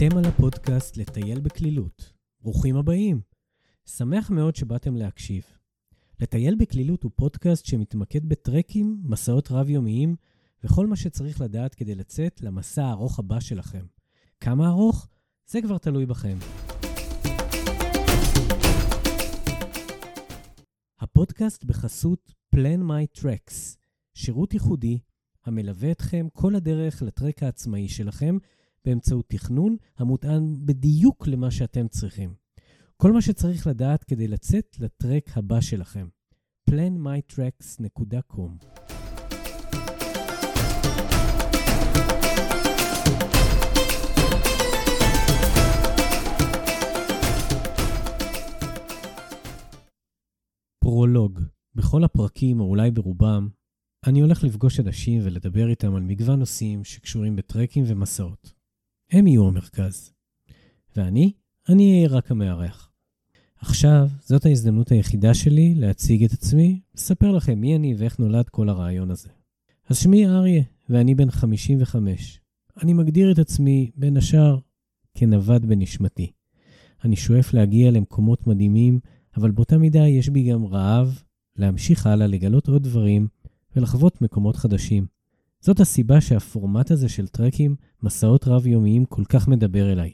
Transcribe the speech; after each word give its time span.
אתם 0.00 0.18
על 0.18 0.24
הפודקאסט 0.24 0.96
לטייל 0.96 1.40
בקלילות. 1.40 2.12
ברוכים 2.40 2.76
הבאים. 2.76 3.20
שמח 3.86 4.30
מאוד 4.30 4.56
שבאתם 4.56 4.96
להקשיב. 4.96 5.44
לטייל 6.20 6.54
בקלילות 6.54 7.02
הוא 7.02 7.10
פודקאסט 7.14 7.66
שמתמקד 7.66 8.28
בטרקים, 8.28 9.00
מסעות 9.04 9.50
רב-יומיים 9.50 10.16
וכל 10.64 10.86
מה 10.86 10.96
שצריך 10.96 11.40
לדעת 11.40 11.74
כדי 11.74 11.94
לצאת 11.94 12.40
למסע 12.42 12.84
הארוך 12.84 13.18
הבא 13.18 13.40
שלכם. 13.40 13.86
כמה 14.40 14.68
ארוך? 14.68 15.08
זה 15.46 15.62
כבר 15.62 15.78
תלוי 15.78 16.06
בכם. 16.06 16.38
הפודקאסט 21.00 21.64
בחסות 21.64 22.32
Plan 22.56 22.80
My 22.88 23.20
Tracks, 23.20 23.76
שירות 24.14 24.54
ייחודי 24.54 24.98
המלווה 25.44 25.90
אתכם 25.90 26.26
כל 26.32 26.54
הדרך 26.54 27.02
לטרק 27.02 27.42
העצמאי 27.42 27.88
שלכם 27.88 28.36
באמצעות 28.84 29.28
תכנון 29.28 29.76
המותאם 29.98 30.66
בדיוק 30.66 31.26
למה 31.28 31.50
שאתם 31.50 31.88
צריכים. 31.88 32.34
כל 32.96 33.12
מה 33.12 33.22
שצריך 33.22 33.66
לדעת 33.66 34.04
כדי 34.04 34.28
לצאת 34.28 34.76
לטרק 34.80 35.30
הבא 35.36 35.60
שלכם. 35.60 36.08
planmytracks.com 36.70 38.64
פרולוג 50.84 51.40
בכל 51.74 52.04
הפרקים, 52.04 52.60
או 52.60 52.64
אולי 52.64 52.90
ברובם, 52.90 53.48
אני 54.06 54.20
הולך 54.20 54.44
לפגוש 54.44 54.80
אנשים 54.80 55.20
ולדבר 55.24 55.68
איתם 55.68 55.94
על 55.94 56.02
מגוון 56.02 56.38
נושאים 56.38 56.84
שקשורים 56.84 57.36
בטרקים 57.36 57.84
ומסעות. 57.86 58.59
הם 59.10 59.26
יהיו 59.26 59.48
המרכז. 59.48 60.12
ואני, 60.96 61.32
אני 61.68 61.92
אהיה 61.96 62.08
רק 62.08 62.30
המארח. 62.30 62.92
עכשיו, 63.60 64.08
זאת 64.22 64.46
ההזדמנות 64.46 64.92
היחידה 64.92 65.34
שלי 65.34 65.74
להציג 65.74 66.24
את 66.24 66.32
עצמי, 66.32 66.80
לספר 66.94 67.32
לכם 67.32 67.60
מי 67.60 67.76
אני 67.76 67.94
ואיך 67.98 68.18
נולד 68.18 68.48
כל 68.48 68.68
הרעיון 68.68 69.10
הזה. 69.10 69.28
אז 69.88 69.98
שמי 69.98 70.26
אריה, 70.26 70.62
ואני 70.88 71.14
בן 71.14 71.30
55. 71.30 72.40
אני 72.82 72.92
מגדיר 72.92 73.32
את 73.32 73.38
עצמי, 73.38 73.90
בין 73.96 74.16
השאר, 74.16 74.58
כנווד 75.14 75.66
בנשמתי. 75.66 76.32
אני 77.04 77.16
שואף 77.16 77.54
להגיע 77.54 77.90
למקומות 77.90 78.46
מדהימים, 78.46 79.00
אבל 79.36 79.50
באותה 79.50 79.78
מידה 79.78 80.08
יש 80.08 80.28
בי 80.28 80.42
גם 80.42 80.66
רעב 80.66 81.22
להמשיך 81.56 82.06
הלאה, 82.06 82.26
לגלות 82.26 82.68
עוד 82.68 82.82
דברים 82.82 83.28
ולחוות 83.76 84.22
מקומות 84.22 84.56
חדשים. 84.56 85.06
זאת 85.60 85.80
הסיבה 85.80 86.20
שהפורמט 86.20 86.90
הזה 86.90 87.08
של 87.08 87.28
טרקים, 87.28 87.76
מסעות 88.02 88.48
רב-יומיים, 88.48 89.04
כל 89.04 89.24
כך 89.24 89.48
מדבר 89.48 89.92
אליי. 89.92 90.12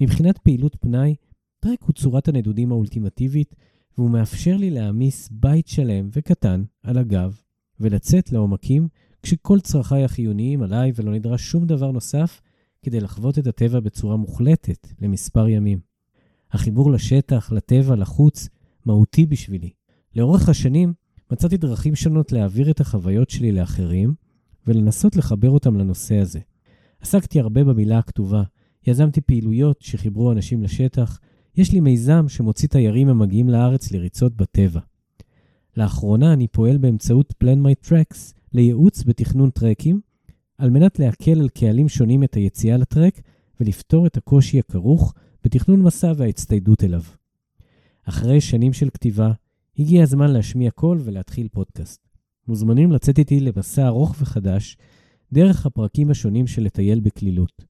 מבחינת 0.00 0.38
פעילות 0.38 0.76
פנאי, 0.80 1.14
טרק 1.60 1.82
הוא 1.82 1.92
צורת 1.92 2.28
הנדודים 2.28 2.72
האולטימטיבית, 2.72 3.54
והוא 3.98 4.10
מאפשר 4.10 4.56
לי 4.56 4.70
להעמיס 4.70 5.28
בית 5.32 5.68
שלם 5.68 6.08
וקטן 6.12 6.64
על 6.82 6.98
הגב, 6.98 7.40
ולצאת 7.80 8.32
לעומקים, 8.32 8.88
כשכל 9.22 9.60
צרכיי 9.60 10.04
החיוניים 10.04 10.62
עליי 10.62 10.92
ולא 10.94 11.12
נדרש 11.12 11.42
שום 11.42 11.66
דבר 11.66 11.90
נוסף 11.90 12.40
כדי 12.82 13.00
לחוות 13.00 13.38
את 13.38 13.46
הטבע 13.46 13.80
בצורה 13.80 14.16
מוחלטת 14.16 14.88
למספר 15.00 15.48
ימים. 15.48 15.80
החיבור 16.52 16.90
לשטח, 16.92 17.52
לטבע, 17.52 17.96
לחוץ, 17.96 18.48
מהותי 18.84 19.26
בשבילי. 19.26 19.70
לאורך 20.16 20.48
השנים 20.48 20.92
מצאתי 21.30 21.56
דרכים 21.56 21.96
שונות 21.96 22.32
להעביר 22.32 22.70
את 22.70 22.80
החוויות 22.80 23.30
שלי 23.30 23.52
לאחרים, 23.52 24.14
ולנסות 24.70 25.16
לחבר 25.16 25.50
אותם 25.50 25.76
לנושא 25.76 26.16
הזה. 26.16 26.40
עסקתי 27.00 27.40
הרבה 27.40 27.64
במילה 27.64 27.98
הכתובה, 27.98 28.42
יזמתי 28.86 29.20
פעילויות 29.20 29.82
שחיברו 29.82 30.32
אנשים 30.32 30.62
לשטח, 30.62 31.18
יש 31.56 31.72
לי 31.72 31.80
מיזם 31.80 32.28
שמוציא 32.28 32.68
תיירים 32.68 33.08
המגיעים 33.08 33.48
לארץ 33.48 33.92
לריצות 33.92 34.36
בטבע. 34.36 34.80
לאחרונה 35.76 36.32
אני 36.32 36.48
פועל 36.48 36.78
באמצעות 36.78 37.34
Plan 37.44 37.66
My 37.66 37.88
Tracks 37.88 38.18
לייעוץ 38.52 39.04
בתכנון 39.04 39.50
טרקים, 39.50 40.00
על 40.58 40.70
מנת 40.70 40.98
להקל 40.98 41.40
על 41.40 41.48
קהלים 41.48 41.88
שונים 41.88 42.24
את 42.24 42.34
היציאה 42.34 42.76
לטרק 42.76 43.20
ולפתור 43.60 44.06
את 44.06 44.16
הקושי 44.16 44.58
הכרוך 44.58 45.14
בתכנון 45.44 45.82
מסע 45.82 46.12
וההצטיידות 46.16 46.84
אליו. 46.84 47.02
אחרי 48.04 48.40
שנים 48.40 48.72
של 48.72 48.90
כתיבה, 48.90 49.32
הגיע 49.78 50.02
הזמן 50.02 50.30
להשמיע 50.30 50.70
קול 50.70 51.00
ולהתחיל 51.04 51.48
פודקאסט. 51.48 52.09
מוזמנים 52.50 52.92
לצאת 52.92 53.18
איתי 53.18 53.40
למסע 53.40 53.86
ארוך 53.86 54.16
וחדש 54.20 54.76
דרך 55.32 55.66
הפרקים 55.66 56.10
השונים 56.10 56.46
של 56.46 56.62
לטייל 56.62 57.00
בקלילות. 57.00 57.64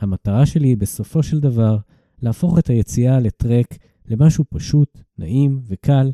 המטרה 0.00 0.46
שלי 0.46 0.68
היא 0.68 0.76
בסופו 0.76 1.22
של 1.22 1.40
דבר 1.40 1.78
להפוך 2.22 2.58
את 2.58 2.70
היציאה 2.70 3.20
לטרק 3.20 3.66
למשהו 4.08 4.44
פשוט, 4.50 4.98
נעים 5.18 5.60
וקל, 5.66 6.12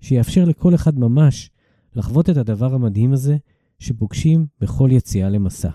שיאפשר 0.00 0.44
לכל 0.44 0.74
אחד 0.74 0.98
ממש 0.98 1.50
לחוות 1.96 2.30
את 2.30 2.36
הדבר 2.36 2.74
המדהים 2.74 3.12
הזה 3.12 3.36
שפוגשים 3.78 4.46
בכל 4.60 4.88
יציאה 4.92 5.28
למסע. 5.28 5.70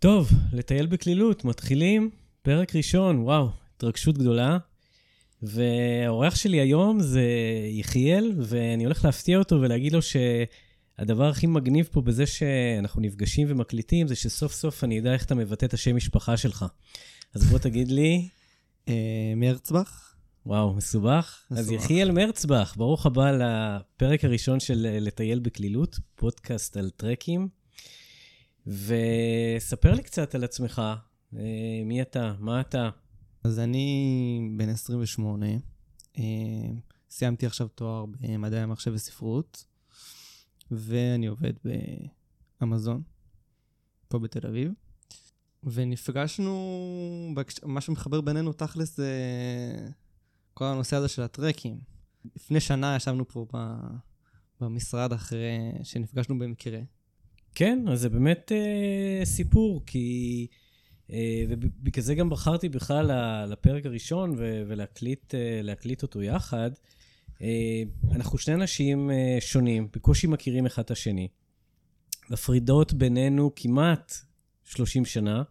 טוב, 0.00 0.30
לטייל 0.52 0.86
בקלילות, 0.86 1.44
מתחילים. 1.44 2.10
פרק 2.42 2.76
ראשון, 2.76 3.18
וואו, 3.18 3.48
התרגשות 3.76 4.18
גדולה. 4.18 4.58
והאורח 5.42 6.34
שלי 6.34 6.60
היום 6.60 7.00
זה 7.00 7.24
יחיאל, 7.70 8.32
ואני 8.36 8.84
הולך 8.84 9.04
להפתיע 9.04 9.38
אותו 9.38 9.60
ולהגיד 9.60 9.92
לו 9.92 9.98
שהדבר 10.02 11.28
הכי 11.28 11.46
מגניב 11.46 11.88
פה 11.92 12.00
בזה 12.00 12.26
שאנחנו 12.26 13.02
נפגשים 13.02 13.46
ומקליטים, 13.50 14.08
זה 14.08 14.16
שסוף 14.16 14.52
סוף 14.52 14.84
אני 14.84 15.00
אדע 15.00 15.12
איך 15.12 15.24
אתה 15.24 15.34
מבטא 15.34 15.64
את 15.64 15.74
השם 15.74 15.96
משפחה 15.96 16.36
שלך. 16.36 16.64
אז 17.34 17.44
בוא 17.44 17.58
תגיד 17.58 17.90
לי... 17.90 18.28
אה, 18.88 19.32
מרצבך. 19.36 20.14
וואו, 20.46 20.74
מסובך? 20.74 21.38
מסובך. 21.50 21.60
אז 21.60 21.72
יחיאל 21.72 22.10
מרצבך, 22.10 22.74
ברוך 22.76 23.06
הבא 23.06 23.30
לפרק 23.30 24.24
הראשון 24.24 24.60
של 24.60 24.86
לטייל 25.00 25.38
בקלילות, 25.38 25.98
פודקאסט 26.14 26.76
על 26.76 26.90
טרקים. 26.90 27.59
וספר 28.66 29.94
לי 29.94 30.02
קצת 30.02 30.34
על 30.34 30.44
עצמך, 30.44 30.82
אה, 31.36 31.82
מי 31.84 32.02
אתה, 32.02 32.34
מה 32.38 32.60
אתה. 32.60 32.90
אז 33.44 33.58
אני 33.58 34.50
בן 34.56 34.68
28, 34.68 35.46
אה, 36.18 36.22
סיימתי 37.10 37.46
עכשיו 37.46 37.68
תואר 37.68 38.04
במדעי 38.06 38.60
המחשב 38.60 38.92
וספרות, 38.94 39.64
ואני 40.70 41.26
עובד 41.26 41.52
באמזון, 42.60 43.02
פה 44.08 44.18
בתל 44.18 44.46
אביב. 44.46 44.72
ונפגשנו, 45.64 47.34
מה 47.62 47.80
שמחבר 47.80 48.20
בינינו 48.20 48.52
תכלס 48.52 48.96
זה 48.96 49.10
כל 50.54 50.64
הנושא 50.64 50.96
הזה 50.96 51.08
של 51.08 51.22
הטרקים. 51.22 51.80
לפני 52.36 52.60
שנה 52.60 52.96
ישבנו 52.96 53.28
פה 53.28 53.46
במשרד 54.60 55.12
אחרי 55.12 55.72
שנפגשנו 55.82 56.38
במקרה. 56.38 56.80
כן, 57.54 57.84
אז 57.88 58.00
זה 58.00 58.08
באמת 58.08 58.52
אה, 58.52 59.24
סיפור, 59.24 59.82
כי... 59.86 60.46
אה, 61.12 61.44
ובגלל 61.48 62.02
זה 62.02 62.14
גם 62.14 62.30
בחרתי 62.30 62.68
בכלל 62.68 63.10
לפרק 63.46 63.86
הראשון 63.86 64.34
ו- 64.36 64.62
ולהקליט 64.66 65.34
אה, 65.34 66.02
אותו 66.02 66.22
יחד. 66.22 66.70
אה, 67.42 67.82
אנחנו 68.12 68.38
שני 68.38 68.54
אנשים 68.54 69.10
אה, 69.10 69.36
שונים, 69.40 69.88
בקושי 69.92 70.26
מכירים 70.26 70.66
אחד 70.66 70.82
את 70.82 70.90
השני. 70.90 71.28
מפרידות 72.30 72.92
בינינו 72.92 73.50
כמעט 73.56 74.14
30 74.64 75.04
שנה, 75.04 75.42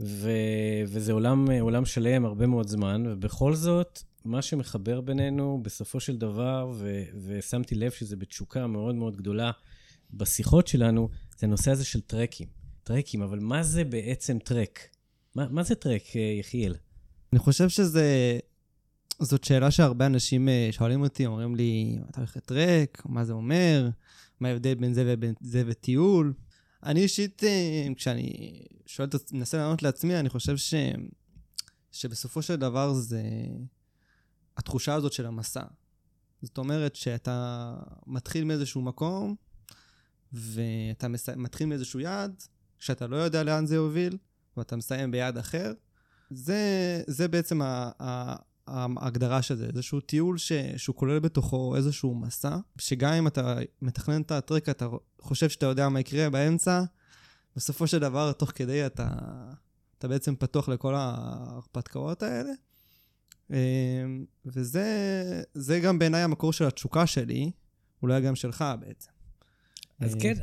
ו- 0.00 0.82
וזה 0.86 1.12
עולם, 1.12 1.50
אה, 1.50 1.60
עולם 1.60 1.84
שלם 1.84 2.24
הרבה 2.24 2.46
מאוד 2.46 2.68
זמן, 2.68 3.04
ובכל 3.06 3.54
זאת, 3.54 4.02
מה 4.24 4.42
שמחבר 4.42 5.00
בינינו 5.00 5.60
בסופו 5.62 6.00
של 6.00 6.16
דבר, 6.16 6.72
ו- 6.74 7.04
ושמתי 7.26 7.74
לב 7.74 7.90
שזה 7.90 8.16
בתשוקה 8.16 8.66
מאוד 8.66 8.94
מאוד 8.94 9.16
גדולה, 9.16 9.50
בשיחות 10.16 10.66
שלנו, 10.66 11.08
זה 11.38 11.46
הנושא 11.46 11.70
הזה 11.70 11.84
של 11.84 12.00
טרקים. 12.00 12.48
טרקים, 12.84 13.22
אבל 13.22 13.38
מה 13.38 13.62
זה 13.62 13.84
בעצם 13.84 14.38
טרק? 14.38 14.80
מה, 15.34 15.48
מה 15.48 15.62
זה 15.62 15.74
טרק, 15.74 16.02
אה, 16.16 16.20
יחיאל? 16.20 16.74
אני 17.32 17.38
חושב 17.38 17.68
שזה... 17.68 18.38
זאת 19.20 19.44
שאלה 19.44 19.70
שהרבה 19.70 20.06
אנשים 20.06 20.48
אה, 20.48 20.68
שואלים 20.70 21.02
אותי, 21.02 21.26
אומרים 21.26 21.54
לי, 21.54 21.98
אתה 22.10 22.20
הולך 22.20 22.36
לטרק? 22.36 23.02
מה 23.04 23.24
זה 23.24 23.32
אומר? 23.32 23.88
מה 24.40 24.48
ההבדל 24.48 24.74
בין 24.74 24.94
זה 24.94 25.04
ובין 25.06 25.34
זה 25.40 25.62
וטיול? 25.66 26.34
אני 26.82 27.00
אישית, 27.00 27.44
אה, 27.44 27.86
כשאני 27.96 28.60
שואל, 28.86 29.08
מנסה 29.32 29.58
לענות 29.58 29.82
לעצמי, 29.82 30.18
אני 30.18 30.28
חושב 30.28 30.56
ש... 30.56 30.74
שבסופו 31.92 32.42
של 32.42 32.56
דבר 32.56 32.92
זה 32.92 33.22
התחושה 34.56 34.94
הזאת 34.94 35.12
של 35.12 35.26
המסע. 35.26 35.62
זאת 36.42 36.58
אומרת 36.58 36.96
שאתה 36.96 37.74
מתחיל 38.06 38.44
מאיזשהו 38.44 38.82
מקום, 38.82 39.34
ואתה 40.34 41.08
מס... 41.08 41.28
מתחיל 41.28 41.66
מאיזשהו 41.66 42.00
יעד, 42.00 42.42
שאתה 42.78 43.06
לא 43.06 43.16
יודע 43.16 43.42
לאן 43.42 43.66
זה 43.66 43.74
יוביל, 43.74 44.18
ואתה 44.56 44.76
מסיים 44.76 45.10
ביעד 45.10 45.38
אחר. 45.38 45.72
זה, 46.30 47.02
זה 47.06 47.28
בעצם 47.28 47.62
ה, 47.62 47.90
ה, 48.00 48.36
ההגדרה 48.66 49.42
של 49.42 49.56
זה, 49.56 49.66
איזשהו 49.66 50.00
טיול 50.00 50.38
ש, 50.38 50.52
שהוא 50.76 50.96
כולל 50.96 51.18
בתוכו 51.18 51.76
איזשהו 51.76 52.14
מסע, 52.14 52.56
שגם 52.78 53.12
אם 53.12 53.26
אתה 53.26 53.56
מתכנן 53.82 54.22
את 54.22 54.30
הטרק, 54.30 54.68
אתה 54.68 54.88
חושב 55.20 55.48
שאתה 55.48 55.66
יודע 55.66 55.88
מה 55.88 56.00
יקרה 56.00 56.30
באמצע, 56.30 56.82
בסופו 57.56 57.86
של 57.86 57.98
דבר, 57.98 58.32
תוך 58.32 58.52
כדי 58.54 58.86
אתה, 58.86 59.08
אתה 59.98 60.08
בעצם 60.08 60.36
פתוח 60.36 60.68
לכל 60.68 60.94
ההרפתקאות 60.94 62.22
האלה. 62.22 62.52
אמ, 63.50 63.56
וזה 64.46 65.80
גם 65.82 65.98
בעיניי 65.98 66.22
המקור 66.22 66.52
של 66.52 66.64
התשוקה 66.64 67.06
שלי, 67.06 67.50
אולי 68.02 68.20
גם 68.20 68.34
שלך 68.34 68.64
בעצם. 68.80 69.10
אז 70.00 70.14
אה, 70.14 70.20
כן, 70.20 70.34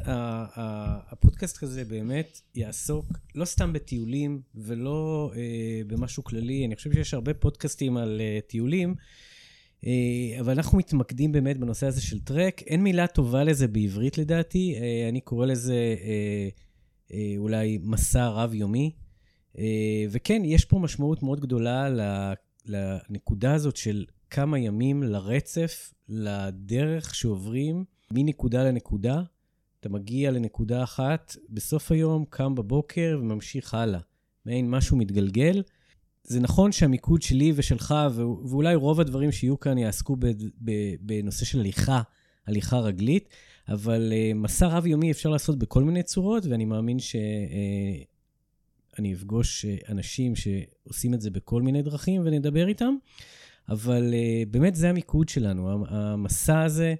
הפודקאסט 1.11 1.57
כזה 1.57 1.85
באמת 1.85 2.41
יעסוק 2.55 3.05
לא 3.35 3.45
סתם 3.45 3.73
בטיולים 3.73 4.41
ולא 4.55 5.31
אה, 5.35 5.81
במשהו 5.87 6.23
כללי. 6.23 6.65
אני 6.65 6.75
חושב 6.75 6.93
שיש 6.93 7.13
הרבה 7.13 7.33
פודקאסטים 7.33 7.97
על 7.97 8.21
אה, 8.21 8.39
טיולים, 8.47 8.95
אבל 10.39 10.51
אנחנו 10.51 10.77
מתמקדים 10.77 11.31
באמת 11.31 11.57
בנושא 11.57 11.87
הזה 11.87 12.01
של 12.01 12.19
טרק. 12.19 12.61
אין 12.61 12.83
מילה 12.83 13.07
טובה 13.07 13.43
לזה 13.43 13.67
בעברית 13.67 14.17
לדעתי, 14.17 14.75
אני 15.09 15.21
קורא 15.21 15.45
לזה 15.45 15.95
אולי 17.37 17.79
מסע 17.83 18.27
רב-יומי. 18.27 18.91
וכן, 20.11 20.41
יש 20.45 20.65
פה 20.65 20.79
משמעות 20.79 21.23
מאוד 21.23 21.39
גדולה 21.39 21.89
לנקודה 22.65 23.53
הזאת 23.53 23.77
של 23.77 24.05
כמה 24.29 24.59
ימים 24.59 25.03
לרצף, 25.03 25.93
לדרך 26.09 27.15
שעוברים 27.15 27.85
מנקודה 28.11 28.63
לנקודה. 28.63 29.21
אתה 29.81 29.89
מגיע 29.89 30.31
לנקודה 30.31 30.83
אחת, 30.83 31.35
בסוף 31.49 31.91
היום 31.91 32.25
קם 32.29 32.55
בבוקר 32.55 33.17
וממשיך 33.21 33.73
הלאה. 33.73 33.99
מעין 34.45 34.69
משהו 34.69 34.97
מתגלגל. 34.97 35.61
זה 36.23 36.39
נכון 36.39 36.71
שהמיקוד 36.71 37.21
שלי 37.21 37.53
ושלך, 37.55 37.95
ואולי 38.15 38.75
רוב 38.75 38.99
הדברים 38.99 39.31
שיהיו 39.31 39.59
כאן 39.59 39.77
יעסקו 39.77 40.17
בנושא 41.01 41.45
של 41.45 41.59
הליכה, 41.59 42.01
הליכה 42.47 42.79
רגלית, 42.79 43.29
אבל 43.69 44.11
uh, 44.11 44.37
מסע 44.37 44.67
רב-יומי 44.67 45.11
אפשר 45.11 45.29
לעשות 45.29 45.59
בכל 45.59 45.83
מיני 45.83 46.03
צורות, 46.03 46.45
ואני 46.45 46.65
מאמין 46.65 46.99
שאני 46.99 48.05
uh, 49.13 49.15
אפגוש 49.15 49.65
uh, 49.65 49.91
אנשים 49.91 50.33
שעושים 50.35 51.13
את 51.13 51.21
זה 51.21 51.29
בכל 51.29 51.61
מיני 51.61 51.81
דרכים 51.81 52.21
ונדבר 52.25 52.67
איתם, 52.67 52.93
אבל 53.69 54.13
באמת 54.51 54.75
זה 54.75 54.89
המיקוד 54.89 55.29
שלנו. 55.29 55.85
המסע 55.87 56.61
הזה, 56.61 56.95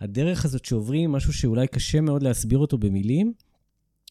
הדרך 0.00 0.44
הזאת 0.44 0.64
שעוברים, 0.64 1.12
משהו 1.12 1.32
שאולי 1.32 1.68
קשה 1.68 2.00
מאוד 2.00 2.22
להסביר 2.22 2.58
אותו 2.58 2.78
במילים, 2.78 3.32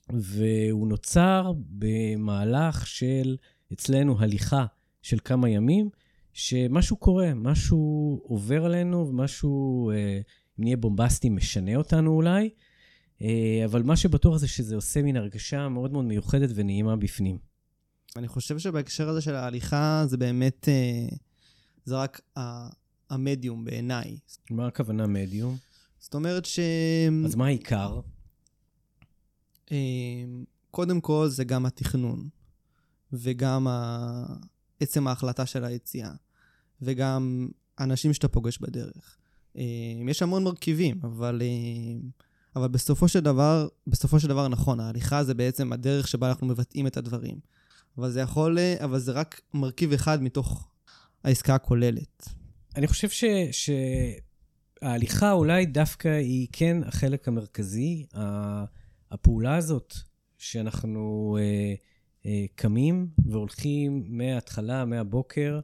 והוא 0.09 0.87
נוצר 0.87 1.51
במהלך 1.69 2.87
של, 2.87 3.37
אצלנו, 3.73 4.19
הליכה 4.19 4.65
של 5.01 5.17
כמה 5.23 5.49
ימים, 5.49 5.89
שמשהו 6.33 6.97
קורה, 6.97 7.33
משהו 7.33 8.19
עובר 8.23 8.65
עלינו, 8.65 9.07
ומשהו, 9.09 9.91
אה, 9.91 10.21
אם 10.59 10.63
נהיה 10.63 10.77
בומבסטי, 10.77 11.29
משנה 11.29 11.75
אותנו 11.75 12.11
אולי, 12.11 12.49
אה, 13.21 13.61
אבל 13.65 13.83
מה 13.83 13.97
שבטוח 13.97 14.37
זה 14.37 14.47
שזה 14.47 14.75
עושה 14.75 15.01
מין 15.01 15.17
הרגשה 15.17 15.69
מאוד 15.69 15.91
מאוד 15.91 16.05
מיוחדת 16.05 16.49
ונעימה 16.55 16.95
בפנים. 16.95 17.37
אני 18.15 18.27
חושב 18.27 18.59
שבהקשר 18.59 19.09
הזה 19.09 19.21
של 19.21 19.35
ההליכה, 19.35 20.03
זה 20.07 20.17
באמת, 20.17 20.69
אה, 20.69 21.17
זה 21.85 21.95
רק 21.97 22.21
המדיום 23.09 23.65
בעיניי. 23.65 24.17
מה 24.49 24.67
הכוונה 24.67 25.07
מדיום? 25.07 25.57
זאת 26.03 26.13
אומרת 26.13 26.45
ש... 26.45 26.59
אז 27.25 27.35
מה 27.35 27.45
העיקר? 27.45 27.99
אמ, 29.71 30.43
קודם 30.71 31.01
כל 31.01 31.27
זה 31.29 31.43
גם 31.43 31.65
התכנון, 31.65 32.29
וגם 33.13 33.67
ה... 33.67 34.25
עצם 34.79 35.07
ההחלטה 35.07 35.45
של 35.45 35.63
היציאה, 35.63 36.11
וגם 36.81 37.49
אנשים 37.79 38.13
שאתה 38.13 38.27
פוגש 38.27 38.57
בדרך. 38.57 39.17
אמ, 39.55 40.09
יש 40.09 40.21
המון 40.21 40.43
מרכיבים, 40.43 40.99
אבל, 41.03 41.41
אמ, 41.41 42.09
אבל 42.55 42.67
בסופו 42.67 43.07
של 43.07 43.19
דבר, 43.19 43.67
בסופו 43.87 44.19
של 44.19 44.27
דבר 44.27 44.47
נכון, 44.47 44.79
ההליכה 44.79 45.23
זה 45.23 45.33
בעצם 45.33 45.73
הדרך 45.73 46.07
שבה 46.07 46.29
אנחנו 46.29 46.47
מבטאים 46.47 46.87
את 46.87 46.97
הדברים. 46.97 47.39
אבל 47.97 48.11
זה 48.11 48.19
יכול, 48.19 48.57
אבל 48.83 48.99
זה 48.99 49.11
רק 49.11 49.41
מרכיב 49.53 49.93
אחד 49.93 50.23
מתוך 50.23 50.67
העסקה 51.23 51.55
הכוללת. 51.55 52.29
אני 52.75 52.87
חושב 52.87 53.09
ש... 53.09 53.23
ההליכה 54.83 55.31
אולי 55.31 55.65
דווקא 55.65 56.07
היא 56.07 56.47
כן 56.51 56.77
החלק 56.85 57.27
המרכזי. 57.27 58.05
הפעולה 59.11 59.55
הזאת 59.55 59.93
שאנחנו 60.37 61.37
אה, 61.39 61.73
אה, 62.25 62.45
קמים 62.55 63.07
והולכים 63.25 64.03
מההתחלה, 64.07 64.85
מהבוקר, 64.85 65.59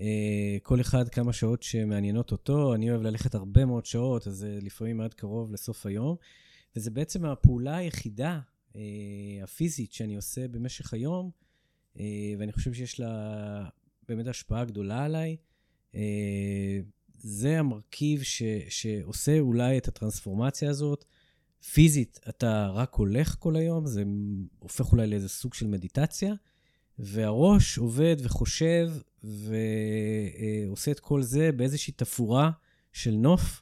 אה, 0.00 0.56
כל 0.62 0.80
אחד 0.80 1.08
כמה 1.08 1.32
שעות 1.32 1.62
שמעניינות 1.62 2.32
אותו. 2.32 2.74
אני 2.74 2.90
אוהב 2.90 3.02
ללכת 3.02 3.34
הרבה 3.34 3.64
מאוד 3.64 3.86
שעות, 3.86 4.26
אז 4.26 4.34
זה 4.34 4.58
לפעמים 4.62 5.00
עד 5.00 5.14
קרוב 5.14 5.52
לסוף 5.52 5.86
היום. 5.86 6.16
וזה 6.76 6.90
בעצם 6.90 7.24
הפעולה 7.24 7.76
היחידה 7.76 8.40
הפיזית 9.42 9.92
שאני 9.92 10.16
עושה 10.16 10.48
במשך 10.48 10.94
היום, 10.94 11.30
ואני 12.38 12.52
חושב 12.52 12.72
שיש 12.72 13.00
לה 13.00 13.68
באמת 14.08 14.26
השפעה 14.26 14.64
גדולה 14.64 15.04
עליי. 15.04 15.36
זה 17.26 17.58
המרכיב 17.58 18.22
ש, 18.22 18.42
שעושה 18.68 19.38
אולי 19.38 19.78
את 19.78 19.88
הטרנספורמציה 19.88 20.70
הזאת. 20.70 21.04
פיזית, 21.72 22.20
אתה 22.28 22.68
רק 22.74 22.94
הולך 22.94 23.36
כל 23.38 23.56
היום, 23.56 23.86
זה 23.86 24.04
הופך 24.58 24.92
אולי 24.92 25.06
לאיזה 25.06 25.28
סוג 25.28 25.54
של 25.54 25.66
מדיטציה, 25.66 26.34
והראש 26.98 27.78
עובד 27.78 28.16
וחושב 28.22 28.90
ועושה 29.24 30.90
את 30.90 31.00
כל 31.00 31.22
זה 31.22 31.52
באיזושהי 31.52 31.92
תפאורה 31.92 32.50
של 32.92 33.10
נוף, 33.10 33.60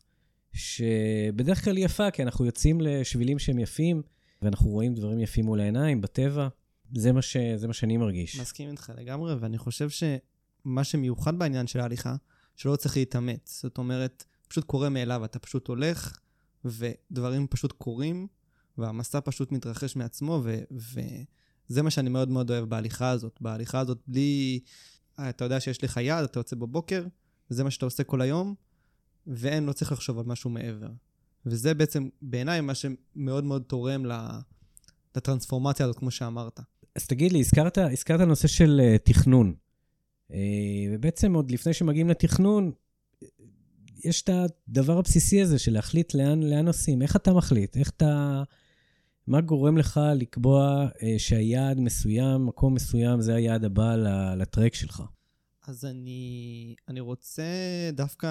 שבדרך 0.53 1.65
כלל 1.65 1.79
יפה, 1.79 2.11
כי 2.11 2.23
אנחנו 2.23 2.47
יוצאים 2.47 2.81
לשבילים 2.81 3.38
שהם 3.38 3.58
יפים, 3.58 4.03
ואנחנו 4.43 4.70
רואים 4.70 4.94
דברים 4.94 5.20
יפים 5.20 5.44
מול 5.44 5.61
העיניים, 5.61 6.00
בטבע. 6.00 6.49
זה 6.94 7.12
מה, 7.12 7.23
ש, 7.23 7.37
זה 7.56 7.67
מה 7.67 7.73
שאני 7.73 7.97
מרגיש. 7.97 8.41
מסכים 8.41 8.70
איתך 8.70 8.93
לגמרי, 8.97 9.35
ואני 9.35 9.58
חושב 9.58 9.88
שמה 9.91 10.85
שמיוחד 10.85 11.38
בעניין 11.38 11.67
של 11.67 11.81
ההליכה, 11.81 12.17
שלא 12.57 12.77
צריך 12.77 12.97
להתאמץ. 12.97 13.61
זאת 13.63 13.79
אומרת, 13.79 14.25
פשוט 14.49 14.65
קורה 14.65 14.89
מאליו, 14.89 15.25
אתה 15.25 15.39
פשוט 15.39 15.69
הולך, 15.69 16.19
ודברים 16.65 17.47
פשוט 17.47 17.73
קורים, 17.73 18.27
והמסע 18.79 19.21
פשוט 19.25 19.53
מתרחש 19.53 19.97
מעצמו, 19.97 20.41
ו- 20.45 20.63
וזה 20.71 21.83
מה 21.83 21.91
שאני 21.91 22.11
מאוד 22.11 22.29
מאוד 22.29 22.51
אוהב 22.51 22.65
בהליכה 22.65 23.11
הזאת. 23.11 23.39
בהליכה 23.41 23.81
הזאת, 23.81 23.99
בלי... 24.07 24.61
אתה 25.21 25.44
יודע 25.44 25.61
שיש 25.61 25.85
לך 25.85 25.97
יד, 26.03 26.25
אתה 26.25 26.39
יוצא 26.39 26.56
בבוקר, 26.56 27.06
וזה 27.51 27.65
מה 27.65 27.71
שאתה 27.71 27.87
עושה 27.87 28.05
כל 28.05 28.21
היום, 28.21 28.55
ואין, 29.27 29.67
לא 29.67 29.73
צריך 29.73 29.93
לחשוב 29.93 30.19
על 30.19 30.25
משהו 30.25 30.51
מעבר. 30.51 30.91
וזה 31.47 31.75
בעצם, 31.75 32.09
בעיניי, 32.23 32.61
מה 32.61 32.73
שמאוד 32.75 33.44
מאוד 33.44 33.63
תורם 33.63 34.05
לטרנספורמציה 35.17 35.87
הזאת, 35.87 35.99
כמו 35.99 36.11
שאמרת. 36.11 36.61
אז 36.97 37.06
תגיד 37.06 37.32
לי, 37.32 37.41
הזכרת, 37.41 37.79
הזכרת 37.79 38.21
נושא 38.21 38.49
של 38.49 38.81
uh, 38.81 38.99
תכנון. 38.99 39.55
אה, 40.32 40.39
ובעצם 40.93 41.34
עוד 41.34 41.51
לפני 41.51 41.72
שמגיעים 41.72 42.08
לתכנון, 42.08 42.72
יש 44.05 44.22
את 44.22 44.31
הדבר 44.69 44.98
הבסיסי 44.98 45.43
הזה 45.43 45.58
של 45.58 45.72
להחליט 45.72 46.15
לאן, 46.15 46.43
לאן 46.43 46.65
נוסעים. 46.65 47.03
איך 47.03 47.17
אתה 47.17 47.32
מחליט? 47.32 47.77
איך 47.77 47.91
אתה... 47.91 48.43
מה 49.27 49.41
גורם 49.41 49.79
לך 49.79 50.01
לקבוע 50.15 50.89
אה, 51.03 51.15
שהיעד 51.19 51.81
מסוים, 51.81 52.46
מקום 52.46 52.74
מסוים, 52.74 53.20
זה 53.20 53.34
היעד 53.34 53.65
הבא 53.65 53.96
לטרק 54.36 54.74
שלך? 54.74 55.03
אז 55.67 55.84
אני, 55.84 56.74
אני 56.89 57.01
רוצה 57.01 57.43
דווקא, 57.93 58.29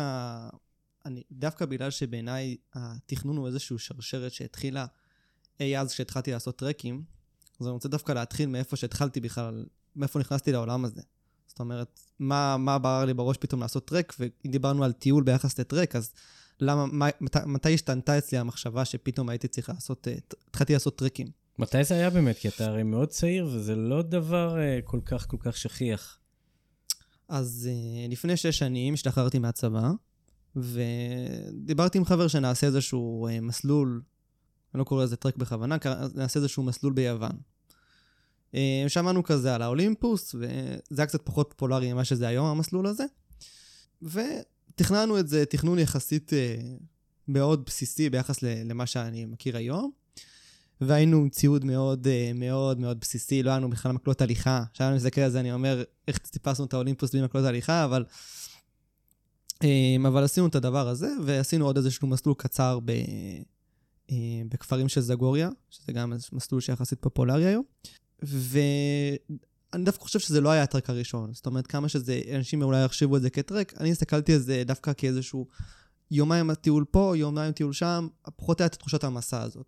אני, 1.05 1.24
דווקא 1.31 1.65
בגלל 1.65 1.91
שבעיניי 1.91 2.58
התכנון 2.74 3.38
הוא 3.38 3.48
איזושהי 3.48 3.77
שרשרת 3.79 4.31
שהתחילה 4.31 4.86
אי 5.60 5.77
אז 5.77 5.93
כשהתחלתי 5.93 6.31
לעשות 6.31 6.58
טרקים, 6.58 7.03
אז 7.60 7.67
אני 7.67 7.74
רוצה 7.74 7.89
דווקא 7.89 8.12
להתחיל 8.12 8.50
מאיפה 8.50 8.75
שהתחלתי 8.75 9.20
בכלל, 9.20 9.65
מאיפה 9.96 10.20
נכנסתי 10.20 10.51
לעולם 10.51 10.86
הזה. 10.86 11.01
זאת 11.51 11.60
אומרת, 11.60 12.00
מה, 12.20 12.58
מה 12.58 12.79
בער 12.79 13.05
לי 13.05 13.13
בראש 13.13 13.38
פתאום 13.38 13.62
לעשות 13.62 13.86
טרק, 13.86 14.13
ואם 14.20 14.51
דיברנו 14.51 14.84
על 14.84 14.91
טיול 14.91 15.24
ביחס 15.24 15.60
לטרק, 15.60 15.96
אז 15.96 16.13
למה, 16.60 16.86
מה, 16.86 17.08
מת, 17.22 17.38
מתי 17.38 17.74
השתנתה 17.74 18.17
אצלי 18.17 18.38
המחשבה 18.38 18.86
שפתאום 18.86 19.29
הייתי 19.29 19.48
צריך 19.48 19.70
לעשות, 19.70 20.08
אה, 20.08 20.15
התחלתי 20.50 20.74
לעשות 20.74 20.98
טרקים? 20.98 21.27
מתי 21.60 21.84
זה 21.84 21.96
היה 21.96 22.10
באמת? 22.10 22.38
כי 22.38 22.48
אתה 22.48 22.65
הרי 22.65 22.84
מאוד 22.84 23.10
צעיר, 23.10 23.46
וזה 23.53 23.75
לא 23.75 24.01
דבר 24.01 24.55
uh, 24.55 24.81
כל 24.86 25.00
כך 25.05 25.27
כל 25.27 25.38
כך 25.39 25.58
שכיח. 25.58 26.20
אז 27.29 27.70
uh, 27.72 28.12
לפני 28.12 28.38
שש 28.38 28.58
שנים 28.58 28.93
השתחררתי 28.93 29.39
מהצבא, 29.39 29.91
ודיברתי 30.55 31.98
עם 31.98 32.05
חבר 32.05 32.27
שנעשה 32.27 32.67
איזשהו 32.67 33.27
uh, 33.27 33.41
מסלול, 33.41 34.01
אני 34.74 34.79
לא 34.79 34.84
קורא 34.84 35.03
לזה 35.03 35.15
טרק 35.15 35.36
בכוונה, 35.36 35.77
נעשה 36.15 36.39
איזשהו 36.39 36.63
מסלול 36.63 36.93
ביוון. 36.93 37.50
אה, 38.55 38.86
שמענו 38.88 39.24
כזה 39.24 39.55
על 39.55 39.62
האולימפוס, 39.62 40.36
וזה 40.36 41.01
היה 41.01 41.05
קצת 41.05 41.22
פחות 41.25 41.50
פופולרי 41.50 41.93
ממה 41.93 42.05
שזה 42.05 42.27
היום, 42.27 42.46
המסלול 42.46 42.88
הזה. 42.88 43.03
ותכננו 44.01 45.20
את 45.20 45.27
זה 45.27 45.46
תכנון 45.46 45.79
יחסית 45.79 46.34
אה, 46.34 46.55
מאוד 47.27 47.65
בסיסי 47.65 48.10
ביחס 48.10 48.41
למה 48.41 48.86
שאני 48.86 49.25
מכיר 49.25 49.58
היום. 49.58 49.91
והיינו 50.81 51.17
עם 51.17 51.29
ציוד 51.29 51.65
מאוד 51.65 52.08
אה, 52.08 52.31
מאוד 52.36 52.79
מאוד 52.79 53.00
בסיסי, 53.00 53.43
לא 53.43 53.50
היה 53.50 53.60
לנו 53.60 53.70
בכלל 53.70 53.91
מקלות 53.91 54.22
הליכה. 54.22 54.63
עכשיו 54.72 54.88
אני 54.88 54.96
מסתכל 54.96 55.22
על 55.22 55.31
זה, 55.31 55.39
אני 55.39 55.53
אומר, 55.53 55.84
איך 56.08 56.17
טיפסנו 56.17 56.65
את 56.65 56.74
האולימפוס 56.74 57.12
בלי 57.12 57.22
מקלות 57.22 57.46
הליכה, 57.46 57.86
אבל... 57.86 58.05
אבל 60.08 60.24
עשינו 60.24 60.48
את 60.48 60.55
הדבר 60.55 60.88
הזה, 60.88 61.10
ועשינו 61.25 61.65
עוד 61.65 61.77
איזשהו 61.77 62.08
מסלול 62.08 62.36
קצר 62.38 62.79
ב... 62.86 62.91
בכפרים 64.50 64.89
של 64.89 65.01
זגוריה, 65.01 65.50
שזה 65.70 65.91
גם 65.91 66.13
מסלול 66.34 66.62
שיחסית 66.62 67.00
פופולרי 67.01 67.46
היום. 67.46 67.63
ואני 68.24 69.86
דווקא 69.86 70.04
חושב 70.04 70.20
שזה 70.20 70.42
לא 70.42 70.50
היה 70.50 70.63
הטרק 70.63 70.90
הראשון. 70.90 71.34
זאת 71.34 71.46
אומרת, 71.46 71.68
כמה 71.68 71.90
שזה, 71.90 72.22
אנשים 72.36 72.62
אולי 72.62 72.86
יחשבו 72.86 73.18
את 73.18 73.22
זה 73.22 73.30
כטרק, 73.30 73.74
אני 73.80 73.92
הסתכלתי 73.92 74.34
על 74.34 74.40
זה 74.40 74.63
דווקא 74.66 74.92
כאיזשהו 74.98 75.48
יומיים 76.12 76.50
הטיול 76.50 76.86
פה, 76.92 77.13
יומיים 77.16 77.51
טיול 77.51 77.74
שם, 77.74 78.08
פחות 78.36 78.62
היה 78.62 78.66
את 78.66 78.75
תחושת 78.75 79.04
המסע 79.04 79.42
הזאת. 79.42 79.68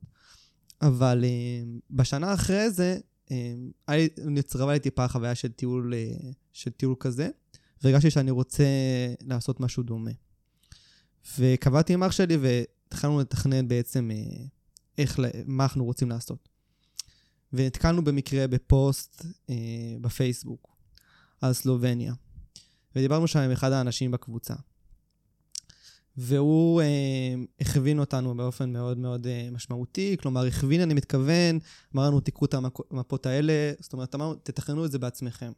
אבל 0.81 1.23
uh, 1.23 1.79
בשנה 1.91 2.33
אחרי 2.33 2.71
זה, 2.71 2.97
uh, 3.27 3.31
נצרבה 4.25 4.73
לי 4.73 4.79
טיפה 4.79 5.07
חוויה 5.07 5.35
של 5.35 5.51
טיול, 5.51 5.93
uh, 5.93 6.25
של 6.53 6.71
טיול 6.71 6.95
כזה, 6.99 7.29
והרגשתי 7.83 8.11
שאני 8.11 8.31
רוצה 8.31 8.63
לעשות 9.21 9.59
משהו 9.59 9.83
דומה. 9.83 10.11
וקבעתי 11.39 11.93
עם 11.93 12.03
אח 12.03 12.11
שלי 12.11 12.37
והתחלנו 12.37 13.19
לתכנן 13.19 13.67
בעצם 13.67 14.09
איך, 14.97 15.19
מה 15.45 15.63
אנחנו 15.63 15.85
רוצים 15.85 16.09
לעשות. 16.09 16.49
ונתקלנו 17.53 18.03
במקרה 18.03 18.47
בפוסט 18.47 19.25
uh, 19.25 19.51
בפייסבוק 20.01 20.75
על 21.41 21.53
סלובניה, 21.53 22.13
ודיברנו 22.95 23.27
שם 23.27 23.39
עם 23.39 23.51
אחד 23.51 23.71
האנשים 23.71 24.11
בקבוצה. 24.11 24.53
והוא 26.17 26.81
אה, 26.81 26.87
הכווין 27.61 27.99
אותנו 27.99 28.37
באופן 28.37 28.73
מאוד 28.73 28.97
מאוד 28.97 29.27
אה, 29.27 29.49
משמעותי, 29.51 30.17
כלומר, 30.21 30.45
הכווין, 30.45 30.81
אני 30.81 30.93
מתכוון, 30.93 31.59
אמר 31.95 32.07
לנו, 32.07 32.19
תיקחו 32.19 32.45
את 32.45 32.55
המפות 32.91 33.25
האלה, 33.25 33.71
זאת 33.79 33.93
אומרת, 33.93 34.15
אמרנו, 34.15 34.35
תתכננו 34.35 34.85
את 34.85 34.91
זה 34.91 34.99
בעצמכם. 34.99 35.51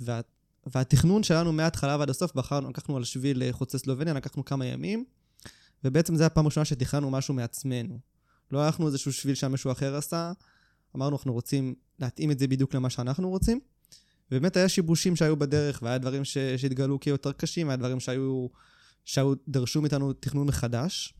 וה, 0.00 0.20
והתכנון 0.66 1.22
שלנו 1.22 1.52
מההתחלה 1.52 1.96
ועד 1.96 2.10
הסוף, 2.10 2.34
בחרנו, 2.34 2.70
לקחנו 2.70 2.96
על 2.96 3.04
שביל 3.04 3.42
אה, 3.42 3.52
חוצה 3.52 3.78
סלובניה, 3.78 4.14
לקחנו 4.14 4.44
כמה 4.44 4.66
ימים, 4.66 5.04
ובעצם 5.84 6.16
זו 6.16 6.24
הפעם 6.24 6.44
הראשונה 6.44 6.64
שתכננו 6.64 7.10
משהו 7.10 7.34
מעצמנו. 7.34 7.98
לא 8.50 8.64
הלכנו 8.64 8.86
איזשהו 8.86 9.12
שביל 9.12 9.34
שמישהו 9.34 9.72
אחר 9.72 9.96
עשה, 9.96 10.32
אמרנו, 10.96 11.16
אנחנו 11.16 11.32
רוצים 11.32 11.74
להתאים 11.98 12.30
את 12.30 12.38
זה 12.38 12.48
בדיוק 12.48 12.74
למה 12.74 12.90
שאנחנו 12.90 13.30
רוצים. 13.30 13.60
ובאמת 14.30 14.56
היה 14.56 14.68
שיבושים 14.68 15.16
שהיו 15.16 15.36
בדרך, 15.36 15.78
והיה 15.82 15.98
דברים 15.98 16.24
שהתגלו 16.24 17.00
כיותר 17.00 17.32
קשים, 17.32 17.68
היה 17.68 17.76
דברים 17.76 18.00
שהיו... 18.00 18.46
שדרשו 19.04 19.80
מאיתנו 19.80 20.12
תכנון 20.12 20.46
מחדש. 20.46 21.14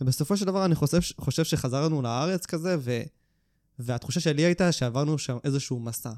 ובסופו 0.00 0.36
של 0.36 0.44
דבר 0.44 0.64
אני 0.64 0.74
חושב, 0.74 0.98
חושב 1.20 1.44
שחזרנו 1.44 2.02
לארץ 2.02 2.46
כזה, 2.46 2.76
ו, 2.80 3.02
והתחושה 3.78 4.20
שלי 4.20 4.42
הייתה 4.42 4.72
שעברנו 4.72 5.18
שם 5.18 5.38
איזשהו 5.44 5.80
מסע. 5.80 6.12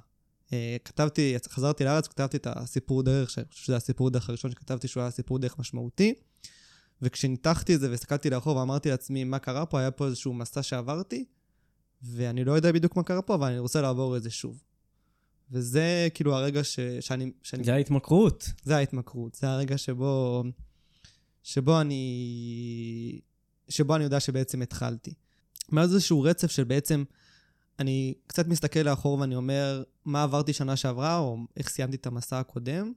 Uh, 0.47 0.53
כתבתי, 0.85 1.37
חזרתי 1.49 1.85
לארץ, 1.85 2.09
כתבתי 2.09 2.37
את 2.37 2.47
הסיפור 2.51 3.03
דרך, 3.03 3.31
שאני 3.31 3.47
חושב 3.51 3.65
שזה 3.65 3.77
הסיפור 3.77 4.11
דרך 4.11 4.29
הראשון 4.29 4.51
שכתבתי, 4.51 4.89
שהוא 4.89 5.01
היה 5.01 5.11
סיפור 5.11 5.39
דרך 5.39 5.59
משמעותי. 5.59 6.15
וכשניתחתי 7.03 7.75
את 7.75 7.81
זה 7.81 7.91
והסתכלתי 7.91 8.31
לאחור 8.31 8.57
ואמרתי 8.57 8.91
לעצמי 8.91 9.25
מה 9.25 9.39
קרה 9.39 9.67
פה, 9.67 9.81
היה 9.81 9.91
פה 9.91 10.07
איזשהו 10.07 10.35
מסע 10.35 10.63
שעברתי, 10.63 11.25
ואני 12.05 12.45
לא 12.45 12.53
יודע 12.53 12.73
בדיוק 12.73 12.97
מה 12.97 13.03
קרה 13.03 13.23
פה, 13.23 13.35
אבל 13.35 13.47
אני 13.47 13.59
רוצה 13.59 13.83
לעבור 13.83 14.17
את 14.17 14.23
זה 14.23 14.31
שוב. 14.31 14.63
וזה 15.51 16.09
כאילו 16.15 16.35
הרגע 16.35 16.65
ש, 16.65 16.81
שאני, 17.01 17.31
שאני... 17.43 17.65
זה 17.65 17.75
ההתמכרות. 17.75 18.49
זה 18.63 18.77
ההתמכרות. 18.77 19.35
זה 19.35 19.49
הרגע 19.49 19.79
שבו, 19.79 20.45
שבו 21.43 21.81
אני... 21.81 23.21
שבו 23.69 23.97
אני 23.97 24.05
יודע 24.05 24.21
שבעצם 24.21 24.63
התחלתי. 24.63 25.15
מאז 25.73 25.95
איזשהו 25.95 26.23
רצף 26.23 26.51
של 26.51 26.65
בעצם, 26.65 27.05
אני 27.79 28.15
קצת 28.27 28.47
מסתכל 28.47 28.81
לאחור 28.81 29.19
ואני 29.19 29.37
אומר, 29.37 29.83
מה 30.05 30.23
עברתי 30.23 30.53
שנה 30.53 30.77
שעברה, 30.77 31.19
או 31.19 31.39
איך 31.57 31.69
סיימתי 31.69 31.97
את 31.97 32.07
המסע 32.07 32.39
הקודם, 32.39 32.93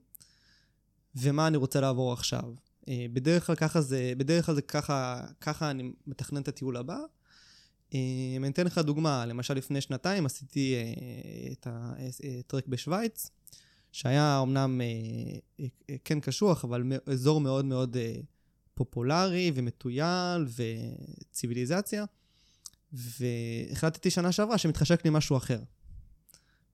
ומה 1.14 1.46
אני 1.46 1.56
רוצה 1.56 1.80
לעבור 1.80 2.12
עכשיו. 2.12 2.52
אה, 2.88 3.06
בדרך 3.12 3.46
כלל 3.46 3.56
ככה 3.56 3.80
זה, 3.80 4.12
בדרך 4.16 4.46
כלל 4.46 4.54
זה 4.54 4.62
ככה, 4.62 5.24
ככה 5.40 5.70
אני 5.70 5.92
מתכנן 6.06 6.42
את 6.42 6.48
הטיול 6.48 6.76
הבא, 6.76 6.98
אני 7.94 8.48
אתן 8.48 8.66
לך 8.66 8.78
דוגמה, 8.78 9.26
למשל 9.26 9.54
לפני 9.54 9.80
שנתיים 9.80 10.26
עשיתי 10.26 10.74
אה, 10.74 11.52
את 11.52 11.66
הטרק 11.66 12.66
בשוויץ, 12.66 13.30
שהיה 13.92 14.40
אמנם 14.42 14.80
אה, 14.80 15.66
אה, 15.90 15.96
כן 16.04 16.20
קשוח, 16.20 16.64
אבל 16.64 16.82
אזור 17.06 17.40
מאוד 17.40 17.64
מאוד 17.64 17.96
פופולרי 18.74 19.52
ומטויל 19.54 20.46
וציוויליזציה, 20.56 22.04
והחלטתי 22.92 24.10
שנה 24.10 24.32
שעברה 24.32 24.58
שמתחשק 24.58 25.04
לי 25.04 25.10
משהו 25.10 25.36
אחר. 25.36 25.60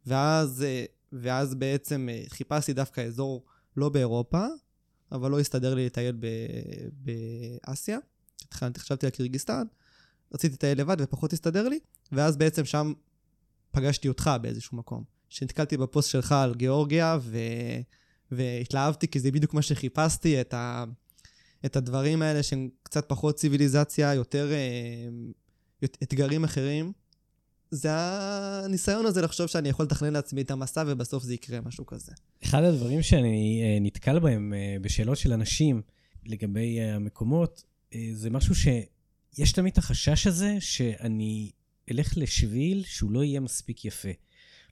ואז, 0.06 0.64
ואז 1.12 1.54
בעצם 1.54 2.09
חיפשתי 2.28 2.73
דווקא 2.73 3.00
אזור 3.00 3.44
לא 3.76 3.88
באירופה, 3.88 4.47
אבל 5.12 5.30
לא 5.30 5.40
הסתדר 5.40 5.75
לי 5.75 5.87
לטייל 5.87 6.16
באסיה. 6.92 7.99
חשבתי 8.54 9.06
על 9.06 9.11
קירגיסטן, 9.11 9.64
רציתי 10.35 10.55
לטייל 10.55 10.81
לבד 10.81 10.97
ופחות 11.00 11.33
הסתדר 11.33 11.69
לי, 11.69 11.79
ואז 12.12 12.37
בעצם 12.37 12.64
שם 12.64 12.93
פגשתי 13.71 14.09
אותך 14.09 14.31
באיזשהו 14.43 14.76
מקום. 14.76 15.05
שנתקלתי 15.29 15.76
בפוסט 15.76 16.11
שלך 16.11 16.33
על 16.33 16.55
גיאורגיה, 16.55 17.19
ו... 17.21 17.38
והתלהבתי, 18.31 19.09
כי 19.09 19.21
זה 19.21 19.31
בדיוק 19.31 19.55
מה 19.55 19.62
שחיפשתי, 19.62 20.41
את, 20.41 20.55
ה... 20.55 20.85
את 21.64 21.76
הדברים 21.76 22.23
האלה 22.23 22.43
שהם 22.43 22.69
קצת 22.83 23.09
פחות 23.09 23.37
ציוויליזציה, 23.37 24.14
יותר 24.14 24.53
אה, 24.53 25.88
אתגרים 26.03 26.45
אחרים. 26.45 26.93
זה 27.71 27.88
הניסיון 27.93 29.07
הזה 29.07 29.23
לחשוב 29.23 29.47
שאני 29.47 29.69
יכול 29.69 29.87
לתכנן 29.87 30.12
לעצמי 30.12 30.43
את 30.43 30.50
המסע, 30.50 30.85
ובסוף 30.87 31.23
זה 31.23 31.35
יקרה, 31.35 31.61
משהו 31.61 31.87
כזה. 31.87 32.12
אחד 32.45 32.62
הדברים 32.62 33.03
שאני 33.03 33.62
אה, 33.62 33.79
נתקל 33.81 34.19
בהם 34.19 34.55
אה, 34.55 34.76
בשאלות 34.81 35.19
של 35.19 35.33
אנשים 35.33 35.83
לגבי 36.26 36.81
המקומות, 36.81 37.64
זה 38.12 38.31
משהו 38.31 38.55
ש... 38.55 38.69
יש 39.38 39.53
תמיד 39.53 39.73
את 39.73 39.79
החשש 39.79 40.26
הזה 40.26 40.57
שאני 40.61 41.50
אלך 41.91 42.12
לשביל 42.17 42.83
שהוא 42.87 43.12
לא 43.12 43.25
יהיה 43.25 43.41
מספיק 43.41 43.85
יפה. 43.85 44.09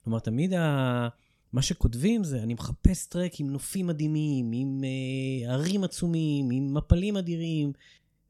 כלומר, 0.03 0.19
תמיד 0.19 0.53
ה... 0.53 1.07
מה 1.53 1.61
שכותבים 1.61 2.23
זה, 2.23 2.43
אני 2.43 2.53
מחפש 2.53 3.05
טרק 3.05 3.39
עם 3.39 3.49
נופים 3.49 3.87
מדהימים, 3.87 4.51
עם 4.53 4.81
uh, 4.81 5.51
הרים 5.51 5.83
עצומים, 5.83 6.51
עם 6.51 6.73
מפלים 6.73 7.17
אדירים, 7.17 7.71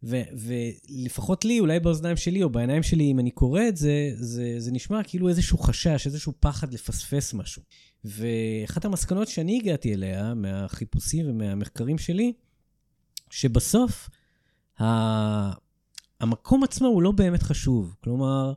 ו- 0.04 0.22
ולפחות 0.34 1.46
לי, 1.46 1.60
אולי 1.60 1.80
באוזניים 1.80 2.18
שלי 2.18 2.44
או 2.44 2.50
בעיניים 2.50 2.84
שלי, 2.84 3.12
אם 3.12 3.20
אני 3.20 3.32
קורא 3.32 3.62
את 3.68 3.78
זה, 3.78 4.12
זה, 4.16 4.56
זה 4.58 4.72
נשמע 4.72 5.04
כאילו 5.04 5.30
איזשהו 5.30 5.58
חשש, 5.58 6.08
איזשהו 6.08 6.34
פחד 6.40 6.74
לפספס 6.74 7.34
משהו. 7.34 7.62
ואחת 8.06 8.86
המסקנות 8.86 9.28
שאני 9.28 9.60
הגעתי 9.62 9.94
אליה, 9.94 10.34
מהחיפושים 10.34 11.30
ומהמחקרים 11.30 11.98
שלי, 11.98 12.34
שבסוף, 13.30 14.10
המקום 16.24 16.64
עצמו 16.64 16.88
הוא 16.88 17.02
לא 17.02 17.12
באמת 17.12 17.44
חשוב. 17.44 17.96
כלומר, 18.04 18.54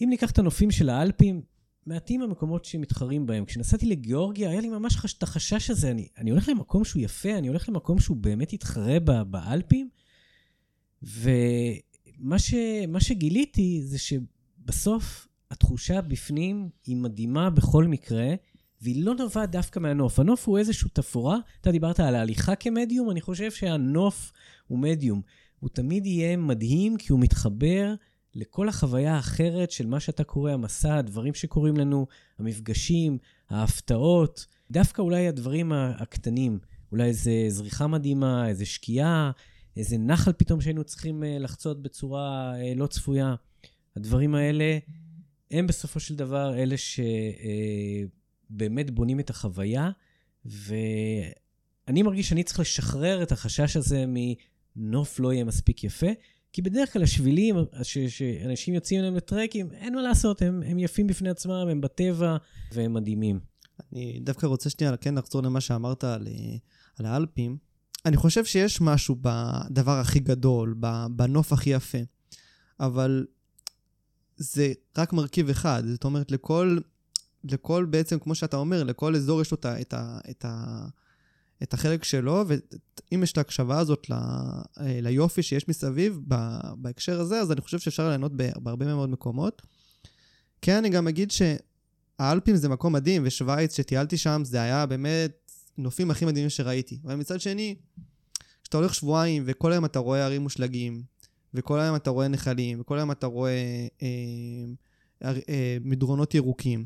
אם 0.00 0.06
ניקח 0.10 0.30
את 0.30 0.38
הנופים 0.38 0.70
של 0.70 0.88
האלפים, 0.88 1.42
מעטים 1.86 2.22
המקומות 2.22 2.64
שמתחרים 2.64 3.26
בהם. 3.26 3.44
כשנסעתי 3.44 3.86
לגיאורגיה, 3.86 4.50
היה 4.50 4.60
לי 4.60 4.68
ממש. 4.68 5.14
את 5.18 5.22
החשש 5.22 5.70
הזה. 5.70 5.90
אני, 5.90 6.08
אני 6.18 6.30
הולך 6.30 6.48
למקום 6.48 6.84
שהוא 6.84 7.02
יפה, 7.02 7.38
אני 7.38 7.48
הולך 7.48 7.68
למקום 7.68 8.00
שהוא 8.00 8.16
באמת 8.16 8.52
יתחרה 8.52 9.00
ב, 9.04 9.22
באלפים, 9.22 9.88
ומה 11.02 12.38
ש, 12.38 12.54
שגיליתי 12.98 13.82
זה 13.82 13.98
שבסוף 13.98 15.28
התחושה 15.50 16.00
בפנים 16.00 16.68
היא 16.86 16.96
מדהימה 16.96 17.50
בכל 17.50 17.84
מקרה, 17.84 18.34
והיא 18.82 19.04
לא 19.04 19.14
נובעת 19.14 19.50
דווקא 19.50 19.78
מהנוף. 19.78 20.20
הנוף 20.20 20.48
הוא 20.48 20.58
איזושהי 20.58 20.90
תפאורה. 20.92 21.38
אתה 21.60 21.72
דיברת 21.72 22.00
על 22.00 22.14
ההליכה 22.14 22.54
כמדיום, 22.54 23.10
אני 23.10 23.20
חושב 23.20 23.50
שהנוף 23.50 24.32
הוא 24.66 24.78
מדיום. 24.78 25.22
הוא 25.60 25.70
תמיד 25.70 26.06
יהיה 26.06 26.36
מדהים 26.36 26.96
כי 26.96 27.12
הוא 27.12 27.20
מתחבר 27.20 27.94
לכל 28.34 28.68
החוויה 28.68 29.14
האחרת 29.14 29.70
של 29.70 29.86
מה 29.86 30.00
שאתה 30.00 30.24
קורא, 30.24 30.52
המסע, 30.52 30.96
הדברים 30.96 31.34
שקורים 31.34 31.76
לנו, 31.76 32.06
המפגשים, 32.38 33.18
ההפתעות, 33.50 34.46
דווקא 34.70 35.02
אולי 35.02 35.28
הדברים 35.28 35.72
הקטנים, 35.72 36.58
אולי 36.92 37.04
איזה 37.04 37.32
זריחה 37.48 37.86
מדהימה, 37.86 38.48
איזה 38.48 38.66
שקיעה, 38.66 39.30
איזה 39.76 39.98
נחל 39.98 40.32
פתאום 40.32 40.60
שהיינו 40.60 40.84
צריכים 40.84 41.24
אה, 41.24 41.38
לחצות 41.38 41.82
בצורה 41.82 42.54
אה, 42.56 42.72
לא 42.76 42.86
צפויה. 42.86 43.34
הדברים 43.96 44.34
האלה 44.34 44.78
הם 45.50 45.66
בסופו 45.66 46.00
של 46.00 46.16
דבר 46.16 46.58
אלה 46.58 46.76
שבאמת 46.76 48.88
אה, 48.88 48.94
בונים 48.94 49.20
את 49.20 49.30
החוויה, 49.30 49.90
ואני 50.44 52.02
מרגיש 52.02 52.28
שאני 52.28 52.42
צריך 52.42 52.60
לשחרר 52.60 53.22
את 53.22 53.32
החשש 53.32 53.76
הזה 53.76 54.04
נוף 54.76 55.20
לא 55.20 55.32
יהיה 55.32 55.44
מספיק 55.44 55.84
יפה, 55.84 56.06
כי 56.52 56.62
בדרך 56.62 56.92
כלל 56.92 57.02
השבילים 57.02 57.56
שאנשים 57.82 58.74
יוצאים 58.74 59.00
אליהם 59.00 59.16
לטרקים, 59.16 59.70
אין 59.72 59.94
מה 59.94 60.02
לעשות, 60.02 60.42
הם, 60.42 60.62
הם 60.66 60.78
יפים 60.78 61.06
בפני 61.06 61.30
עצמם, 61.30 61.52
הם 61.70 61.80
בטבע 61.80 62.36
והם 62.72 62.94
מדהימים. 62.94 63.40
אני 63.92 64.20
דווקא 64.22 64.46
רוצה 64.46 64.70
שנייה 64.70 64.96
כן 64.96 65.14
לחזור 65.14 65.42
למה 65.42 65.60
שאמרת 65.60 66.04
על, 66.04 66.28
על 66.98 67.06
האלפים. 67.06 67.56
אני 68.06 68.16
חושב 68.16 68.44
שיש 68.44 68.80
משהו 68.80 69.16
בדבר 69.20 69.98
הכי 69.98 70.20
גדול, 70.20 70.74
בנוף 71.10 71.52
הכי 71.52 71.70
יפה. 71.70 71.98
אבל 72.80 73.26
זה 74.36 74.72
רק 74.98 75.12
מרכיב 75.12 75.48
אחד. 75.48 75.82
זאת 75.86 76.04
אומרת, 76.04 76.30
לכל, 76.30 76.78
לכל 77.44 77.86
בעצם, 77.90 78.18
כמו 78.18 78.34
שאתה 78.34 78.56
אומר, 78.56 78.84
לכל 78.84 79.14
אזור 79.14 79.42
יש 79.42 79.50
לו 79.50 79.58
את, 79.58 79.64
ה, 79.64 79.80
את, 79.80 79.94
ה, 79.94 80.18
את, 80.30 80.44
ה, 80.44 80.86
את 81.62 81.74
החלק 81.74 82.04
שלו, 82.04 82.44
ואם 82.46 83.22
יש 83.22 83.32
את 83.32 83.38
ההקשבה 83.38 83.78
הזאת 83.78 84.10
ל, 84.10 84.12
אה, 84.12 84.58
ליופי 85.02 85.42
שיש 85.42 85.68
מסביב 85.68 86.20
בהקשר 86.76 87.20
הזה, 87.20 87.40
אז 87.40 87.52
אני 87.52 87.60
חושב 87.60 87.78
שאפשר 87.78 88.08
ליהנות 88.08 88.32
בהרבה 88.36 88.86
מאוד 88.86 89.10
מקומות. 89.10 89.62
כן, 90.62 90.76
אני 90.76 90.88
גם 90.88 91.08
אגיד 91.08 91.30
שהאלפים 91.30 92.56
זה 92.56 92.68
מקום 92.68 92.92
מדהים, 92.92 93.22
ושווייץ, 93.26 93.76
שטיילתי 93.76 94.16
שם, 94.16 94.42
זה 94.44 94.62
היה 94.62 94.86
באמת 94.86 95.52
נופים 95.78 96.10
הכי 96.10 96.24
מדהימים 96.24 96.50
שראיתי. 96.50 96.98
אבל 97.04 97.14
מצד 97.14 97.40
שני, 97.40 97.74
כשאתה 98.62 98.76
הולך 98.76 98.94
שבועיים 98.94 99.42
וכל 99.46 99.72
היום 99.72 99.84
אתה 99.84 99.98
רואה 99.98 100.24
ערים 100.24 100.42
מושלגים, 100.42 101.02
וכל 101.54 101.80
היום 101.80 101.96
אתה 101.96 102.10
רואה 102.10 102.28
נחלים, 102.28 102.80
וכל 102.80 102.98
היום 102.98 103.10
אתה 103.10 103.26
רואה 103.26 103.86
אה, 104.02 105.32
אה, 105.48 105.76
מדרונות 105.80 106.34
ירוקים, 106.34 106.84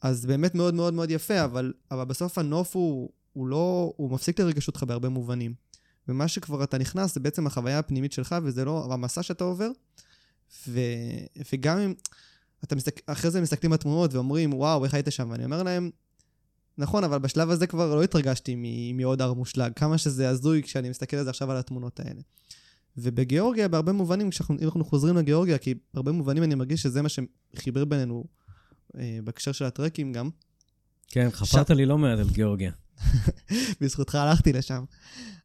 אז 0.00 0.26
באמת 0.26 0.54
מאוד 0.54 0.74
מאוד 0.74 0.94
מאוד 0.94 1.10
יפה, 1.10 1.44
אבל, 1.44 1.72
אבל 1.90 2.04
בסוף 2.04 2.38
הנוף 2.38 2.76
הוא, 2.76 3.10
הוא 3.32 3.46
לא, 3.46 3.92
הוא 3.96 4.10
מפסיק 4.10 4.40
לרגש 4.40 4.68
אותך 4.68 4.82
בהרבה 4.82 5.08
מובנים. 5.08 5.54
ומה 6.08 6.28
שכבר 6.28 6.64
אתה 6.64 6.78
נכנס 6.78 7.14
זה 7.14 7.20
בעצם 7.20 7.46
החוויה 7.46 7.78
הפנימית 7.78 8.12
שלך, 8.12 8.36
וזה 8.42 8.64
לא 8.64 8.88
המסע 8.92 9.22
שאתה 9.22 9.44
עובר. 9.44 9.70
ו, 10.68 10.80
וגם 11.52 11.78
אם 11.78 11.94
אתה 12.64 12.76
מסתכל, 12.76 13.12
אחרי 13.12 13.30
זה 13.30 13.40
מסתכלים 13.40 13.72
בתמונות 13.72 14.14
ואומרים, 14.14 14.54
וואו, 14.54 14.84
איך 14.84 14.94
היית 14.94 15.06
שם? 15.10 15.30
ואני 15.30 15.44
אומר 15.44 15.62
להם, 15.62 15.90
נכון, 16.78 17.04
אבל 17.04 17.18
בשלב 17.18 17.50
הזה 17.50 17.66
כבר 17.66 17.94
לא 17.94 18.02
התרגשתי 18.02 18.56
מעוד 18.94 19.22
הר 19.22 19.32
מושלג, 19.32 19.72
כמה 19.76 19.98
שזה 19.98 20.28
הזוי 20.28 20.62
כשאני 20.62 20.90
מסתכל 20.90 21.16
על 21.16 21.24
זה 21.24 21.30
עכשיו 21.30 21.50
על 21.50 21.56
התמונות 21.56 22.00
האלה. 22.00 22.20
ובגיאורגיה, 22.96 23.68
בהרבה 23.68 23.92
מובנים, 23.92 24.30
אם 24.50 24.56
אנחנו 24.64 24.84
חוזרים 24.84 25.16
לגיאורגיה, 25.16 25.58
כי 25.58 25.74
בהרבה 25.94 26.12
מובנים 26.12 26.42
אני 26.42 26.54
מרגיש 26.54 26.82
שזה 26.82 27.02
מה 27.02 27.08
שחיבר 27.08 27.84
בינינו 27.84 28.24
אה, 28.98 29.18
בהקשר 29.24 29.52
של 29.52 29.64
הטרקים 29.64 30.12
גם. 30.12 30.30
כן, 31.08 31.28
חפרת 31.30 31.68
ש... 31.68 31.70
לי 31.70 31.86
לא 31.86 31.98
מעט 31.98 32.18
על 32.18 32.30
גיאורגיה. 32.30 32.72
בזכותך 33.80 34.14
הלכתי 34.14 34.52
לשם. 34.52 34.84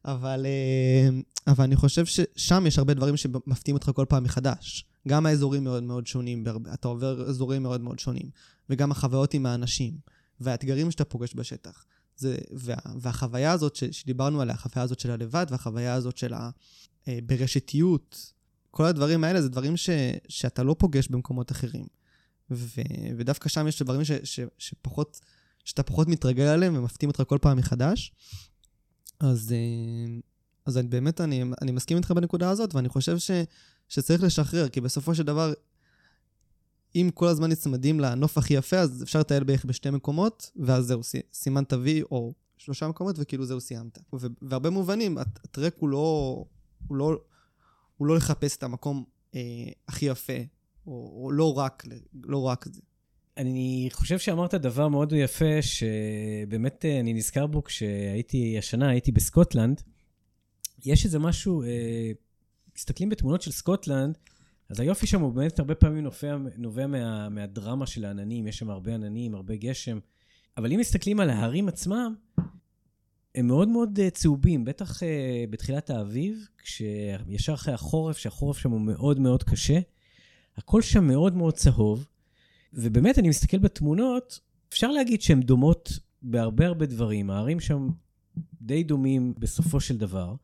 אבל, 0.04 0.46
אה, 0.46 1.08
אבל 1.46 1.64
אני 1.64 1.76
חושב 1.76 2.06
ששם 2.06 2.64
יש 2.66 2.78
הרבה 2.78 2.94
דברים 2.94 3.16
שמפתיעים 3.16 3.76
אותך 3.76 3.90
כל 3.94 4.04
פעם 4.08 4.24
מחדש. 4.24 4.84
גם 5.08 5.26
האזורים 5.26 5.64
מאוד 5.64 5.82
מאוד 5.82 6.06
שונים, 6.06 6.44
אתה 6.74 6.88
עובר 6.88 7.28
אזורים 7.28 7.62
מאוד 7.62 7.80
מאוד 7.80 7.98
שונים, 7.98 8.30
וגם 8.70 8.90
החוויות 8.90 9.34
עם 9.34 9.46
האנשים, 9.46 9.98
והאתגרים 10.40 10.90
שאתה 10.90 11.04
פוגש 11.04 11.34
בשטח. 11.34 11.84
זה, 12.16 12.36
וה, 12.52 12.76
והחוויה 13.00 13.52
הזאת 13.52 13.76
ש, 13.76 13.84
שדיברנו 13.84 14.40
עליה, 14.40 14.54
החוויה 14.54 14.82
הזאת 14.82 15.00
של 15.00 15.10
הלבד, 15.10 15.46
והחוויה 15.50 15.94
הזאת 15.94 16.16
של 16.16 16.34
ה... 16.34 16.50
אה, 17.08 17.18
כל 18.70 18.84
הדברים 18.84 19.24
האלה 19.24 19.42
זה 19.42 19.48
דברים 19.48 19.76
ש, 19.76 19.90
שאתה 20.28 20.62
לא 20.62 20.76
פוגש 20.78 21.08
במקומות 21.08 21.52
אחרים. 21.52 21.86
ו, 22.50 22.80
ודווקא 23.16 23.48
שם 23.48 23.68
יש 23.68 23.82
דברים 23.82 24.04
ש, 24.04 24.12
ש, 24.24 24.40
שפחות, 24.58 25.20
שאתה 25.68 25.82
פחות 25.82 26.08
מתרגל 26.08 26.44
עליהם 26.44 26.76
ומפתיעים 26.76 27.10
אותך 27.10 27.22
כל 27.26 27.38
פעם 27.40 27.56
מחדש. 27.56 28.12
אז, 29.20 29.52
אה, 29.52 30.18
אז 30.66 30.78
אני 30.78 30.88
באמת, 30.88 31.20
אני, 31.20 31.44
אני 31.62 31.72
מסכים 31.72 31.96
איתך 31.96 32.10
בנקודה 32.10 32.50
הזאת, 32.50 32.74
ואני 32.74 32.88
חושב 32.88 33.18
ש, 33.18 33.30
שצריך 33.88 34.22
לשחרר, 34.22 34.68
כי 34.68 34.80
בסופו 34.80 35.14
של 35.14 35.22
דבר, 35.22 35.52
אם 36.94 37.10
כל 37.14 37.28
הזמן 37.28 37.50
נצמדים 37.50 38.00
לנוף 38.00 38.38
הכי 38.38 38.54
יפה, 38.54 38.76
אז 38.76 39.02
אפשר 39.02 39.20
לטייל 39.20 39.44
בערך 39.44 39.64
בשתי 39.64 39.90
מקומות, 39.90 40.50
ואז 40.56 40.86
זהו, 40.86 41.00
סימנת 41.32 41.72
וי 41.72 42.02
או 42.02 42.32
שלושה 42.56 42.88
מקומות, 42.88 43.16
וכאילו 43.18 43.46
זהו, 43.46 43.60
סיימת. 43.60 43.98
והרבה 44.42 44.70
מובנים, 44.70 45.18
הטרק 45.18 45.74
הוא 45.78 45.88
לא, 45.88 46.44
הוא 46.88 46.96
לא, 46.96 47.18
הוא 47.96 48.06
לא 48.06 48.16
לחפש 48.16 48.56
את 48.56 48.62
המקום 48.62 49.04
אה, 49.34 49.40
הכי 49.88 50.06
יפה, 50.06 50.38
או, 50.86 51.22
או 51.24 51.32
לא, 51.32 51.58
רק, 51.58 51.84
לא 52.24 52.42
רק 52.42 52.64
זה. 52.72 52.80
אני 53.38 53.88
חושב 53.92 54.18
שאמרת 54.18 54.54
דבר 54.54 54.88
מאוד 54.88 55.12
יפה, 55.12 55.62
שבאמת 55.62 56.84
אה, 56.84 57.00
אני 57.00 57.12
נזכר 57.12 57.46
בו 57.46 57.64
כשהייתי, 57.64 58.58
השנה 58.58 58.88
הייתי 58.88 59.12
בסקוטלנד. 59.12 59.82
יש 60.84 61.04
איזה 61.04 61.18
משהו, 61.18 61.62
אה, 61.62 62.10
מסתכלים 62.76 63.08
בתמונות 63.08 63.42
של 63.42 63.50
סקוטלנד, 63.50 64.18
אז 64.68 64.80
היופי 64.80 65.06
שם 65.06 65.20
הוא 65.20 65.32
באמת 65.32 65.58
הרבה 65.58 65.74
פעמים 65.74 66.04
נובע, 66.04 66.36
נובע 66.56 66.86
מה, 66.86 67.28
מהדרמה 67.28 67.86
של 67.86 68.04
העננים, 68.04 68.46
יש 68.46 68.58
שם 68.58 68.70
הרבה 68.70 68.94
עננים, 68.94 69.34
הרבה 69.34 69.56
גשם. 69.56 69.98
אבל 70.56 70.72
אם 70.72 70.78
מסתכלים 70.80 71.20
על 71.20 71.30
ההרים 71.30 71.68
עצמם, 71.68 72.14
הם 73.34 73.46
מאוד 73.46 73.68
מאוד 73.68 73.98
uh, 73.98 74.10
צהובים, 74.10 74.64
בטח 74.64 75.02
uh, 75.02 75.06
בתחילת 75.50 75.90
האביב, 75.90 76.46
כשישר 76.58 77.54
אחרי 77.54 77.74
החורף, 77.74 78.18
שהחורף 78.18 78.58
שם 78.58 78.70
הוא 78.70 78.80
מאוד 78.80 79.20
מאוד 79.20 79.42
קשה. 79.42 79.78
הכל 80.56 80.82
שם 80.82 81.06
מאוד 81.06 81.36
מאוד 81.36 81.54
צהוב, 81.54 82.06
ובאמת, 82.72 83.18
אני 83.18 83.28
מסתכל 83.28 83.58
בתמונות, 83.58 84.40
אפשר 84.68 84.90
להגיד 84.90 85.22
שהן 85.22 85.40
דומות 85.40 85.92
בהרבה 86.22 86.66
הרבה 86.66 86.86
דברים. 86.86 87.30
הערים 87.30 87.60
שם 87.60 87.88
די 88.62 88.82
דומים 88.82 89.34
בסופו 89.38 89.80
של 89.80 89.96
דבר. 89.96 90.34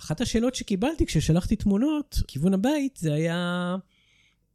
אחת 0.00 0.20
השאלות 0.20 0.54
שקיבלתי 0.54 1.06
כששלחתי 1.06 1.56
תמונות, 1.56 2.18
כיוון 2.28 2.54
הבית, 2.54 2.96
זה 2.96 3.14
היה, 3.14 3.76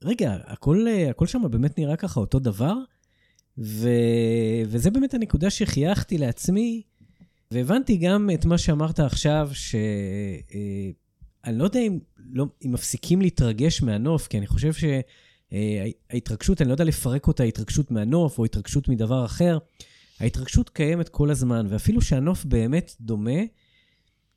רגע, 0.04 0.38
הכל, 0.46 0.86
הכל 1.10 1.28
שם 1.28 1.42
באמת 1.52 1.78
נראה 1.78 1.96
ככה 1.96 2.20
אותו 2.20 2.40
דבר? 2.40 2.74
ו... 3.58 3.90
וזה 4.68 4.92
באמת 4.92 5.14
הנקודה 5.14 5.50
שחייכתי 5.50 6.18
לעצמי, 6.18 6.82
והבנתי 7.52 7.98
גם 7.98 8.30
את 8.34 8.46
מה 8.46 8.58
שאמרת 8.58 9.00
עכשיו, 9.00 9.50
שאני 9.54 10.94
אה, 11.46 11.52
לא 11.52 11.64
יודע 11.64 11.80
אם, 11.80 12.00
לא, 12.34 12.46
אם 12.66 12.72
מפסיקים 12.72 13.22
להתרגש 13.22 13.82
מהנוף, 13.82 14.28
כי 14.28 14.38
אני 14.38 14.48
חושב 14.48 14.74
שההתרגשות, 15.52 16.62
אני 16.62 16.68
לא 16.68 16.74
יודע 16.74 16.84
לפרק 16.84 17.28
אותה, 17.28 17.44
התרגשות 17.44 17.92
מהנוף 17.92 18.40
או 18.40 18.46
התרגשות 18.46 18.88
מדבר 18.88 19.26
אחר. 19.26 19.58
ההתרגשות 20.20 20.70
קיימת 20.70 21.10
כל 21.10 21.32
הזמן, 21.32 21.68
ואפילו 21.70 22.02
שהנוף 22.02 22.46
באמת 22.46 22.96
דומה, 23.02 23.42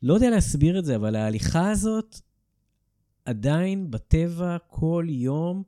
לא 0.03 0.13
יודע 0.13 0.29
להסביר 0.29 0.79
את 0.79 0.85
זה, 0.85 0.95
אבל 0.95 1.15
ההליכה 1.15 1.71
הזאת 1.71 2.19
עדיין 3.25 3.91
בטבע 3.91 4.57
כל 4.67 5.05
יום, 5.09 5.63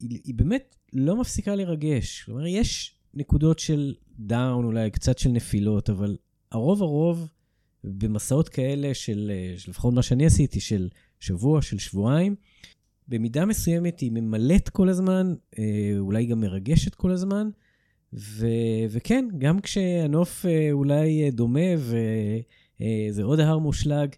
היא, 0.00 0.20
היא 0.24 0.34
באמת 0.34 0.76
לא 0.92 1.16
מפסיקה 1.16 1.54
לרגש. 1.54 2.22
כלומר, 2.22 2.46
יש 2.46 2.94
נקודות 3.14 3.58
של 3.58 3.94
דאון, 4.18 4.64
אולי 4.64 4.90
קצת 4.90 5.18
של 5.18 5.30
נפילות, 5.30 5.90
אבל 5.90 6.16
הרוב 6.52 6.82
הרוב, 6.82 7.28
במסעות 7.84 8.48
כאלה 8.48 8.94
של, 8.94 9.32
של 9.56 9.70
לפחות 9.70 9.94
מה 9.94 10.02
שאני 10.02 10.26
עשיתי, 10.26 10.60
של 10.60 10.88
שבוע, 11.20 11.62
של 11.62 11.78
שבועיים, 11.78 12.36
במידה 13.08 13.46
מסוימת 13.46 14.00
היא 14.00 14.10
ממלאת 14.10 14.68
כל 14.68 14.88
הזמן, 14.88 15.34
אה, 15.58 15.64
אולי 15.98 16.26
גם 16.26 16.40
מרגשת 16.40 16.94
כל 16.94 17.10
הזמן, 17.10 17.48
ו, 18.12 18.46
וכן, 18.90 19.28
גם 19.38 19.60
כשהנוף 19.60 20.46
אה, 20.46 20.72
אולי 20.72 21.30
דומה 21.30 21.60
וזה 21.78 23.22
עוד 23.22 23.40
הר 23.40 23.58
מושלג, 23.58 24.08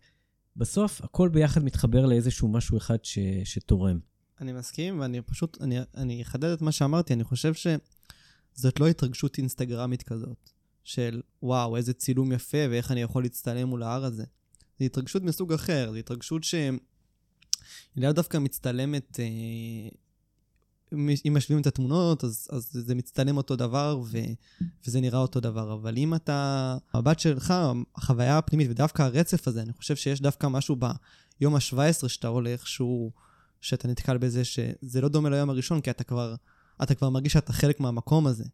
בסוף 0.57 1.01
הכל 1.05 1.29
ביחד 1.29 1.65
מתחבר 1.65 2.07
לאיזשהו 2.07 2.49
משהו 2.49 2.77
אחד 2.79 3.05
ש, 3.05 3.19
שתורם. 3.45 3.99
אני 4.41 4.53
מסכים, 4.53 5.01
ואני 5.01 5.23
פשוט, 5.23 5.59
אני, 5.61 5.79
אני 5.97 6.23
אחדד 6.23 6.49
את 6.49 6.63
מה 6.63 6.73
שאמרתי, 6.73 7.15
אני 7.15 7.25
חושב 7.25 7.53
שזאת 7.55 8.81
לא 8.81 8.89
התרגשות 8.89 9.39
אינסטגרמית 9.39 10.03
כזאת. 10.03 10.51
של 10.87 11.23
וואו, 11.43 11.77
איזה 11.77 11.93
צילום 11.93 12.33
יפה 12.33 12.59
ואיך 12.71 12.91
אני 12.91 13.03
יכול 13.03 13.23
להצטלם 13.23 13.69
מול 13.69 13.83
ההר 13.83 14.05
הזה. 14.05 14.25
זו 14.79 14.85
התרגשות 14.85 15.23
מסוג 15.23 15.53
אחר, 15.53 15.91
זו 15.91 15.97
התרגשות 15.97 16.45
שהיא 17.93 18.05
לאו 18.05 18.13
דווקא 18.13 18.39
מצטלמת, 18.39 19.21
אה, 19.21 19.89
אם 21.27 21.35
משווים 21.35 21.61
את 21.61 21.67
התמונות, 21.67 22.25
אז, 22.25 22.49
אז 22.53 22.71
זה 22.73 22.95
מצטלם 22.95 23.37
אותו 23.37 23.57
דבר 23.57 24.01
ו, 24.05 24.19
וזה 24.87 25.01
נראה 25.01 25.19
אותו 25.19 25.41
דבר. 25.41 25.73
אבל 25.73 25.97
אם 25.97 26.15
אתה, 26.15 26.77
המבט 26.93 27.19
שלך, 27.19 27.55
החוויה 27.97 28.39
הפנימית 28.39 28.71
ודווקא 28.71 29.03
הרצף 29.03 29.49
הזה, 29.49 29.63
אני 29.63 29.73
חושב 29.73 29.97
שיש 29.97 30.21
דווקא 30.21 30.47
משהו 30.47 30.77
ביום 30.77 31.55
ה-17 31.55 32.09
שאתה 32.09 32.29
הולך, 32.29 32.67
שהוא, 32.67 33.11
שאתה 33.61 33.89
נתקל 33.89 34.19
בזה 34.19 34.45
שזה 34.45 35.01
לא 35.01 35.09
דומה 35.09 35.31
ליום 35.31 35.51
הראשון, 35.51 35.81
כי 35.81 35.91
אתה 35.91 36.05
כבר, 36.05 36.35
אתה 36.83 36.95
כבר 36.95 37.11
מרגיש 37.11 37.33
שאתה 37.33 37.53
חלק 37.53 37.81
מהמקום 37.81 38.27
הזה. 38.27 38.45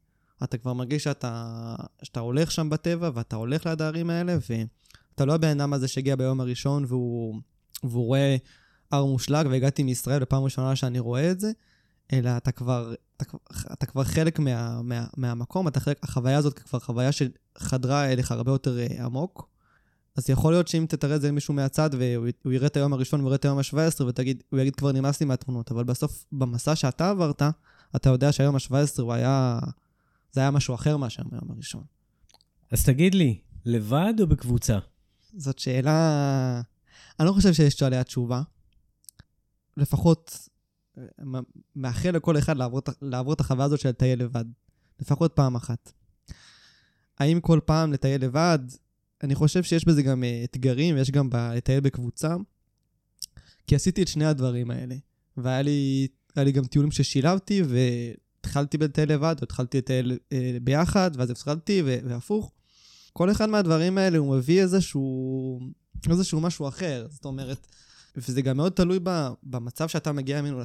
אתה 0.44 0.58
כבר 0.58 0.72
מרגיש 0.72 1.04
שאתה, 1.04 1.74
שאתה 2.02 2.20
הולך 2.20 2.50
שם 2.50 2.70
בטבע, 2.70 3.10
ואתה 3.14 3.36
הולך 3.36 3.66
ליד 3.66 3.82
הערים 3.82 4.10
האלה, 4.10 4.36
ואתה 4.48 5.24
לא 5.24 5.34
הבן 5.34 5.60
אדם 5.60 5.72
הזה 5.72 5.88
שהגיע 5.88 6.16
ביום 6.16 6.40
הראשון 6.40 6.84
והוא, 6.88 7.40
והוא 7.82 8.06
רואה 8.06 8.36
הר 8.92 9.04
מושלג, 9.04 9.46
והגעתי 9.50 9.82
מישראל 9.82 10.20
בפעם 10.20 10.42
ראשונה 10.44 10.76
שאני 10.76 10.98
רואה 10.98 11.30
את 11.30 11.40
זה, 11.40 11.52
אלא 12.12 12.36
אתה 12.36 12.52
כבר, 12.52 12.94
אתה, 13.16 13.24
אתה 13.72 13.86
כבר 13.86 14.04
חלק 14.04 14.38
מה, 14.38 14.82
מה, 14.82 15.06
מהמקום, 15.16 15.68
אתה 15.68 15.80
חלק, 15.80 15.98
החוויה 16.02 16.38
הזאת 16.38 16.58
כבר 16.58 16.78
חוויה 16.78 17.10
שחדרה 17.12 18.12
אליך 18.12 18.32
הרבה 18.32 18.52
יותר 18.52 18.78
uh, 18.86 19.02
עמוק. 19.02 19.48
אז 20.16 20.30
יכול 20.30 20.52
להיות 20.52 20.68
שאם 20.68 20.86
תתראה 20.88 21.16
את 21.16 21.20
זה 21.20 21.28
למישהו 21.28 21.54
מהצד 21.54 21.90
והוא 21.92 22.52
יראה 22.52 22.66
את 22.66 22.76
היום 22.76 22.92
הראשון 22.92 23.20
ויראה 23.20 23.36
את 23.36 23.44
היום 23.44 23.58
ה-17 23.58 24.04
ותגיד, 24.04 24.42
הוא 24.50 24.60
יגיד 24.60 24.76
כבר 24.76 24.92
נמאס 24.92 25.20
לי 25.20 25.26
מהתמונות, 25.26 25.70
אבל 25.70 25.84
בסוף, 25.84 26.24
במסע 26.32 26.76
שאתה 26.76 27.10
עברת, 27.10 27.42
אתה 27.96 28.10
יודע 28.10 28.32
שהיום 28.32 28.54
ה-17 28.54 29.02
הוא 29.02 29.12
היה 29.12 29.58
זה 30.32 30.40
היה 30.40 30.50
משהו 30.50 30.74
אחר 30.74 30.96
מאשר 30.96 31.22
מהיום 31.30 31.50
הראשון. 31.50 31.84
אז 32.70 32.84
תגיד 32.84 33.14
לי, 33.14 33.38
לבד 33.64 34.14
או 34.20 34.26
בקבוצה? 34.26 34.78
זאת 35.36 35.58
שאלה... 35.58 36.60
אני 37.20 37.28
לא 37.28 37.32
חושב 37.32 37.52
שיש 37.52 37.82
עליה 37.82 38.04
תשובה. 38.04 38.42
לפחות 39.76 40.48
מאחל 41.76 42.10
לכל 42.10 42.38
אחד 42.38 42.56
לעבור, 42.56 42.80
לעבור 43.02 43.32
את 43.32 43.40
החוויה 43.40 43.64
הזאת 43.64 43.80
של 43.80 43.88
לטייל 43.88 44.22
לבד, 44.22 44.44
לפחות 45.00 45.32
פעם 45.32 45.54
אחת. 45.54 45.92
האם 47.18 47.40
כל 47.40 47.60
פעם 47.64 47.92
לטייל 47.92 48.24
לבד? 48.24 48.58
אני 49.22 49.34
חושב 49.34 49.62
שיש 49.62 49.84
בזה 49.84 50.02
גם 50.02 50.22
uh, 50.22 50.44
אתגרים, 50.44 50.94
ויש 50.94 51.10
גם 51.10 51.30
לטייל 51.56 51.80
בקבוצה, 51.80 52.36
כי 53.66 53.74
עשיתי 53.74 54.02
את 54.02 54.08
שני 54.08 54.26
הדברים 54.26 54.70
האלה. 54.70 54.94
והיה 55.36 55.62
לי, 55.62 56.08
לי 56.36 56.52
גם 56.52 56.64
טיולים 56.64 56.90
ששילבתי, 56.90 57.62
והתחלתי 57.62 58.78
בלטייל 58.78 59.12
לבד, 59.12 59.34
או 59.38 59.44
התחלתי 59.44 59.78
לטייל 59.78 60.18
uh, 60.18 60.34
ביחד, 60.62 61.10
ואז 61.14 61.30
הפסקתי, 61.30 61.82
והפוך. 61.84 62.52
כל 63.12 63.30
אחד 63.30 63.48
מהדברים 63.48 63.98
האלה 63.98 64.18
הוא 64.18 64.36
מביא 64.36 64.62
איזשהו, 64.62 65.60
איזשהו 66.10 66.40
משהו 66.40 66.68
אחר. 66.68 67.06
זאת 67.10 67.24
אומרת, 67.24 67.66
וזה 68.16 68.42
גם 68.42 68.56
מאוד 68.56 68.72
תלוי 68.72 69.00
במצב 69.42 69.88
שאתה 69.88 70.12
מגיע 70.12 70.42
ממנו 70.42 70.62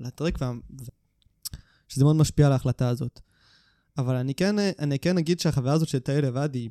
לטרק, 0.00 0.38
שזה 1.88 2.04
מאוד 2.04 2.16
משפיע 2.16 2.46
על 2.46 2.52
ההחלטה 2.52 2.88
הזאת. 2.88 3.20
אבל 3.98 4.14
אני 4.14 4.34
כן, 4.34 4.56
אני 4.78 4.98
כן 4.98 5.18
אגיד 5.18 5.40
שהחוויה 5.40 5.74
הזאת 5.74 5.88
של 5.88 5.98
טייל 5.98 6.26
לבד 6.26 6.54
היא, 6.54 6.70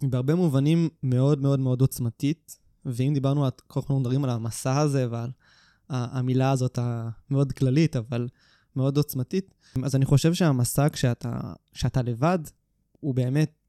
היא 0.00 0.08
בהרבה 0.10 0.34
מובנים 0.34 0.88
מאוד 1.02 1.40
מאוד 1.40 1.60
מאוד 1.60 1.80
עוצמתית, 1.80 2.58
ואם 2.84 3.10
דיברנו, 3.14 3.48
כל 3.66 3.80
הזמן 3.84 3.96
מדברים 3.96 4.24
על 4.24 4.30
המסע 4.30 4.78
הזה 4.78 5.06
ועל 5.10 5.30
המילה 5.88 6.50
הזאת 6.50 6.78
המאוד 6.82 7.52
כללית, 7.52 7.96
אבל 7.96 8.28
מאוד 8.76 8.96
עוצמתית, 8.96 9.54
אז 9.84 9.96
אני 9.96 10.04
חושב 10.04 10.34
שהמסע 10.34 10.88
כשאתה, 10.88 11.52
כשאתה 11.72 12.02
לבד, 12.02 12.38
הוא 13.00 13.14
באמת 13.14 13.61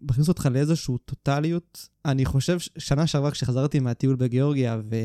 מכניס 0.00 0.28
אותך 0.28 0.48
לאיזושהי 0.52 0.94
טוטליות. 1.04 1.88
אני 2.04 2.24
חושב, 2.24 2.58
שנה 2.78 3.06
שעברה 3.06 3.30
כשחזרתי 3.30 3.80
מהטיול 3.80 4.16
בגיאורגיה, 4.16 4.80
ו... 4.90 4.96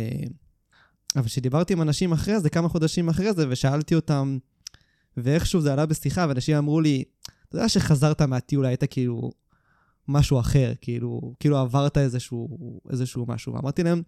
אבל 1.15 1.25
כשדיברתי 1.25 1.73
עם 1.73 1.81
אנשים 1.81 2.11
אחרי 2.11 2.39
זה, 2.39 2.49
כמה 2.49 2.69
חודשים 2.69 3.09
אחרי 3.09 3.33
זה, 3.33 3.45
ושאלתי 3.49 3.95
אותם, 3.95 4.37
ואיכשהו 5.17 5.61
זה 5.61 5.73
עלה 5.73 5.85
בשיחה, 5.85 6.25
ואנשים 6.29 6.57
אמרו 6.57 6.81
לי, 6.81 7.03
אתה 7.49 7.55
יודע 7.55 7.69
שחזרת 7.69 8.21
מהטיול, 8.21 8.65
היית 8.65 8.83
כאילו 8.83 9.31
משהו 10.07 10.39
אחר, 10.39 10.73
כאילו, 10.81 11.33
כאילו 11.39 11.57
עברת 11.57 11.97
איזשהו, 11.97 12.79
איזשהו 12.89 13.25
משהו. 13.27 13.53
ואמרתי 13.53 13.83
להם, 13.83 14.01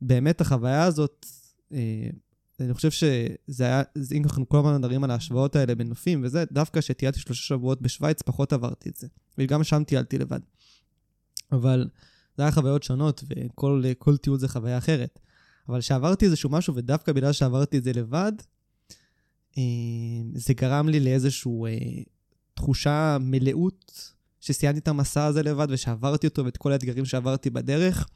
באמת 0.00 0.40
החוויה 0.40 0.84
הזאת, 0.84 1.26
אה, 1.72 2.08
אני 2.60 2.74
חושב 2.74 2.90
שזה 2.90 3.64
היה, 3.64 3.82
אם 4.14 4.24
אנחנו 4.24 4.48
כל 4.48 4.58
הזמן 4.58 4.76
מדברים 4.76 5.04
על 5.04 5.10
ההשוואות 5.10 5.56
האלה 5.56 5.74
בנופים 5.74 6.24
וזה, 6.24 6.44
דווקא 6.52 6.80
כשטיילתי 6.80 7.20
שלושה 7.20 7.42
שבועות 7.42 7.82
בשוויץ, 7.82 8.22
פחות 8.22 8.52
עברתי 8.52 8.88
את 8.88 8.96
זה. 8.96 9.06
וגם 9.38 9.64
שם 9.64 9.84
טיילתי 9.84 10.18
לבד. 10.18 10.40
אבל 11.52 11.88
זה 12.36 12.42
היה 12.42 12.52
חוויות 12.52 12.82
שונות, 12.82 13.24
וכל 13.82 14.16
טיול 14.16 14.38
זה 14.38 14.48
חוויה 14.48 14.78
אחרת. 14.78 15.18
אבל 15.68 15.80
כשעברתי 15.80 16.24
איזשהו 16.24 16.50
משהו, 16.50 16.74
ודווקא 16.74 17.12
בגלל 17.12 17.32
שעברתי 17.32 17.78
את 17.78 17.84
זה 17.84 17.92
לבד, 17.92 18.32
אה, 19.58 19.62
זה 20.34 20.54
גרם 20.54 20.88
לי 20.88 21.00
לאיזושהי 21.00 21.52
אה, 21.66 22.02
תחושה 22.54 23.16
מלאות, 23.20 24.12
שסיימתי 24.40 24.78
את 24.78 24.88
המסע 24.88 25.24
הזה 25.24 25.42
לבד, 25.42 25.66
ושעברתי 25.70 26.26
אותו 26.26 26.44
ואת 26.44 26.56
כל 26.56 26.72
האתגרים 26.72 27.04
שעברתי 27.04 27.50
בדרך. 27.50 28.08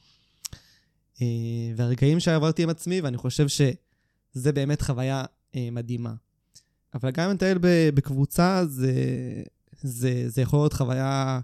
אה, 1.23 1.27
והרגעים 1.77 2.21
שעברתי 2.21 2.63
עם 2.63 2.69
עצמי, 2.69 3.01
ואני 3.01 3.17
חושב 3.17 3.49
ש... 3.49 3.61
זה 4.33 4.53
באמת 4.53 4.83
חוויה 4.83 5.25
אה, 5.57 5.69
מדהימה. 5.73 6.15
אבל 6.95 7.11
גם 7.11 7.25
אם 7.25 7.35
נטייל 7.35 7.59
בקבוצה, 7.95 8.67
זה, 8.67 8.93
זה, 9.83 10.25
זה 10.29 10.43
יכול 10.43 10.59
להיות 10.59 10.73
חוויה 10.73 11.41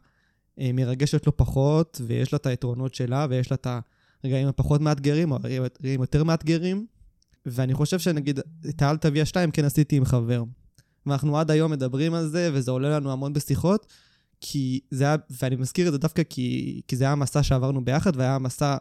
אה, 0.59 0.71
מרגשת 0.75 1.27
לא 1.27 1.33
פחות, 1.37 2.01
ויש 2.07 2.33
לה 2.33 2.37
את 2.37 2.47
היתרונות 2.47 2.95
שלה, 2.95 3.27
ויש 3.31 3.51
לה 3.51 3.55
את 3.55 3.67
הרגעים 4.25 4.49
הפחות 4.49 4.81
מאתגרים, 4.81 5.33
או 5.33 5.37
הרגעים 5.37 6.01
יותר 6.01 6.25
מאתגרים. 6.25 6.87
ואני 7.47 7.75
חושב 7.75 7.99
שנגיד, 7.99 8.41
את 8.69 8.83
האל 8.83 8.97
תביא 8.97 9.23
השתיים 9.23 9.51
כן 9.51 9.65
עשיתי 9.65 9.97
עם 9.97 10.05
חבר. 10.05 10.43
ואנחנו 11.07 11.39
עד 11.39 11.51
היום 11.51 11.73
מדברים 11.73 12.15
על 12.15 12.29
זה, 12.29 12.51
וזה 12.53 12.71
עולה 12.71 12.97
לנו 12.97 13.13
המון 13.13 13.33
בשיחות, 13.33 13.87
כי 14.41 14.81
זה 14.91 15.05
היה, 15.05 15.17
ואני 15.31 15.57
מזכיר 15.57 15.87
את 15.87 15.93
זה 15.93 15.99
דווקא 15.99 16.23
כי, 16.23 16.81
כי 16.89 16.97
זה 16.97 17.05
היה 17.05 17.15
מסע 17.15 17.43
שעברנו 17.43 17.85
ביחד, 17.85 18.17
והיה 18.17 18.39
מסע, 18.39 18.77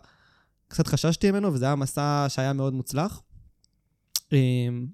קצת 0.68 0.88
חששתי 0.88 1.32
ממנו, 1.32 1.54
וזה 1.54 1.66
היה 1.66 1.76
מסע 1.76 2.26
שהיה 2.30 2.54
מאוד 2.54 2.74
מוצלח. 2.74 3.22
אמ, 4.34 4.88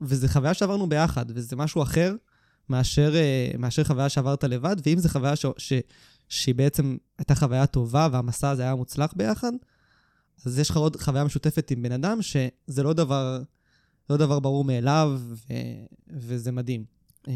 וזו 0.00 0.28
חוויה 0.28 0.54
שעברנו 0.54 0.88
ביחד, 0.88 1.26
וזה 1.28 1.56
משהו 1.56 1.82
אחר 1.82 2.14
מאשר, 2.68 3.14
אה, 3.14 3.50
מאשר 3.58 3.84
חוויה 3.84 4.08
שעברת 4.08 4.44
לבד, 4.44 4.76
ואם 4.86 4.98
זו 4.98 5.08
חוויה 5.08 5.36
ש, 5.36 5.46
ש, 5.58 5.72
שהיא 6.28 6.54
בעצם 6.54 6.96
הייתה 7.18 7.34
חוויה 7.34 7.66
טובה 7.66 8.08
והמסע 8.12 8.50
הזה 8.50 8.62
היה 8.62 8.74
מוצלח 8.74 9.12
ביחד, 9.16 9.52
אז 10.46 10.58
יש 10.58 10.70
לך 10.70 10.76
עוד 10.76 10.96
חוויה 10.96 11.24
משותפת 11.24 11.70
עם 11.70 11.82
בן 11.82 11.92
אדם, 11.92 12.22
שזה 12.22 12.82
לא 12.82 12.92
דבר, 12.92 13.42
לא 14.10 14.16
דבר 14.16 14.40
ברור 14.40 14.64
מאליו, 14.64 15.20
ו, 15.20 15.52
וזה 16.10 16.52
מדהים. 16.52 16.84
אמ. 17.28 17.32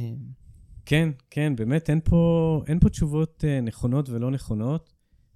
כן, 0.86 1.08
כן, 1.30 1.56
באמת 1.56 1.90
אין 1.90 2.00
פה, 2.04 2.62
אין 2.66 2.80
פה 2.80 2.88
תשובות 2.88 3.44
אה, 3.48 3.60
נכונות 3.60 4.08
ולא 4.08 4.30
נכונות, 4.30 4.90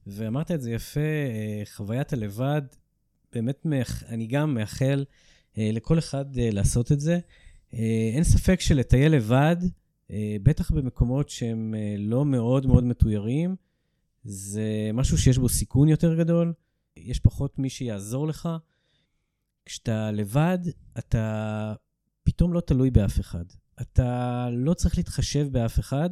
ואמרת 0.06 0.50
את 0.50 0.62
זה 0.62 0.72
יפה, 0.72 1.00
אה, 1.00 1.62
חוויית 1.74 2.12
הלבד, 2.12 2.62
באמת, 3.32 3.66
אני 4.08 4.26
גם 4.26 4.54
מאחל 4.54 5.04
לכל 5.56 5.98
אחד 5.98 6.38
אה, 6.38 6.50
לעשות 6.50 6.92
את 6.92 7.00
זה. 7.00 7.18
אה, 7.74 8.10
אין 8.14 8.24
ספק 8.24 8.60
שלטייל 8.60 9.12
לבד, 9.12 9.56
בטח 10.42 10.70
במקומות 10.70 11.28
שהם 11.30 11.74
לא 11.98 12.24
מאוד 12.24 12.66
מאוד 12.66 12.84
מתוירים, 12.84 13.56
זה 14.24 14.90
משהו 14.94 15.18
שיש 15.18 15.38
בו 15.38 15.48
סיכון 15.48 15.88
יותר 15.88 16.14
גדול, 16.14 16.52
יש 16.96 17.20
פחות 17.20 17.58
מי 17.58 17.70
שיעזור 17.70 18.28
לך. 18.28 18.48
כשאתה 19.66 20.10
לבד, 20.10 20.58
אתה 20.98 21.74
פתאום 22.24 22.52
לא 22.52 22.60
תלוי 22.60 22.90
באף 22.90 23.20
אחד. 23.20 23.44
אתה 23.80 24.48
לא 24.52 24.74
צריך 24.74 24.96
להתחשב 24.96 25.48
באף 25.52 25.78
אחד, 25.78 26.10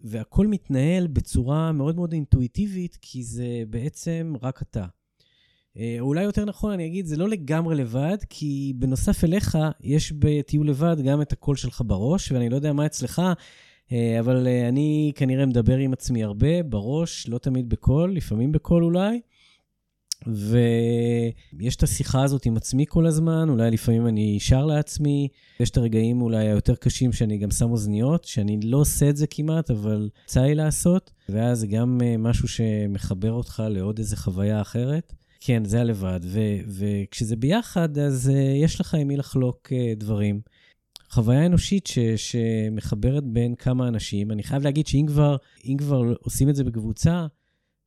והכל 0.00 0.46
מתנהל 0.46 1.06
בצורה 1.06 1.72
מאוד 1.72 1.96
מאוד 1.96 2.12
אינטואיטיבית, 2.12 2.98
כי 3.02 3.24
זה 3.24 3.62
בעצם 3.70 4.34
רק 4.42 4.62
אתה. 4.62 4.86
אה, 5.78 5.96
אולי 6.00 6.22
יותר 6.22 6.44
נכון 6.44 6.72
אני 6.72 6.86
אגיד, 6.86 7.06
זה 7.06 7.16
לא 7.16 7.28
לגמרי 7.28 7.76
לבד, 7.76 8.16
כי 8.30 8.72
בנוסף 8.76 9.24
אליך, 9.24 9.58
יש 9.80 10.12
בטיול 10.12 10.68
לבד 10.68 10.96
גם 11.04 11.22
את 11.22 11.32
הקול 11.32 11.56
שלך 11.56 11.82
בראש, 11.86 12.32
ואני 12.32 12.48
לא 12.48 12.56
יודע 12.56 12.72
מה 12.72 12.86
אצלך, 12.86 13.22
אה, 13.92 14.20
אבל 14.20 14.46
אה, 14.46 14.68
אני 14.68 15.12
כנראה 15.14 15.46
מדבר 15.46 15.76
עם 15.76 15.92
עצמי 15.92 16.24
הרבה, 16.24 16.62
בראש, 16.62 17.28
לא 17.28 17.38
תמיד 17.38 17.68
בקול, 17.68 18.12
לפעמים 18.12 18.52
בקול 18.52 18.84
אולי. 18.84 19.20
ויש 20.26 21.76
את 21.76 21.82
השיחה 21.82 22.22
הזאת 22.22 22.46
עם 22.46 22.56
עצמי 22.56 22.84
כל 22.88 23.06
הזמן, 23.06 23.48
אולי 23.48 23.70
לפעמים 23.70 24.06
אני 24.06 24.40
שר 24.40 24.66
לעצמי, 24.66 25.28
יש 25.60 25.70
את 25.70 25.76
הרגעים 25.76 26.22
אולי 26.22 26.48
היותר 26.48 26.74
קשים 26.74 27.12
שאני 27.12 27.38
גם 27.38 27.50
שם 27.50 27.70
אוזניות, 27.70 28.24
שאני 28.24 28.60
לא 28.62 28.76
עושה 28.76 29.08
את 29.08 29.16
זה 29.16 29.26
כמעט, 29.26 29.70
אבל 29.70 30.08
יצא 30.24 30.40
לי 30.40 30.54
לעשות, 30.54 31.10
ואז 31.28 31.60
זה 31.60 31.66
גם 31.66 32.00
משהו 32.18 32.48
שמחבר 32.48 33.32
אותך 33.32 33.62
לעוד 33.68 33.98
איזה 33.98 34.16
חוויה 34.16 34.60
אחרת. 34.60 35.14
כן, 35.40 35.64
זה 35.64 35.80
הלבד. 35.80 36.20
ו- 36.22 36.60
וכשזה 36.68 37.36
ביחד, 37.36 37.98
אז 37.98 38.30
uh, 38.34 38.64
יש 38.64 38.80
לך 38.80 38.94
עם 38.94 39.08
מי 39.08 39.16
לחלוק 39.16 39.66
uh, 39.66 39.98
דברים. 40.00 40.40
חוויה 41.10 41.46
אנושית 41.46 41.86
ש- 41.86 41.98
שמחברת 42.16 43.24
בין 43.24 43.54
כמה 43.54 43.88
אנשים. 43.88 44.30
אני 44.30 44.42
חייב 44.42 44.62
להגיד 44.62 44.86
שאם 44.86 45.04
כבר, 45.08 45.36
כבר 45.78 46.02
עושים 46.20 46.48
את 46.48 46.56
זה 46.56 46.64
בקבוצה, 46.64 47.26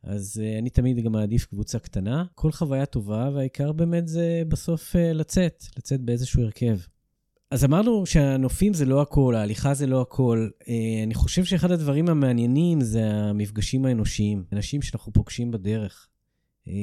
אז 0.03 0.41
uh, 0.43 0.59
אני 0.59 0.69
תמיד 0.69 1.03
גם 1.03 1.11
מעדיף 1.11 1.45
קבוצה 1.45 1.79
קטנה. 1.79 2.25
כל 2.35 2.51
חוויה 2.51 2.85
טובה, 2.85 3.29
והעיקר 3.33 3.71
באמת 3.71 4.07
זה 4.07 4.43
בסוף 4.47 4.95
uh, 4.95 5.13
לצאת, 5.13 5.63
לצאת 5.77 6.01
באיזשהו 6.01 6.43
הרכב. 6.43 6.77
אז 7.51 7.65
אמרנו 7.65 8.05
שהנופים 8.05 8.73
זה 8.73 8.85
לא 8.85 9.01
הכל, 9.01 9.35
ההליכה 9.35 9.73
זה 9.73 9.87
לא 9.87 10.01
הכל. 10.01 10.49
Uh, 10.63 10.67
אני 11.03 11.13
חושב 11.13 11.43
שאחד 11.43 11.71
הדברים 11.71 12.09
המעניינים 12.09 12.81
זה 12.81 13.05
המפגשים 13.05 13.85
האנושיים, 13.85 14.43
אנשים 14.53 14.81
שאנחנו 14.81 15.13
פוגשים 15.13 15.51
בדרך. 15.51 16.07
אה, 16.67 16.74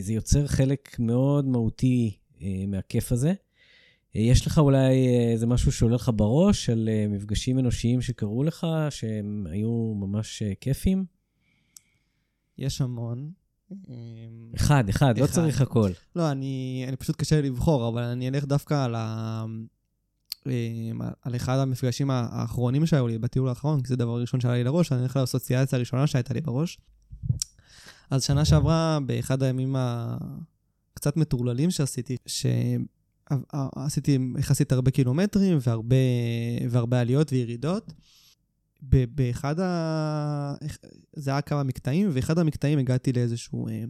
זה 0.00 0.12
יוצר 0.12 0.46
חלק 0.46 0.96
מאוד 0.98 1.48
מהותי 1.48 2.16
אה, 2.42 2.64
מהכיף 2.68 3.12
הזה. 3.12 3.32
אה, 4.16 4.20
יש 4.20 4.46
לך 4.46 4.58
אולי 4.58 5.08
איזה 5.32 5.46
משהו 5.46 5.72
שעולה 5.72 5.94
לך 5.94 6.10
בראש 6.16 6.70
על 6.70 6.88
מפגשים 7.08 7.58
אנושיים 7.58 8.02
שקרו 8.02 8.44
לך, 8.44 8.66
שהם 8.90 9.46
היו 9.50 9.94
ממש 9.94 10.42
כיפים? 10.60 11.04
יש 12.58 12.80
המון. 12.80 13.30
אחד, 14.56 14.88
אחד, 14.88 15.18
לא 15.18 15.26
צריך 15.26 15.60
הכל. 15.60 15.90
לא, 16.16 16.30
אני, 16.30 16.84
אני 16.88 16.96
פשוט 16.96 17.16
קשה 17.16 17.40
לי 17.40 17.48
לבחור, 17.48 17.88
אבל 17.88 18.02
אני 18.02 18.28
אלך 18.28 18.44
דווקא 18.44 18.84
על, 18.84 18.94
ה, 18.94 19.44
על 21.22 21.36
אחד 21.36 21.58
המפגשים 21.58 22.10
האחרונים 22.10 22.86
שהיו 22.86 23.08
לי 23.08 23.18
בטיול 23.18 23.48
האחרון, 23.48 23.82
כי 23.82 23.88
זה 23.88 23.96
דבר 23.96 24.20
ראשון 24.20 24.40
שעלה 24.40 24.54
לי 24.54 24.64
לראש, 24.64 24.92
אני 24.92 25.02
אלך 25.02 25.16
לאסוציאציה 25.16 25.76
הראשונה 25.76 26.06
שהייתה 26.06 26.34
לי 26.34 26.40
בראש. 26.40 26.78
אז 28.10 28.24
שנה 28.24 28.44
שעברה, 28.44 28.98
באחד 29.06 29.42
הימים 29.42 29.76
הקצת 29.78 31.16
מטורללים 31.16 31.70
שעשיתי, 31.70 32.16
שעשיתי 32.26 34.18
יחסית 34.38 34.72
הרבה 34.72 34.90
קילומטרים 34.90 35.58
והרבה, 35.60 35.96
והרבה 36.70 37.00
עליות 37.00 37.32
וירידות. 37.32 37.92
באחד 38.82 39.60
ה... 39.60 40.54
זה 41.12 41.30
היה 41.30 41.40
כמה 41.40 41.62
מקטעים, 41.62 42.08
ואחד 42.12 42.38
המקטעים 42.38 42.78
הגעתי 42.78 43.12
לאיזשהו... 43.12 43.68
אה, 43.68 43.84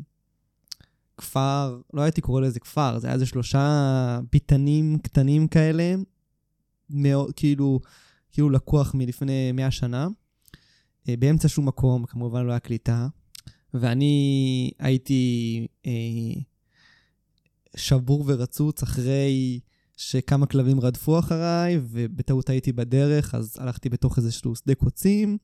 כפר, 1.16 1.80
לא 1.94 2.02
הייתי 2.02 2.20
קורא 2.20 2.40
לזה 2.40 2.60
כפר, 2.60 2.98
זה 2.98 3.06
היה 3.06 3.14
איזה 3.14 3.26
שלושה 3.26 4.20
ביתנים 4.32 4.98
קטנים 5.02 5.48
כאלה, 5.48 5.94
מאוד, 6.90 7.32
כאילו, 7.36 7.80
כאילו 8.30 8.50
לקוח 8.50 8.94
מלפני 8.94 9.52
מאה 9.52 9.70
שנה, 9.70 10.08
אה, 11.08 11.14
באמצע 11.18 11.48
שום 11.48 11.68
מקום, 11.68 12.06
כמובן 12.06 12.46
לא 12.46 12.50
היה 12.50 12.58
קליטה, 12.58 13.08
ואני 13.80 14.70
הייתי 14.78 15.66
אה, 15.86 16.40
שבור 17.76 18.24
ורצוץ 18.26 18.82
אחרי 18.82 19.60
שכמה 19.96 20.46
כלבים 20.46 20.80
רדפו 20.80 21.18
אחריי, 21.18 21.78
ובטעות 21.82 22.50
הייתי 22.50 22.72
בדרך, 22.72 23.34
אז 23.34 23.56
הלכתי 23.60 23.88
בתוך 23.88 24.18
איזשהו 24.18 24.56
שדה 24.56 24.74
קוצים, 24.74 25.38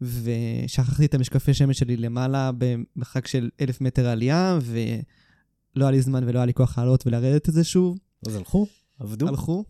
ושכחתי 0.00 1.04
את 1.04 1.14
המשקפי 1.14 1.54
שמש 1.54 1.78
שלי 1.78 1.96
למעלה 1.96 2.50
במרחק 2.58 3.26
של 3.26 3.50
אלף 3.60 3.80
מטר 3.80 4.06
עלייה, 4.06 4.58
ולא 4.62 5.84
היה 5.84 5.90
לי 5.90 6.02
זמן 6.02 6.24
ולא 6.28 6.38
היה 6.38 6.46
לי 6.46 6.54
כוח 6.54 6.78
לעלות 6.78 7.06
ולרדת 7.06 7.48
את 7.48 7.54
זה 7.54 7.64
שוב. 7.64 7.98
אז 8.26 8.34
הלכו? 8.34 8.66
עבדו? 8.98 9.28
הלכו. 9.28 9.64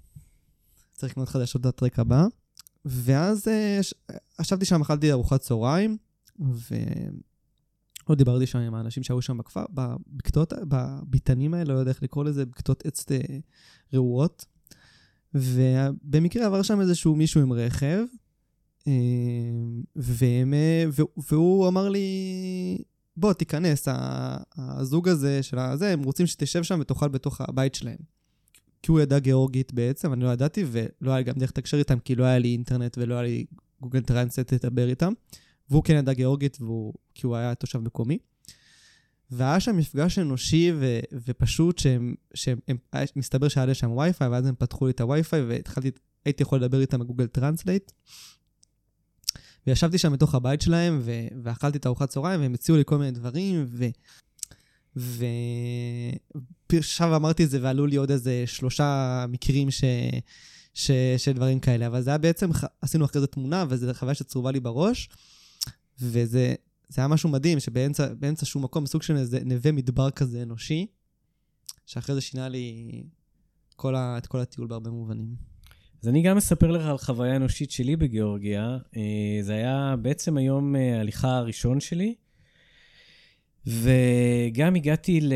צריך 0.92 1.12
לקנות 1.12 1.28
חדשות 1.28 1.62
בטרק 1.62 1.98
הבא. 1.98 2.26
ואז 2.84 3.48
אה, 3.48 3.80
ישבתי 4.40 4.64
שם, 4.64 4.80
אכלתי 4.80 5.12
ארוחת 5.12 5.40
צהריים, 5.40 5.96
ועוד 8.10 8.18
דיברתי 8.18 8.46
שם 8.46 8.58
עם 8.58 8.74
האנשים 8.74 9.02
שהיו 9.02 9.22
שם 9.22 9.38
בכפר, 9.38 9.64
בקטות, 10.06 10.52
בביתנים 10.68 11.54
האלה, 11.54 11.74
לא 11.74 11.78
יודע 11.78 11.90
איך 11.90 12.02
לקרוא 12.02 12.24
לזה, 12.24 12.46
בקטות 12.46 12.86
עץ 12.86 13.06
אה, 13.10 13.18
רעועות. 13.94 14.44
ובמקרה 15.34 16.46
עבר 16.46 16.62
שם 16.62 16.80
איזשהו 16.80 17.16
מישהו 17.16 17.40
עם 17.40 17.52
רכב, 17.52 18.02
אה, 18.88 18.92
והם, 19.96 20.54
והוא 21.30 21.68
אמר 21.68 21.88
לי, 21.88 22.08
בוא, 23.16 23.32
תיכנס, 23.32 23.88
הזוג 24.56 25.08
הזה 25.08 25.42
של 25.42 25.58
הזה, 25.58 25.92
הם 25.92 26.02
רוצים 26.02 26.26
שתשב 26.26 26.62
שם 26.62 26.78
ותאכל 26.80 27.08
בתוך 27.08 27.40
הבית 27.40 27.74
שלהם. 27.74 27.98
כי 28.82 28.92
הוא 28.92 29.00
ידע 29.00 29.18
גיאורגית 29.18 29.72
בעצם, 29.72 30.12
אני 30.12 30.24
לא 30.24 30.28
ידעתי, 30.28 30.64
ולא 30.70 31.10
היה 31.10 31.18
לי 31.18 31.24
גם 31.24 31.34
דרך 31.38 31.50
לתקשר 31.50 31.76
איתם, 31.78 31.98
כי 31.98 32.14
לא 32.14 32.24
היה 32.24 32.38
לי 32.38 32.48
אינטרנט 32.48 32.98
ולא 32.98 33.14
היה 33.14 33.22
לי 33.22 33.44
Google 33.80 34.00
Translate 34.00 34.52
לדבר 34.52 34.88
איתם. 34.88 35.12
והוא 35.70 35.84
כן 35.84 35.96
ידע 35.96 36.12
גיאורגית, 36.12 36.56
והוא, 36.60 36.94
כי 37.14 37.26
הוא 37.26 37.36
היה 37.36 37.54
תושב 37.54 37.78
מקומי. 37.78 38.18
והיה 39.30 39.60
שם 39.60 39.76
מפגש 39.76 40.18
אנושי 40.18 40.72
ו, 40.80 41.00
ופשוט, 41.26 41.78
שהם, 41.78 42.14
שהם, 42.34 42.58
הם, 42.68 42.76
מסתבר 43.16 43.48
שהיה 43.48 43.74
שם 43.74 43.90
וי-פיי, 43.90 44.28
ואז 44.28 44.46
הם 44.46 44.54
פתחו 44.58 44.86
לי 44.86 44.92
את 44.92 45.00
הווי-פיי, 45.00 45.42
והתחלתי, 45.42 45.90
הייתי 46.24 46.42
יכול 46.42 46.58
לדבר 46.58 46.80
איתם 46.80 47.00
ב 47.00 47.04
Google 47.04 47.26
Translate. 47.26 47.92
וישבתי 49.66 49.98
שם 49.98 50.12
בתוך 50.12 50.34
הבית 50.34 50.60
שלהם, 50.60 51.00
ו, 51.02 51.12
ואכלתי 51.42 51.78
את 51.78 51.86
ארוחת 51.86 52.08
צהריים, 52.08 52.40
והם 52.40 52.54
הציעו 52.54 52.78
לי 52.78 52.84
כל 52.86 52.98
מיני 52.98 53.10
דברים, 53.10 53.66
ו... 53.68 53.84
ועכשיו 56.72 57.16
אמרתי 57.16 57.44
את 57.44 57.50
זה, 57.50 57.58
ועלו 57.62 57.86
לי 57.86 57.96
עוד 57.96 58.10
איזה 58.10 58.42
שלושה 58.46 59.24
מקרים 59.28 59.70
ש... 59.70 59.84
ש... 60.74 60.90
של 61.16 61.32
דברים 61.32 61.60
כאלה. 61.60 61.86
אבל 61.86 62.00
זה 62.00 62.10
היה 62.10 62.18
בעצם, 62.18 62.50
עשינו 62.80 63.04
אחרי 63.04 63.20
זה 63.20 63.26
תמונה, 63.26 63.64
וזו 63.68 63.94
חוויה 63.94 64.14
שצרובה 64.14 64.50
לי 64.50 64.60
בראש, 64.60 65.08
וזה 66.00 66.54
היה 66.96 67.08
משהו 67.08 67.28
מדהים, 67.28 67.60
שבאמצע 67.60 68.44
שום 68.44 68.64
מקום, 68.64 68.86
סוג 68.86 69.02
של 69.02 69.16
איזה 69.16 69.40
נווה 69.44 69.72
מדבר 69.72 70.10
כזה 70.10 70.42
אנושי, 70.42 70.86
שאחרי 71.86 72.14
זה 72.14 72.20
שינה 72.20 72.48
לי 72.48 73.02
כל 73.76 73.94
ה... 73.94 74.18
את 74.18 74.26
כל 74.26 74.40
הטיול 74.40 74.66
בהרבה 74.66 74.90
מובנים. 74.90 75.34
אז 76.02 76.08
אני 76.08 76.22
גם 76.22 76.36
אספר 76.36 76.70
לך 76.70 76.86
על 76.86 76.98
חוויה 76.98 77.36
אנושית 77.36 77.70
שלי 77.70 77.96
בגיאורגיה. 77.96 78.78
אה, 78.96 79.38
זה 79.42 79.52
היה 79.52 79.94
בעצם 80.02 80.36
היום 80.36 80.76
אה, 80.76 80.96
ההליכה 80.96 81.36
הראשון 81.36 81.80
שלי. 81.80 82.14
וגם 83.66 84.76
הגעתי 84.76 85.20
ל... 85.20 85.32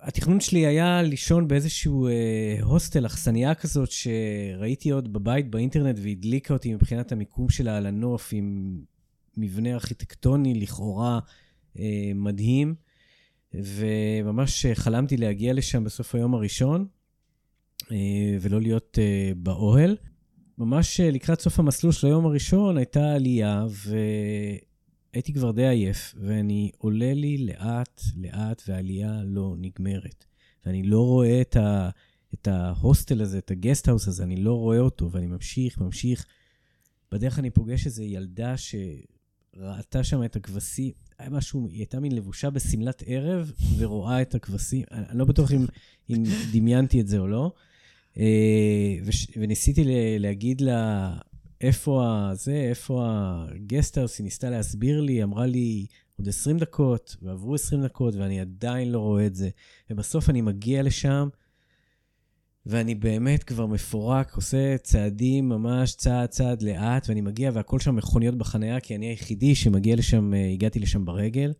התכנון 0.00 0.40
שלי 0.40 0.66
היה 0.66 1.02
לישון 1.02 1.48
באיזשהו 1.48 2.06
אה, 2.06 2.12
הוסטל, 2.62 3.06
אכסניה 3.06 3.54
כזאת, 3.54 3.88
שראיתי 3.90 4.90
עוד 4.90 5.12
בבית 5.12 5.50
באינטרנט 5.50 5.98
והדליקה 6.02 6.54
אותי 6.54 6.74
מבחינת 6.74 7.12
המיקום 7.12 7.48
שלה 7.48 7.76
על 7.76 7.86
הנוף, 7.86 8.28
עם 8.32 8.78
מבנה 9.36 9.74
ארכיטקטוני 9.74 10.54
לכאורה 10.54 11.18
אה, 11.78 12.12
מדהים, 12.14 12.74
וממש 13.54 14.66
חלמתי 14.74 15.16
להגיע 15.16 15.52
לשם 15.52 15.84
בסוף 15.84 16.14
היום 16.14 16.34
הראשון, 16.34 16.86
אה, 17.92 18.36
ולא 18.40 18.60
להיות 18.60 18.98
אה, 18.98 19.32
באוהל. 19.36 19.96
ממש 20.58 21.00
אה, 21.00 21.10
לקראת 21.10 21.40
סוף 21.40 21.58
המסלול 21.58 21.92
של 21.92 22.06
היום 22.06 22.26
הראשון 22.26 22.76
הייתה 22.76 23.12
עלייה, 23.12 23.64
ו... 23.68 23.96
הייתי 25.12 25.32
כבר 25.32 25.50
די 25.50 25.68
עייף, 25.68 26.14
ואני 26.20 26.70
עולה 26.78 27.14
לי 27.14 27.38
לאט, 27.38 28.00
לאט, 28.16 28.62
והעלייה 28.68 29.22
לא 29.24 29.54
נגמרת. 29.58 30.24
ואני 30.66 30.82
לא 30.82 31.00
רואה 31.00 31.40
את, 31.40 31.56
ה, 31.56 31.90
את 32.34 32.48
ההוסטל 32.48 33.22
הזה, 33.22 33.38
את 33.38 33.50
ה 33.50 33.55
guest 33.55 33.82
house 33.82 34.08
הזה, 34.08 34.22
אני 34.22 34.36
לא 34.36 34.54
רואה 34.54 34.78
אותו, 34.78 35.12
ואני 35.12 35.26
ממשיך, 35.26 35.78
ממשיך. 35.78 36.26
בדרך 37.12 37.38
אני 37.38 37.50
פוגש 37.50 37.86
איזו 37.86 38.02
ילדה 38.02 38.56
שראתה 39.56 40.04
שם 40.04 40.24
את 40.24 40.36
הכבשים, 40.36 40.92
היה 41.18 41.30
משהו, 41.30 41.68
היא 41.70 41.78
הייתה 41.78 42.00
מין 42.00 42.12
לבושה 42.12 42.50
בשמלת 42.50 43.02
ערב, 43.06 43.52
ורואה 43.78 44.22
את 44.22 44.34
הכבשים. 44.34 44.84
אני, 44.90 45.04
אני 45.08 45.18
לא 45.18 45.24
בטוח 45.24 45.52
אם, 45.52 45.66
אם 46.10 46.24
דמיינתי 46.52 47.00
את 47.00 47.08
זה 47.08 47.18
או 47.18 47.26
לא. 47.26 47.52
אה, 48.18 48.96
וש, 49.04 49.26
וניסיתי 49.36 49.84
להגיד 50.18 50.60
לה, 50.60 51.14
איפה 51.60 52.28
זה, 52.34 52.54
איפה 52.54 53.06
הגסטהאוס, 53.06 54.18
היא 54.18 54.24
ניסתה 54.24 54.50
להסביר 54.50 55.00
לי, 55.00 55.22
אמרה 55.22 55.46
לי, 55.46 55.86
עוד 56.18 56.28
20 56.28 56.58
דקות, 56.58 57.16
ועברו 57.22 57.54
20 57.54 57.84
דקות, 57.84 58.14
ואני 58.14 58.40
עדיין 58.40 58.92
לא 58.92 58.98
רואה 58.98 59.26
את 59.26 59.34
זה. 59.34 59.50
ובסוף 59.90 60.30
אני 60.30 60.40
מגיע 60.40 60.82
לשם, 60.82 61.28
ואני 62.66 62.94
באמת 62.94 63.44
כבר 63.44 63.66
מפורק, 63.66 64.34
עושה 64.34 64.78
צעדים 64.78 65.48
ממש 65.48 65.94
צעד 65.94 66.28
צעד 66.28 66.62
לאט, 66.62 67.08
ואני 67.08 67.20
מגיע, 67.20 67.50
והכל 67.54 67.80
שם 67.80 67.96
מכוניות 67.96 68.34
בחנייה, 68.34 68.80
כי 68.80 68.96
אני 68.96 69.06
היחידי 69.06 69.54
שמגיע 69.54 69.96
לשם, 69.96 70.34
אה, 70.34 70.50
הגעתי 70.52 70.80
לשם 70.80 71.04
ברגל. 71.04 71.52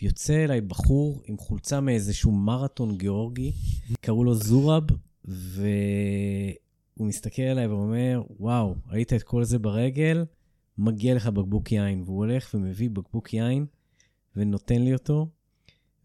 יוצא 0.00 0.44
אליי 0.44 0.60
בחור 0.60 1.22
עם 1.26 1.38
חולצה 1.38 1.80
מאיזשהו 1.80 2.32
מרתון 2.32 2.96
גיאורגי, 2.96 3.52
קראו 4.00 4.24
לו 4.24 4.34
זורב, 4.34 4.84
ו... 5.28 5.66
הוא 6.94 7.06
מסתכל 7.06 7.42
עליי 7.42 7.66
ואומר, 7.66 8.22
וואו, 8.40 8.74
ראית 8.88 9.12
את 9.12 9.22
כל 9.22 9.44
זה 9.44 9.58
ברגל? 9.58 10.24
מגיע 10.78 11.14
לך 11.14 11.26
בקבוק 11.26 11.72
יין. 11.72 12.02
והוא 12.02 12.16
הולך 12.16 12.50
ומביא 12.54 12.90
בקבוק 12.90 13.34
יין 13.34 13.66
ונותן 14.36 14.82
לי 14.82 14.92
אותו, 14.92 15.28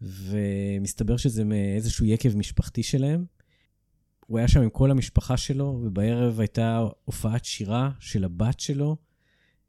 ומסתבר 0.02 1.16
שזה 1.16 1.44
מאיזשהו 1.44 2.06
יקב 2.06 2.36
משפחתי 2.36 2.82
שלהם. 2.82 3.24
הוא 4.30 4.38
היה 4.38 4.48
שם 4.48 4.60
עם 4.60 4.70
כל 4.70 4.90
המשפחה 4.90 5.36
שלו, 5.36 5.80
ובערב 5.84 6.40
הייתה 6.40 6.84
הופעת 7.04 7.44
שירה 7.44 7.90
של 8.00 8.24
הבת 8.24 8.60
שלו, 8.60 8.96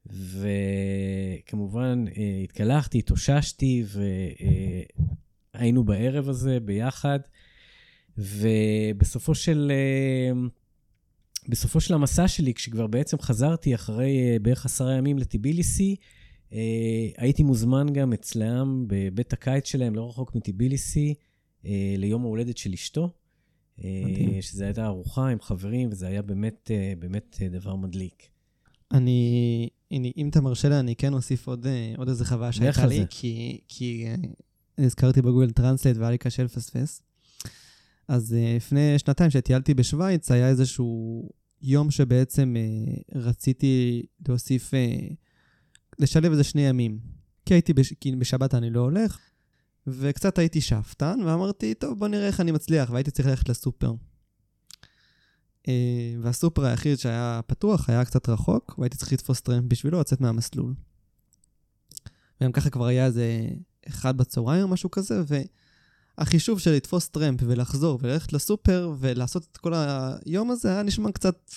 וכמובן 0.06 2.06
אה, 2.18 2.42
התקלחתי, 2.44 3.00
התאוששתי, 3.00 3.84
והיינו 5.54 5.84
בערב 5.84 6.30
הזה 6.30 6.60
ביחד. 6.60 7.20
ובסופו 8.18 9.36
של 9.36 9.72
אה, 9.72 10.32
בסופו 11.50 11.82
של 11.82 11.94
המסע 11.94 12.28
שלי, 12.28 12.54
כשכבר 12.54 12.88
בעצם 12.88 13.20
חזרתי 13.20 13.76
אחרי 13.76 14.36
uh, 14.36 14.40
בערך 14.40 14.66
עשרה 14.66 14.94
ימים 14.94 15.18
לטיביליסי, 15.18 15.96
הייתי 17.18 17.44
מוזמן 17.44 17.94
גם 17.94 18.14
אצלם 18.14 18.86
בבית 18.88 19.34
הקיץ 19.34 19.68
שלהם, 19.68 19.96
לא 19.96 20.10
רחוק 20.10 20.36
מטיביליסי, 20.36 21.14
ליום 21.98 22.24
ההולדת 22.24 22.58
של 22.58 22.74
אשתו. 22.74 23.10
מדהים. 23.78 24.42
שזו 24.42 24.64
הייתה 24.64 24.86
ארוחה 24.86 25.28
עם 25.28 25.42
חברים, 25.42 25.90
וזה 25.92 26.08
היה 26.08 26.22
באמת, 26.22 26.72
uh, 26.74 27.00
באמת 27.00 27.38
uh, 27.40 27.54
דבר 27.54 27.76
מדליק. 27.76 28.28
אני, 28.92 29.70
אני, 29.92 30.14
אם 30.18 30.30
אתה 30.30 30.42
מרשה 30.42 30.70
לי, 30.70 30.80
אני 30.80 30.96
כן 30.96 31.14
אוסיף 31.14 31.48
עוד, 31.48 31.68
עוד 31.98 32.10
איזה 32.10 32.26
חוויה 32.26 32.52
שהייתה 32.52 32.86
לי, 32.86 33.06
כי, 33.10 33.62
כי 33.68 34.06
הזכרתי 34.78 35.22
ב 35.22 35.26
Google 35.26 35.52
Translate 35.52 35.98
והיה 35.98 36.12
לי 36.12 36.18
קשה 36.18 36.44
לפספס. 36.44 37.02
אז 38.08 38.36
לפני 38.56 39.00
שנתיים 39.00 39.30
שטיילתי 39.30 39.74
בשוויץ, 39.74 40.32
היה 40.32 40.50
איזשהו 40.50 41.30
יום 41.62 41.92
שבעצם 41.92 42.56
רציתי 43.16 44.06
להוסיף, 44.28 44.72
לשלב 46.00 46.32
איזה 46.32 46.44
שני 46.44 46.62
ימים. 46.62 47.00
כי 47.46 47.54
הייתי, 47.54 47.74
בש... 47.74 47.94
כי 47.94 48.16
בשבת 48.16 48.54
אני 48.54 48.70
לא 48.70 48.80
הולך, 48.80 49.20
וקצת 49.88 50.38
הייתי 50.38 50.62
שאפתן, 50.62 51.20
ואמרתי, 51.26 51.74
טוב, 51.74 52.00
בוא 52.00 52.08
נראה 52.08 52.28
איך 52.28 52.40
אני 52.40 52.52
מצליח, 52.52 52.90
והייתי 52.90 53.12
צריך 53.12 53.28
ללכת 53.28 53.50
לסופר. 53.50 53.94
Uh, 55.64 55.70
והסופר 56.22 56.66
היחיד 56.66 57.00
שהיה 57.00 57.42
פתוח 57.48 57.90
היה 57.90 58.06
קצת 58.06 58.30
רחוק, 58.30 58.76
והייתי 58.78 58.98
צריך 58.98 59.14
לתפוס 59.14 59.42
טרמפ 59.42 59.66
בשבילו 59.68 60.00
לצאת 60.00 60.22
מהמסלול. 60.22 60.74
וגם 62.42 62.52
ככה 62.52 62.70
כבר 62.70 62.86
היה 62.86 63.06
איזה 63.06 63.48
אחד 63.88 64.18
בצהריים 64.18 64.64
או 64.64 64.68
משהו 64.68 64.92
כזה, 64.92 65.22
ו... 65.28 65.42
החישוב 66.18 66.60
של 66.60 66.72
לתפוס 66.72 67.10
טרמפ 67.10 67.40
ולחזור 67.44 68.00
וללכת 68.02 68.34
לסופר 68.34 68.94
ולעשות 69.00 69.48
את 69.52 69.58
כל 69.58 69.74
היום 69.76 70.52
הזה 70.52 70.70
היה 70.70 70.84
נשמע 70.84 71.12
קצת 71.12 71.52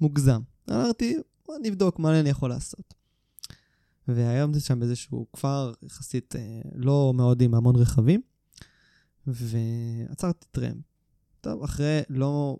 מוגזם. 0.00 0.40
אמרתי, 0.70 1.16
בוא 1.46 1.54
נבדוק 1.62 1.98
מה 1.98 2.20
אני 2.20 2.30
יכול 2.30 2.50
לעשות. 2.50 2.94
והיום 4.08 4.54
זה 4.54 4.60
שם 4.60 4.80
באיזשהו 4.80 5.26
כפר 5.32 5.72
יחסית 5.82 6.36
אה, 6.36 6.60
לא 6.74 7.12
מאוד 7.14 7.42
עם 7.42 7.54
המון 7.54 7.76
רכבים. 7.76 8.20
ועצרתי 9.26 10.46
טרמפ. 10.50 10.84
טוב, 11.40 11.62
אחרי 11.62 12.00
לא... 12.08 12.56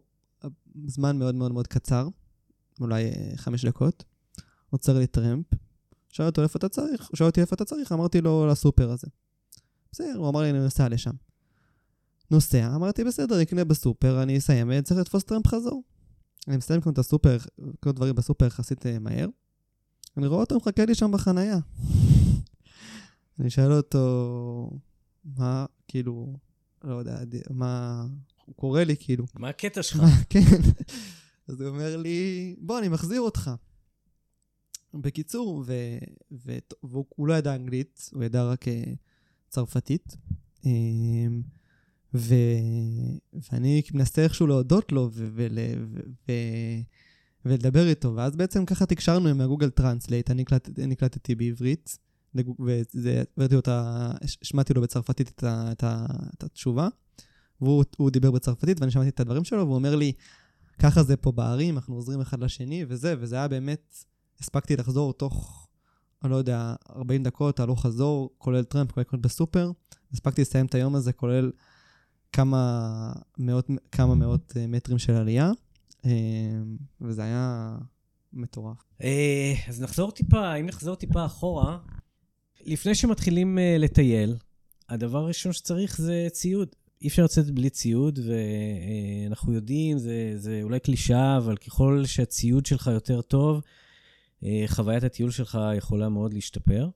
זמן 0.86 1.18
מאוד 1.18 1.34
מאוד 1.34 1.52
מאוד 1.52 1.66
קצר, 1.66 2.08
אולי 2.80 3.04
אה, 3.04 3.32
חמש 3.36 3.64
דקות, 3.64 4.04
עוצר 4.70 4.98
לי 4.98 5.06
טרמפ, 5.06 5.46
שאל 6.08 6.26
אותו 6.26 6.42
איפה 6.42 6.58
אתה 6.58 6.68
צריך, 6.68 7.10
שאל 7.14 7.26
אותי 7.26 7.40
איפה 7.40 7.54
אתה 7.54 7.64
צריך, 7.64 7.92
אמרתי 7.92 8.20
לו 8.20 8.46
לסופר 8.46 8.90
הזה. 8.90 9.06
בסדר, 9.92 10.16
הוא 10.16 10.28
אמר 10.28 10.40
לי 10.42 10.50
אני 10.50 10.58
נוסע 10.58 10.88
לשם. 10.88 11.14
נוסע, 12.30 12.74
אמרתי 12.74 13.04
בסדר, 13.04 13.42
אקנה 13.42 13.64
בסופר, 13.64 14.22
אני 14.22 14.38
אסיים, 14.38 14.82
צריך 14.82 15.00
לתפוס 15.00 15.24
טרמפ 15.24 15.46
חזור. 15.46 15.82
אני 16.48 16.56
מסיים 16.56 16.80
לקנות 16.80 16.94
את 16.94 16.98
הסופר, 16.98 17.36
לקנות 17.58 17.96
דברים 17.96 18.14
בסופר 18.14 18.46
יחסית 18.46 18.86
אה, 18.86 18.98
מהר. 18.98 19.26
אני 20.16 20.26
רואה 20.26 20.40
אותו 20.40 20.56
מחכה 20.56 20.84
לי 20.84 20.94
שם 20.94 21.12
בחנייה. 21.12 21.58
אני 23.40 23.50
שואל 23.50 23.72
אותו, 23.72 24.70
מה, 25.24 25.66
כאילו, 25.88 26.36
לא 26.84 26.94
יודע, 26.94 27.18
מה, 27.50 28.06
הוא 28.44 28.54
קורא 28.54 28.82
לי 28.82 28.96
כאילו. 28.96 29.24
מה 29.34 29.48
הקטע 29.48 29.82
שלך? 29.82 30.02
כן. 30.30 30.60
אז 31.48 31.60
הוא 31.60 31.68
אומר 31.68 31.96
לי, 31.96 32.54
בוא, 32.58 32.78
אני 32.78 32.88
מחזיר 32.88 33.20
אותך. 33.20 33.50
בקיצור, 34.94 35.64
ו, 35.66 35.74
ו, 36.32 36.58
והוא 36.82 37.28
לא 37.28 37.34
ידע 37.34 37.54
אנגלית, 37.54 38.10
הוא 38.12 38.24
ידע 38.24 38.44
רק 38.44 38.68
אה, 38.68 38.82
צרפתית. 39.48 40.16
אמ, 40.64 41.42
ו, 42.14 42.34
ואני 43.52 43.82
מנסה 43.94 44.22
איכשהו 44.22 44.46
להודות 44.46 44.92
לו 44.92 45.10
ו, 45.12 45.28
ו, 45.32 45.46
ו, 45.90 46.00
ו, 46.28 46.32
ולדבר 47.46 47.88
איתו, 47.88 48.14
ואז 48.16 48.36
בעצם 48.36 48.64
ככה 48.64 48.86
תקשרנו 48.86 49.28
עם 49.28 49.40
ה 49.40 49.45
Google 49.45 49.70
Translate, 49.70 50.30
אני 50.30 50.92
הקלטתי 50.92 51.34
בעברית, 51.34 51.98
והבאתי 52.94 53.54
אותה, 53.54 54.10
השמעתי 54.42 54.74
לו 54.74 54.82
בצרפתית 54.82 55.28
את, 55.28 55.44
ה, 55.44 55.72
את, 55.72 55.84
ה, 55.84 56.06
את 56.34 56.44
התשובה, 56.44 56.88
והוא 57.60 58.10
דיבר 58.10 58.30
בצרפתית 58.30 58.80
ואני 58.80 58.90
שמעתי 58.90 59.08
את 59.08 59.20
הדברים 59.20 59.44
שלו, 59.44 59.58
והוא 59.58 59.74
אומר 59.74 59.96
לי, 59.96 60.12
ככה 60.78 61.02
זה 61.02 61.16
פה 61.16 61.32
בערים, 61.32 61.76
אנחנו 61.76 61.94
עוזרים 61.94 62.20
אחד 62.20 62.40
לשני 62.40 62.84
וזה, 62.88 63.14
וזה 63.18 63.36
היה 63.36 63.48
באמת, 63.48 64.04
הספקתי 64.40 64.76
לחזור 64.76 65.12
תוך, 65.12 65.68
אני 66.22 66.30
לא 66.30 66.36
יודע, 66.36 66.74
40 66.96 67.22
דקות, 67.22 67.60
הלוך 67.60 67.82
חזור, 67.82 68.30
כולל 68.38 68.64
טרמפ, 68.64 68.92
כולל 68.92 69.04
קנות 69.04 69.22
בסופר, 69.22 69.70
הספקתי 70.12 70.42
לסיים 70.42 70.66
את 70.66 70.74
היום 70.74 70.94
הזה, 70.94 71.12
כולל 71.12 71.50
כמה 72.32 73.12
מאות, 73.38 73.70
כמה 73.92 74.14
מאות 74.14 74.52
אה, 74.56 74.66
מטרים 74.66 74.98
של 74.98 75.12
עלייה, 75.12 75.52
וזה 77.00 77.22
היה 77.22 77.76
מטורף. 78.32 78.76
אה, 79.02 79.54
אז 79.68 79.82
נחזור 79.82 80.10
טיפה, 80.10 80.54
אם 80.54 80.66
נחזור 80.66 80.94
טיפה 80.94 81.24
אחורה, 81.24 81.78
לפני 82.64 82.94
שמתחילים 82.94 83.58
uh, 83.58 83.78
לטייל, 83.78 84.36
הדבר 84.88 85.18
הראשון 85.18 85.52
שצריך 85.52 86.00
זה 86.00 86.26
ציוד. 86.32 86.68
אי 87.02 87.08
אפשר 87.08 87.24
לצאת 87.24 87.50
בלי 87.50 87.70
ציוד, 87.70 88.18
ואנחנו 88.26 89.52
יודעים, 89.52 89.98
זה, 89.98 90.32
זה 90.36 90.60
אולי 90.62 90.80
קלישאה, 90.80 91.36
אבל 91.36 91.56
ככל 91.56 92.02
שהציוד 92.06 92.66
שלך 92.66 92.90
יותר 92.92 93.22
טוב, 93.22 93.62
חוויית 94.66 95.04
הטיול 95.04 95.30
שלך 95.30 95.58
יכולה 95.76 96.08
מאוד 96.08 96.34
להשתפר. 96.34 96.88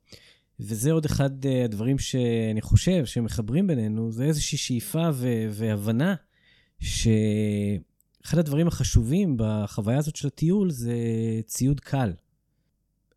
וזה 0.60 0.92
עוד 0.92 1.04
אחד 1.04 1.46
הדברים 1.64 1.98
שאני 1.98 2.60
חושב 2.60 3.06
שמחברים 3.06 3.66
בינינו, 3.66 4.12
זה 4.12 4.24
איזושהי 4.24 4.58
שאיפה 4.58 5.08
והבנה 5.50 6.14
שאחד 8.22 8.38
הדברים 8.38 8.68
החשובים 8.68 9.34
בחוויה 9.38 9.98
הזאת 9.98 10.16
של 10.16 10.26
הטיול 10.26 10.70
זה 10.70 10.94
ציוד 11.46 11.80
קל. 11.80 12.12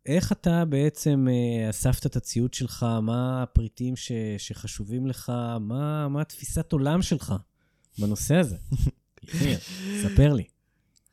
איך 0.06 0.32
אתה 0.32 0.64
בעצם 0.64 1.26
אה, 1.30 1.70
אספת 1.70 2.06
את 2.06 2.16
הציוד 2.16 2.54
שלך? 2.54 2.86
מה 3.02 3.42
הפריטים 3.42 3.96
ש, 3.96 4.12
שחשובים 4.38 5.06
לך? 5.06 5.32
מה, 5.60 6.08
מה 6.08 6.20
התפיסת 6.20 6.72
עולם 6.72 7.02
שלך 7.02 7.34
בנושא 7.98 8.34
הזה? 8.34 8.56
ספר 10.02 10.32
לי. 10.32 10.44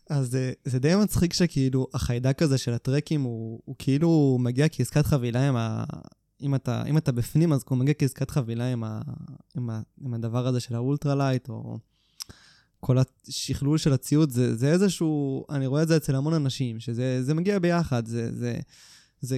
אז 0.09 0.27
זה, 0.31 0.53
זה 0.65 0.79
די 0.79 0.95
מצחיק 0.95 1.33
שכאילו 1.33 1.87
החיידק 1.93 2.41
הזה 2.41 2.57
של 2.57 2.73
הטרקים 2.73 3.21
הוא, 3.21 3.61
הוא 3.65 3.75
כאילו 3.79 4.37
מגיע 4.39 4.65
כעסקת 4.71 5.05
חבילה 5.05 5.47
עם 5.47 5.55
ה... 5.55 5.83
אם 6.41 6.55
אתה, 6.55 6.83
אם 6.85 6.97
אתה 6.97 7.11
בפנים, 7.11 7.53
אז 7.53 7.63
הוא 7.69 7.77
מגיע 7.77 7.93
כעסקת 7.93 8.31
חבילה 8.31 8.71
עם, 8.71 8.83
ה, 8.83 9.01
עם, 9.57 9.69
ה, 9.69 9.81
עם 10.01 10.13
הדבר 10.13 10.47
הזה 10.47 10.59
של 10.59 10.75
ה 10.75 10.81
ultralight, 10.81 11.49
או 11.49 11.77
כל 12.81 12.97
השכלול 13.27 13.77
של 13.77 13.93
הציוד, 13.93 14.29
זה, 14.29 14.55
זה 14.55 14.71
איזשהו, 14.71 15.45
אני 15.49 15.67
רואה 15.67 15.83
את 15.83 15.87
זה 15.87 15.97
אצל 15.97 16.15
המון 16.15 16.33
אנשים, 16.33 16.79
שזה 16.79 17.33
מגיע 17.33 17.59
ביחד, 17.59 18.05
זה, 18.05 18.31
זה, 18.31 18.59
זה, 19.21 19.37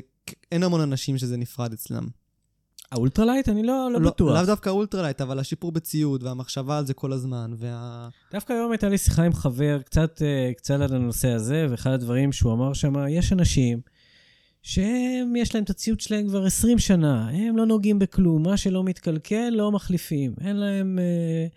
אין 0.52 0.64
המון 0.64 0.82
אנשים 0.82 1.18
שזה 1.18 1.38
נפרד 1.38 1.74
אצלם. 1.74 2.08
ה 2.92 2.96
ultralight? 2.96 3.50
אני 3.50 3.64
לא, 3.64 3.90
לא, 3.94 4.02
לא 4.02 4.10
בטוח. 4.10 4.36
לאו 4.36 4.46
דווקא 4.46 4.70
ה 4.70 4.74
ultralight, 4.74 5.22
אבל 5.22 5.40
השיפור 5.40 5.72
בציוד 5.72 6.24
והמחשבה 6.24 6.78
על 6.78 6.86
זה 6.86 6.94
כל 6.94 7.14
הזמן, 7.14 7.54
וה... 7.58 8.10
דווקא 8.32 8.54
היום 8.54 8.72
הייתה 8.72 8.90
לי 8.90 8.98
שיחה 8.98 9.24
עם 9.24 9.34
חבר, 9.34 9.82
קצת, 9.82 10.22
אה, 10.22 10.52
קצת 10.58 10.74
על 10.74 10.96
הנושא 10.96 11.30
הזה, 11.30 11.68
ואחד 11.70 11.92
הדברים 11.92 12.32
שהוא 12.32 12.54
אמר 12.54 12.74
שם, 12.74 12.94
יש 13.10 13.34
אנשים 13.34 13.82
שהם, 14.62 15.36
יש 15.36 15.56
להם 15.56 15.64
את 15.64 15.70
הציוד 15.70 16.02
שלהם 16.02 16.28
כבר 16.28 16.46
20 16.46 16.80
שנה, 16.80 17.30
הם 17.30 17.58
לא 17.58 17.66
נוגעים 17.66 18.00
בכלום, 18.00 18.44
מה 18.44 18.58
שלא 18.58 18.84
מתקלקל, 18.84 19.50
לא 19.50 19.72
מחליפים. 19.72 20.34
אין 20.42 20.56
להם... 20.56 21.00
אה, 21.00 21.48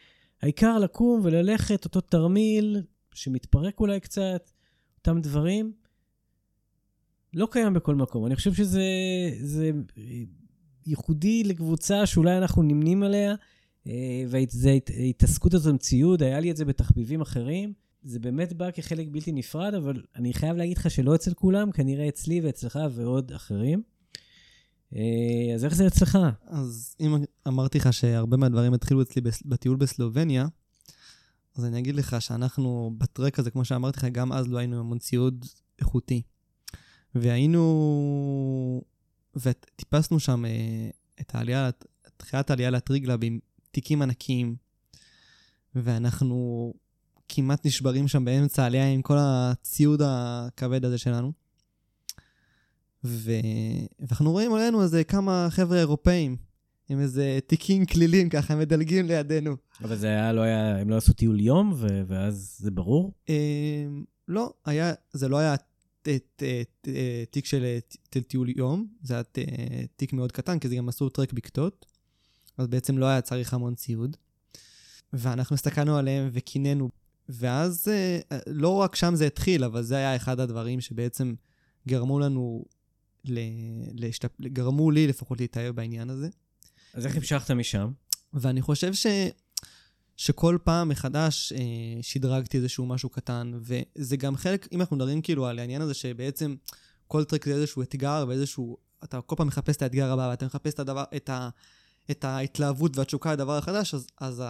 העיקר 0.42 0.78
לקום 0.78 1.20
וללכת, 1.24 1.84
אותו 1.84 2.00
תרמיל 2.00 2.82
שמתפרק 3.14 3.80
אולי 3.80 4.00
קצת, 4.00 4.50
אותם 4.98 5.20
דברים, 5.20 5.72
לא 7.34 7.48
קיים 7.50 7.74
בכל 7.74 7.94
מקום. 7.94 8.26
אני 8.26 8.36
חושב 8.36 8.52
שזה 8.54 8.82
זה 9.40 9.70
ייחודי 10.86 11.44
לקבוצה 11.44 12.06
שאולי 12.06 12.38
אנחנו 12.38 12.62
נמנים 12.62 13.02
עליה, 13.02 13.34
אה, 13.86 14.24
וזו 14.28 14.70
ההתעסקות 14.98 15.54
הזאת 15.54 15.70
עם 15.70 15.78
ציוד, 15.78 16.22
היה 16.22 16.40
לי 16.40 16.50
את 16.50 16.56
זה 16.56 16.64
בתחביבים 16.64 17.20
אחרים. 17.20 17.72
זה 18.02 18.18
באמת 18.18 18.52
בא 18.52 18.70
כחלק 18.70 19.06
בלתי 19.10 19.32
נפרד, 19.32 19.74
אבל 19.74 20.02
אני 20.16 20.32
חייב 20.32 20.56
להגיד 20.56 20.78
לך 20.78 20.90
שלא 20.90 21.14
אצל 21.14 21.34
כולם, 21.34 21.72
כנראה 21.72 22.08
אצלי 22.08 22.40
ואצלך 22.40 22.78
ועוד 22.90 23.32
אחרים. 23.32 23.82
אה, 24.94 25.54
אז 25.54 25.64
איך 25.64 25.74
זה 25.74 25.86
אצלך? 25.86 26.18
אז 26.46 26.96
אם 27.00 27.16
אמרתי 27.48 27.78
לך 27.78 27.92
שהרבה 27.92 28.36
מהדברים 28.36 28.74
התחילו 28.74 29.02
אצלי 29.02 29.22
בטיול 29.44 29.76
בסלובניה, 29.76 30.46
אז 31.56 31.64
אני 31.64 31.78
אגיד 31.78 31.94
לך 31.94 32.22
שאנחנו 32.22 32.94
בטרק 32.98 33.38
הזה, 33.38 33.50
כמו 33.50 33.64
שאמרתי 33.64 33.98
לך, 33.98 34.04
גם 34.12 34.32
אז 34.32 34.48
לא 34.48 34.58
היינו 34.58 34.80
המון 34.80 34.98
ציוד 34.98 35.46
איכותי. 35.78 36.22
והיינו... 37.14 38.82
וטיפסנו 39.36 40.20
שם 40.20 40.44
אה, 40.44 40.90
את 41.20 41.34
העלייה, 41.34 41.70
תחילת 42.16 42.50
העלייה 42.50 42.70
לטריגלב 42.70 43.20
עם 43.22 43.38
תיקים 43.70 44.02
ענקיים, 44.02 44.56
ואנחנו 45.74 46.72
כמעט 47.28 47.66
נשברים 47.66 48.08
שם 48.08 48.24
באמצע 48.24 48.62
העלייה 48.62 48.92
עם 48.92 49.02
כל 49.02 49.16
הציוד 49.18 50.02
הכבד 50.04 50.84
הזה 50.84 50.98
שלנו. 50.98 51.32
ו... 53.08 53.32
ואנחנו 54.00 54.32
רואים 54.32 54.54
עלינו 54.54 54.82
איזה 54.82 55.04
כמה 55.04 55.48
חבר'ה 55.50 55.78
אירופאים, 55.78 56.36
עם 56.88 57.00
איזה 57.00 57.38
תיקים 57.46 57.86
כלילים 57.86 58.28
ככה, 58.28 58.56
מדלגים 58.56 59.06
לידינו. 59.06 59.56
אבל 59.82 59.96
זה 59.96 60.06
היה, 60.06 60.32
לא 60.32 60.40
היה, 60.40 60.78
הם 60.78 60.90
לא 60.90 60.96
עשו 60.96 61.12
טיול 61.12 61.40
יום, 61.40 61.72
ו... 61.76 62.02
ואז 62.06 62.56
זה 62.58 62.70
ברור? 62.70 63.14
אמ, 63.28 64.04
לא, 64.28 64.52
היה, 64.64 64.92
זה 65.12 65.28
לא 65.28 65.36
היה 65.36 65.54
תיק 67.30 67.46
של 67.46 67.78
טיול 68.28 68.48
יום, 68.56 68.86
זה 69.02 69.14
היה 69.14 69.22
תיק 69.96 70.12
מאוד 70.12 70.32
קטן, 70.32 70.58
כי 70.58 70.68
זה 70.68 70.76
גם 70.76 70.88
עשו 70.88 71.08
טרק 71.08 71.32
בקתות, 71.32 71.86
אז 72.58 72.66
בעצם 72.66 72.98
לא 72.98 73.06
היה 73.06 73.20
צריך 73.20 73.54
המון 73.54 73.74
ציוד. 73.74 74.16
ואנחנו 75.12 75.54
הסתכלנו 75.54 75.96
עליהם 75.96 76.28
וקינאנו, 76.32 76.88
ואז 77.28 77.88
אה, 77.88 78.38
לא 78.46 78.68
רק 78.68 78.96
שם 78.96 79.14
זה 79.14 79.26
התחיל, 79.26 79.64
אבל 79.64 79.82
זה 79.82 79.96
היה 79.96 80.16
אחד 80.16 80.40
הדברים 80.40 80.80
שבעצם 80.80 81.34
גרמו 81.88 82.18
לנו 82.18 82.64
ל... 83.28 83.38
להשתפ... 83.92 84.40
גרמו 84.40 84.90
לי 84.90 85.06
לפחות 85.06 85.40
להתאהב 85.40 85.76
בעניין 85.76 86.10
הזה. 86.10 86.28
אז 86.94 87.06
איך 87.06 87.16
המשכת 87.16 87.50
משם? 87.50 87.90
ואני 88.32 88.62
חושב 88.62 88.94
ש... 88.94 89.06
שכל 90.16 90.58
פעם 90.64 90.88
מחדש 90.88 91.52
אה, 91.52 91.62
שדרגתי 92.02 92.56
איזשהו 92.56 92.86
משהו 92.86 93.08
קטן, 93.08 93.52
וזה 93.60 94.16
גם 94.16 94.36
חלק, 94.36 94.68
אם 94.72 94.80
אנחנו 94.80 94.96
מדברים 94.96 95.22
כאילו 95.22 95.46
על 95.46 95.58
העניין 95.58 95.82
הזה 95.82 95.94
שבעצם 95.94 96.54
כל 97.06 97.24
טרק 97.24 97.44
זה 97.44 97.54
איזשהו 97.54 97.82
אתגר 97.82 98.24
ואיזשהו, 98.28 98.76
אתה 99.04 99.20
כל 99.20 99.36
פעם 99.36 99.46
מחפש 99.46 99.76
את 99.76 99.82
האתגר 99.82 100.12
הבא, 100.12 100.28
ואתה 100.30 100.46
מחפש 100.46 100.74
את, 100.74 100.80
הדבר, 100.80 101.04
את, 101.16 101.28
ה, 101.28 101.48
את 102.10 102.24
ההתלהבות 102.24 102.96
והתשוקה 102.96 103.32
לדבר 103.32 103.58
החדש, 103.58 103.94
אז, 103.94 104.06
אז, 104.20 104.42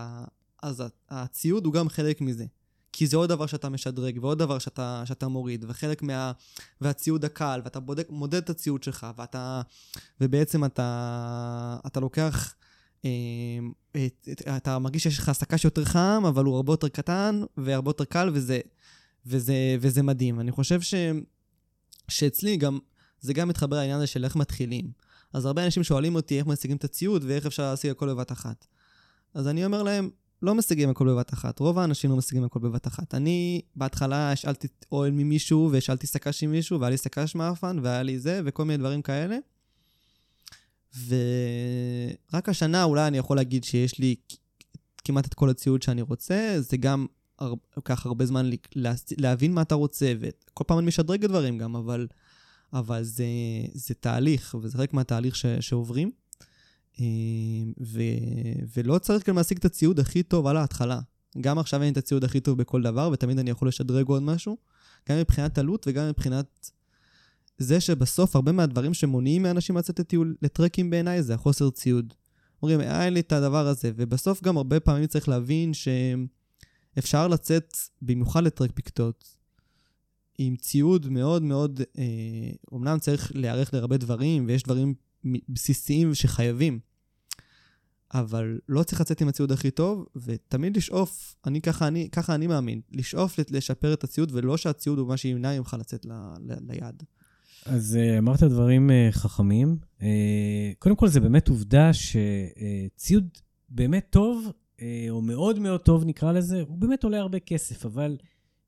אז 0.62 0.82
הציוד 1.08 1.64
הוא 1.64 1.72
גם 1.72 1.88
חלק 1.88 2.20
מזה. 2.20 2.44
כי 2.96 3.06
זה 3.06 3.16
עוד 3.16 3.28
דבר 3.28 3.46
שאתה 3.46 3.68
משדרג, 3.68 4.18
ועוד 4.20 4.38
דבר 4.38 4.58
שאתה, 4.58 5.02
שאתה 5.04 5.28
מוריד, 5.28 5.64
וחלק 5.68 6.02
מה... 6.02 6.32
והציוד 6.80 7.24
הקל, 7.24 7.60
ואתה 7.64 7.80
בודק, 7.80 8.06
מודד 8.10 8.34
את 8.34 8.50
הציוד 8.50 8.82
שלך, 8.82 9.06
ואתה... 9.16 9.62
ובעצם 10.20 10.64
אתה, 10.64 11.76
אתה 11.86 12.00
לוקח... 12.00 12.54
אה, 13.04 13.10
אתה 14.56 14.78
מרגיש 14.78 15.02
שיש 15.02 15.18
לך 15.18 15.32
סק"ש 15.32 15.64
יותר 15.64 15.84
חם, 15.84 16.22
אבל 16.28 16.44
הוא 16.44 16.56
הרבה 16.56 16.72
יותר 16.72 16.88
קטן 16.88 17.42
והרבה 17.56 17.88
יותר 17.88 18.04
קל, 18.04 18.30
וזה, 18.34 18.60
וזה, 19.26 19.76
וזה 19.80 20.02
מדהים. 20.02 20.40
אני 20.40 20.52
חושב 20.52 20.80
ש, 20.80 20.94
שאצלי 22.08 22.56
גם, 22.56 22.78
זה 23.20 23.32
גם 23.32 23.48
מתחבר 23.48 23.76
לעניין 23.76 23.96
הזה 23.96 24.06
של 24.06 24.24
איך 24.24 24.36
מתחילים. 24.36 24.90
אז 25.32 25.46
הרבה 25.46 25.64
אנשים 25.64 25.82
שואלים 25.82 26.14
אותי 26.14 26.38
איך 26.38 26.46
משיגים 26.46 26.76
את 26.76 26.84
הציוד 26.84 27.24
ואיך 27.26 27.46
אפשר 27.46 27.70
להשיג 27.70 27.90
הכל 27.90 28.08
בבת 28.08 28.32
אחת. 28.32 28.66
אז 29.34 29.48
אני 29.48 29.64
אומר 29.64 29.82
להם, 29.82 30.10
לא 30.46 30.54
משיגים 30.54 30.90
הכל 30.90 31.08
בבת 31.08 31.32
אחת. 31.32 31.58
רוב 31.58 31.78
האנשים 31.78 32.10
לא 32.10 32.16
משיגים 32.16 32.44
הכל 32.44 32.58
בבת 32.58 32.86
אחת. 32.86 33.14
אני 33.14 33.60
בהתחלה 33.76 34.32
השאלתי 34.32 34.68
אוהל 34.92 35.10
ממישהו, 35.10 35.68
והשאלתי 35.72 36.06
סק"ש 36.06 36.42
עם 36.42 36.50
מישהו, 36.50 36.80
והיה 36.80 36.90
לי 36.90 36.96
סק"ש 36.96 37.34
מאפן, 37.34 37.78
והיה 37.82 38.02
לי 38.02 38.18
זה, 38.18 38.40
וכל 38.44 38.64
מיני 38.64 38.76
דברים 38.76 39.02
כאלה. 39.02 39.38
ורק 41.06 42.48
השנה 42.48 42.84
אולי 42.84 43.06
אני 43.06 43.18
יכול 43.18 43.36
להגיד 43.36 43.64
שיש 43.64 43.98
לי 43.98 44.14
כמעט 45.04 45.26
את 45.26 45.34
כל 45.34 45.50
הציוד 45.50 45.82
שאני 45.82 46.02
רוצה, 46.02 46.56
זה 46.58 46.76
גם 46.76 47.06
לוקח 47.76 48.06
הרבה 48.06 48.26
זמן 48.26 48.50
להבין 49.18 49.52
מה 49.52 49.62
אתה 49.62 49.74
רוצה, 49.74 50.12
וכל 50.20 50.64
פעם 50.66 50.78
אני 50.78 50.86
משדרג 50.86 51.26
דברים 51.26 51.58
גם, 51.58 51.76
אבל, 51.76 52.06
אבל 52.72 53.02
זה, 53.02 53.24
זה 53.74 53.94
תהליך, 53.94 54.56
וזה 54.62 54.78
חלק 54.78 54.94
מהתהליך 54.94 55.36
ש, 55.36 55.46
שעוברים. 55.46 56.10
אה, 57.00 57.04
ו, 57.80 58.00
ולא 58.76 58.98
צריך 58.98 59.28
גם 59.28 59.36
להשיג 59.36 59.58
את 59.58 59.64
הציוד 59.64 60.00
הכי 60.00 60.22
טוב 60.22 60.46
על 60.46 60.56
ההתחלה. 60.56 61.00
גם 61.40 61.58
עכשיו 61.58 61.82
אין 61.82 61.92
את 61.92 61.96
הציוד 61.96 62.24
הכי 62.24 62.40
טוב 62.40 62.58
בכל 62.58 62.82
דבר, 62.82 63.10
ותמיד 63.12 63.38
אני 63.38 63.50
יכול 63.50 63.68
לשדרג 63.68 64.06
עוד 64.06 64.22
משהו, 64.22 64.56
גם 65.08 65.18
מבחינת 65.18 65.58
עלות 65.58 65.86
וגם 65.88 66.08
מבחינת 66.08 66.70
זה 67.58 67.80
שבסוף 67.80 68.36
הרבה 68.36 68.52
מהדברים 68.52 68.94
שמונעים 68.94 69.42
מאנשים 69.42 69.76
לצאת 69.76 69.98
לטיול, 69.98 70.36
לטרקים 70.42 70.90
בעיניי, 70.90 71.22
זה 71.22 71.34
החוסר 71.34 71.70
ציוד. 71.70 72.14
אומרים, 72.62 72.80
אה, 72.80 73.10
לי 73.10 73.20
את 73.20 73.32
הדבר 73.32 73.66
הזה, 73.66 73.90
ובסוף 73.96 74.42
גם 74.42 74.56
הרבה 74.56 74.80
פעמים 74.80 75.06
צריך 75.06 75.28
להבין 75.28 75.72
שאפשר 76.94 77.28
לצאת, 77.28 77.76
במיוחד 78.02 78.42
לטרק 78.42 78.70
פקטות, 78.74 79.36
עם 80.38 80.56
ציוד 80.56 81.08
מאוד 81.08 81.42
מאוד, 81.42 81.80
אה, 81.98 82.04
אומנם 82.72 82.98
צריך 82.98 83.32
להיערך 83.34 83.74
להרבה 83.74 83.96
דברים, 83.96 84.44
ויש 84.48 84.62
דברים 84.62 84.94
בסיסיים 85.48 86.14
שחייבים, 86.14 86.78
אבל 88.14 88.58
לא 88.68 88.82
צריך 88.82 89.00
לצאת 89.00 89.20
עם 89.20 89.28
הציוד 89.28 89.52
הכי 89.52 89.70
טוב, 89.70 90.06
ותמיד 90.16 90.76
לשאוף, 90.76 91.36
אני 91.46 91.60
ככה 91.60 91.88
אני, 91.88 92.08
ככה 92.12 92.34
אני 92.34 92.46
מאמין, 92.46 92.80
לשאוף 92.92 93.38
לשפר 93.50 93.92
את 93.92 94.04
הציוד, 94.04 94.30
ולא 94.34 94.56
שהציוד 94.56 94.98
הוא 94.98 95.08
מה 95.08 95.16
שימנע 95.16 95.58
ממך 95.58 95.76
לצאת 95.78 96.04
ל, 96.04 96.12
ל, 96.40 96.54
ליעד. 96.68 97.02
אז 97.64 97.98
uh, 97.98 98.18
אמרת 98.18 98.42
דברים 98.42 98.90
uh, 98.90 99.12
חכמים. 99.12 99.76
Uh, 100.00 100.02
קודם 100.78 100.96
כל, 100.96 101.08
זה 101.08 101.20
באמת 101.20 101.48
עובדה 101.48 101.90
שציוד 101.92 103.28
באמת 103.68 104.06
טוב, 104.10 104.52
או 105.10 105.22
מאוד 105.22 105.58
מאוד 105.58 105.80
טוב 105.80 106.04
נקרא 106.04 106.32
לזה, 106.32 106.62
הוא 106.68 106.78
באמת 106.78 107.04
עולה 107.04 107.18
הרבה 107.20 107.38
כסף, 107.38 107.86
אבל 107.86 108.16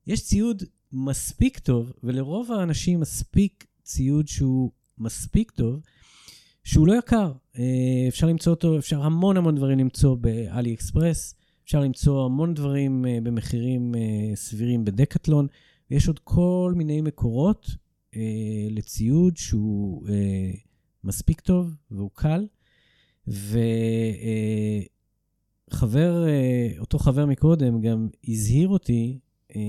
יש 0.07 0.23
ציוד 0.23 0.63
מספיק 0.91 1.59
טוב, 1.59 1.91
ולרוב 2.03 2.51
האנשים 2.51 2.99
מספיק 2.99 3.65
ציוד 3.83 4.27
שהוא 4.27 4.71
מספיק 4.97 5.51
טוב, 5.51 5.81
שהוא 6.63 6.87
לא 6.87 6.97
יקר. 6.97 7.31
Uh, 7.55 7.59
אפשר 8.07 8.27
למצוא 8.27 8.53
אותו, 8.53 8.77
אפשר 8.77 9.01
המון 9.01 9.37
המון 9.37 9.55
דברים 9.55 9.79
למצוא 9.79 10.15
באלי 10.15 10.73
אקספרס, 10.73 11.35
אפשר 11.65 11.79
למצוא 11.79 12.25
המון 12.25 12.53
דברים 12.53 13.05
uh, 13.05 13.23
במחירים 13.23 13.95
uh, 13.95 14.35
סבירים 14.35 14.85
בדקטלון, 14.85 15.47
ויש 15.91 16.07
עוד 16.07 16.19
כל 16.23 16.73
מיני 16.75 17.01
מקורות 17.01 17.67
אה, 18.15 18.67
לציוד 18.69 19.37
שהוא 19.37 20.07
אה, 20.09 20.51
מספיק 21.03 21.41
טוב 21.41 21.75
והוא 21.91 22.11
קל. 22.13 22.47
וחבר, 25.67 26.27
אה, 26.27 26.71
אותו 26.79 26.99
חבר 26.99 27.25
מקודם 27.25 27.81
גם 27.81 28.09
הזהיר 28.27 28.69
אותי 28.69 29.19
אה, 29.55 29.61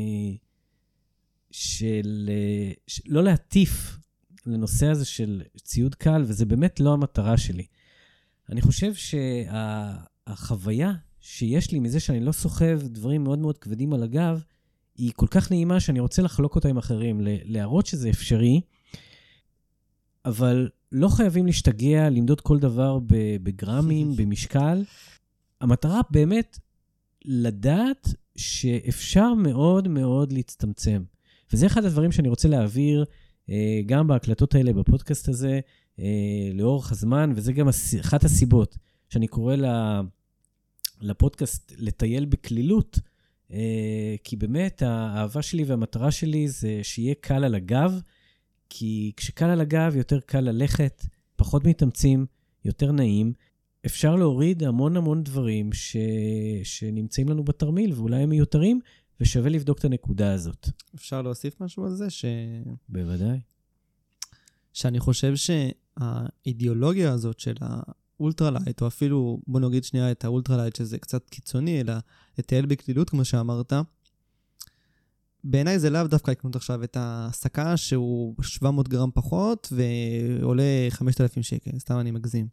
של, 1.51 2.30
אה, 2.32 2.72
של 2.86 3.03
לא 3.07 3.24
להטיף 3.24 3.99
לנושא 4.47 4.86
הזה 4.86 5.05
של 5.05 5.43
ציוד 5.57 5.95
קל, 5.95 6.24
וזה 6.26 6.47
באמת 6.47 6.80
לא 6.80 6.93
המטרה 6.93 7.36
שלי. 7.36 7.66
אני 8.49 8.61
חושב 8.61 8.93
שהחוויה 8.95 10.93
שה, 10.93 10.99
שיש 11.20 11.72
לי 11.72 11.80
מזה 11.80 12.01
שאני 12.01 12.20
לא 12.20 12.32
סוחב 12.32 12.80
דברים 12.82 13.24
מאוד 13.24 13.38
מאוד 13.38 13.59
כבדים 13.59 13.93
על 13.93 14.03
הגב, 14.03 14.43
היא 14.97 15.12
כל 15.16 15.26
כך 15.26 15.51
נעימה 15.51 15.80
שאני 15.80 16.01
רוצה 16.01 16.22
לחלוק 16.22 16.55
אותה 16.55 16.68
עם 16.68 16.78
אחרים, 16.78 17.20
להראות 17.24 17.86
שזה 17.86 18.11
אפשרי, 18.11 18.61
אבל 20.24 20.68
לא 20.93 21.09
חייבים 21.09 21.47
להשתגע, 21.47 22.11
למדוד 22.11 22.41
כל 22.41 22.59
דבר 22.59 22.99
בגרמים, 23.43 24.12
במשקל. 24.16 24.84
המטרה 25.61 26.01
באמת 26.11 26.59
לדעת 27.24 28.09
שאפשר 28.36 29.34
מאוד 29.34 29.88
מאוד 29.88 30.32
להצטמצם. 30.32 31.03
וזה 31.53 31.66
אחד 31.66 31.84
הדברים 31.84 32.12
שאני 32.12 32.28
רוצה 32.28 32.49
להעביר 32.49 33.05
גם 33.86 34.07
בהקלטות 34.07 34.55
האלה, 34.55 34.72
בפודקאסט 34.72 35.28
הזה, 35.28 35.61
אה, 35.98 36.51
לאורך 36.55 36.92
הזמן, 36.92 37.32
וזה 37.36 37.53
גם 37.53 37.68
אחת 38.01 38.24
הסיבות 38.24 38.76
שאני 39.09 39.28
קורא 39.28 39.57
לפודקאסט 41.01 41.72
לטייל 41.78 42.24
בקלילות, 42.24 42.98
אה, 43.53 44.14
כי 44.24 44.36
באמת 44.36 44.82
האהבה 44.82 45.42
שלי 45.42 45.64
והמטרה 45.64 46.11
שלי 46.11 46.48
זה 46.48 46.80
שיהיה 46.82 47.14
קל 47.20 47.44
על 47.44 47.55
הגב, 47.55 48.01
כי 48.68 49.12
כשקל 49.16 49.44
על 49.44 49.61
הגב 49.61 49.96
יותר 49.96 50.20
קל 50.20 50.40
ללכת, 50.40 51.07
פחות 51.36 51.64
מתאמצים, 51.64 52.26
יותר 52.64 52.92
נעים. 52.92 53.32
אפשר 53.86 54.16
להוריד 54.16 54.62
המון 54.62 54.96
המון 54.96 55.22
דברים 55.22 55.72
ש... 55.72 55.96
שנמצאים 56.62 57.28
לנו 57.28 57.44
בתרמיל 57.44 57.92
ואולי 57.92 58.22
הם 58.22 58.30
מיותרים, 58.30 58.80
ושווה 59.20 59.50
לבדוק 59.50 59.78
את 59.78 59.84
הנקודה 59.84 60.32
הזאת. 60.32 60.68
אפשר 60.94 61.22
להוסיף 61.22 61.60
משהו 61.60 61.84
על 61.84 61.94
זה? 61.94 62.10
ש... 62.10 62.24
בוודאי. 62.88 63.40
שאני 64.72 65.00
חושב 65.00 65.34
שהאידיאולוגיה 65.36 67.12
הזאת 67.12 67.40
של 67.40 67.54
ultralight, 68.20 68.82
או 68.82 68.86
אפילו, 68.86 69.40
בוא 69.46 69.60
נגיד 69.60 69.84
שנייה 69.84 70.10
את 70.10 70.24
ה 70.24 70.29
ultralight, 70.29 70.76
שזה 70.76 70.98
קצת 70.98 71.30
קיצוני, 71.30 71.80
אלא 71.80 71.94
לטייל 72.38 72.66
בקלילות, 72.66 73.10
כמו 73.10 73.24
שאמרת, 73.24 73.72
בעיניי 75.44 75.78
זה 75.78 75.90
לאו 75.90 76.06
דווקא 76.06 76.30
לקנות 76.30 76.56
עכשיו 76.56 76.84
את 76.84 76.96
ההסקה 76.96 77.76
שהוא 77.76 78.34
700 78.42 78.88
גרם 78.88 79.10
פחות 79.14 79.72
ועולה 79.72 80.86
5,000 80.90 81.42
שקל, 81.42 81.78
סתם 81.78 81.98
אני 81.98 82.10
מגזים. 82.10 82.48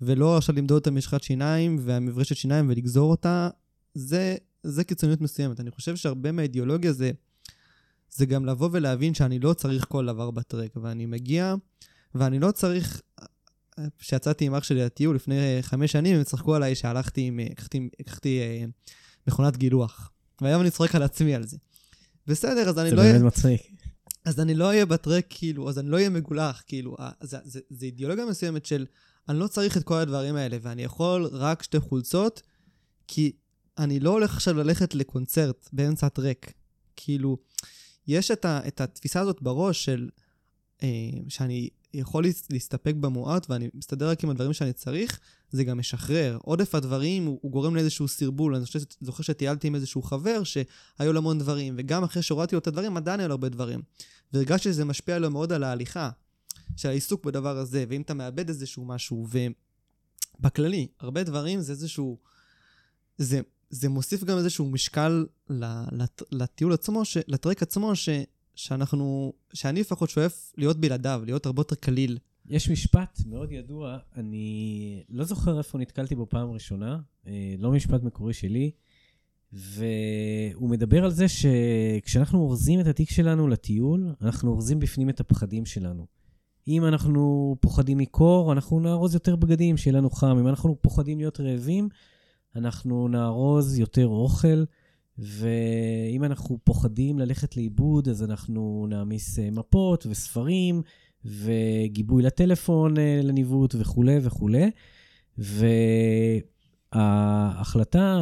ולא 0.00 0.36
עכשיו 0.36 0.54
למדוד 0.54 0.80
את 0.80 0.86
המשחת 0.86 1.22
שיניים 1.22 1.76
והמברשת 1.80 2.36
שיניים 2.36 2.68
ולגזור 2.68 3.10
אותה, 3.10 3.48
זה, 3.94 4.36
זה 4.70 4.84
קיצוניות 4.84 5.20
מסוימת. 5.20 5.60
אני 5.60 5.70
חושב 5.70 5.96
שהרבה 5.96 6.32
מהאידיאולוגיה 6.32 6.92
זה, 6.92 7.10
זה 8.10 8.26
גם 8.26 8.46
לבוא 8.46 8.68
ולהבין 8.72 9.14
שאני 9.14 9.38
לא 9.38 9.52
צריך 9.52 9.84
כל 9.88 10.06
דבר 10.06 10.30
בטרק, 10.30 10.76
ואני 10.76 11.06
מגיע, 11.06 11.54
ואני 12.14 12.38
לא 12.38 12.50
צריך, 12.50 13.02
כשיצאתי 13.98 14.44
עם 14.44 14.54
אח 14.54 14.64
שלי 14.64 14.84
לטיול 14.84 15.16
לפני 15.16 15.58
חמש 15.62 15.92
שנים, 15.92 16.16
הם 16.16 16.24
צחקו 16.24 16.54
עליי 16.54 16.74
שהלכתי 16.74 17.20
עם, 17.20 17.40
לקחתי, 17.50 17.88
לקחתי 18.00 18.40
אה, 18.40 18.64
מכונת 19.26 19.56
גילוח. 19.56 20.10
והיום 20.40 20.62
אני 20.62 20.70
צוחק 20.70 20.94
על 20.94 21.02
עצמי 21.02 21.34
על 21.34 21.46
זה. 21.46 21.56
בסדר, 22.26 22.68
אז 22.68 22.78
אני 22.78 22.90
לא... 22.90 23.02
זה 23.02 23.12
באמת 23.12 23.22
מצחיק. 23.22 23.60
אז 24.24 24.40
אני 24.40 24.54
לא 24.54 24.64
אהיה 24.64 24.86
בטרק, 24.86 25.26
כאילו, 25.28 25.68
אז 25.68 25.78
אני 25.78 25.88
לא 25.88 25.96
אהיה 25.96 26.10
מגולח, 26.10 26.62
כאילו, 26.66 26.96
אה, 27.00 27.10
זה, 27.20 27.38
זה, 27.44 27.60
זה 27.70 27.86
אידיאולוגיה 27.86 28.26
מסוימת 28.26 28.66
של, 28.66 28.86
אני 29.28 29.38
לא 29.38 29.46
צריך 29.46 29.76
את 29.76 29.84
כל 29.84 29.94
הדברים 29.94 30.36
האלה, 30.36 30.56
ואני 30.62 30.82
יכול 30.82 31.28
רק 31.32 31.62
שתי 31.62 31.80
חולצות, 31.80 32.42
כי 33.06 33.32
אני 33.78 34.00
לא 34.00 34.10
הולך 34.10 34.34
עכשיו 34.34 34.54
ללכת 34.54 34.94
לקונצרט 34.94 35.68
באמצע 35.72 36.08
טרק. 36.08 36.52
כאילו, 36.96 37.38
יש 38.06 38.30
את, 38.30 38.44
ה, 38.44 38.60
את 38.68 38.80
התפיסה 38.80 39.20
הזאת 39.20 39.42
בראש 39.42 39.84
של, 39.84 40.08
אה, 40.82 40.88
שאני 41.28 41.68
יכול 41.94 42.24
להסתפק 42.50 42.94
במועט 42.94 43.50
ואני 43.50 43.68
מסתדר 43.74 44.10
רק 44.10 44.24
עם 44.24 44.30
הדברים 44.30 44.52
שאני 44.52 44.72
צריך, 44.72 45.20
זה 45.50 45.64
גם 45.64 45.78
משחרר. 45.78 46.38
עודף 46.42 46.74
הדברים 46.74 47.26
הוא, 47.26 47.38
הוא 47.42 47.52
גורם 47.52 47.76
לאיזשהו 47.76 48.08
סרבול. 48.08 48.54
אני 48.54 48.64
חושב, 48.64 48.78
זוכר 49.00 49.22
שטיילתי 49.22 49.66
עם 49.66 49.74
איזשהו 49.74 50.02
חבר 50.02 50.42
שהיו 50.44 51.12
לו 51.12 51.18
המון 51.18 51.38
דברים, 51.38 51.74
וגם 51.78 52.04
אחרי 52.04 52.22
שהורדתי 52.22 52.54
לו 52.54 52.58
את 52.58 52.66
הדברים, 52.66 52.96
עדיין 52.96 53.20
היו 53.20 53.28
לו 53.28 53.34
הרבה 53.34 53.48
דברים. 53.48 53.80
והרגשתי 54.32 54.68
שזה 54.68 54.84
משפיע 54.84 55.18
לו 55.18 55.30
מאוד 55.30 55.52
על 55.52 55.64
ההליכה, 55.64 56.10
של 56.76 56.88
העיסוק 56.88 57.24
בדבר 57.24 57.58
הזה, 57.58 57.84
ואם 57.88 58.00
אתה 58.00 58.14
מאבד 58.14 58.48
איזשהו 58.48 58.84
משהו, 58.84 59.26
ובכללי, 60.40 60.86
הרבה 61.00 61.22
דברים 61.24 61.60
זה 61.60 61.72
איזשהו... 61.72 62.18
זה, 63.18 63.40
זה 63.70 63.88
מוסיף 63.88 64.24
גם 64.24 64.38
איזשהו 64.38 64.70
משקל 64.70 65.26
לטיול 66.32 66.72
עצמו, 66.72 67.02
לטרק 67.28 67.62
עצמו, 67.62 67.96
ש, 67.96 68.08
שאנחנו, 68.54 69.32
שאני 69.52 69.80
לפחות 69.80 70.10
שואף 70.10 70.52
להיות 70.56 70.76
בלעדיו, 70.80 71.22
להיות 71.24 71.46
הרבה 71.46 71.60
יותר 71.60 71.76
קליל. 71.76 72.18
יש 72.48 72.70
משפט 72.70 73.20
מאוד 73.26 73.52
ידוע, 73.52 73.98
אני 74.16 75.02
לא 75.08 75.24
זוכר 75.24 75.58
איפה 75.58 75.78
נתקלתי 75.78 76.14
בו 76.14 76.26
פעם 76.28 76.50
ראשונה, 76.50 76.98
אה, 77.26 77.54
לא 77.58 77.70
משפט 77.70 78.02
מקורי 78.02 78.32
שלי, 78.32 78.70
והוא 79.52 80.70
מדבר 80.70 81.04
על 81.04 81.10
זה 81.10 81.26
שכשאנחנו 81.28 82.38
אורזים 82.38 82.80
את 82.80 82.86
התיק 82.86 83.10
שלנו 83.10 83.48
לטיול, 83.48 84.14
אנחנו 84.20 84.50
אורזים 84.50 84.80
בפנים 84.80 85.08
את 85.08 85.20
הפחדים 85.20 85.66
שלנו. 85.66 86.06
אם 86.68 86.84
אנחנו 86.84 87.56
פוחדים 87.60 87.98
מקור, 87.98 88.52
אנחנו 88.52 88.80
נארוז 88.80 89.14
יותר 89.14 89.36
בגדים, 89.36 89.76
שיהיה 89.76 89.96
לנו 89.96 90.10
חם. 90.10 90.38
אם 90.38 90.48
אנחנו 90.48 90.76
פוחדים 90.80 91.18
להיות 91.18 91.40
רעבים, 91.40 91.88
אנחנו 92.56 93.08
נארוז 93.08 93.78
יותר 93.78 94.06
אוכל. 94.06 94.64
ואם 95.18 96.24
אנחנו 96.24 96.58
פוחדים 96.64 97.18
ללכת 97.18 97.56
לאיבוד, 97.56 98.08
אז 98.08 98.22
אנחנו 98.24 98.86
נעמיס 98.88 99.38
אה, 99.38 99.50
מפות 99.50 100.06
וספרים 100.10 100.82
וגיבוי 101.24 102.22
לטלפון 102.22 102.98
אה, 102.98 103.20
לניווט 103.22 103.74
וכולי 103.78 104.18
וכולי. 104.22 104.70
ההחלטה 106.92 108.18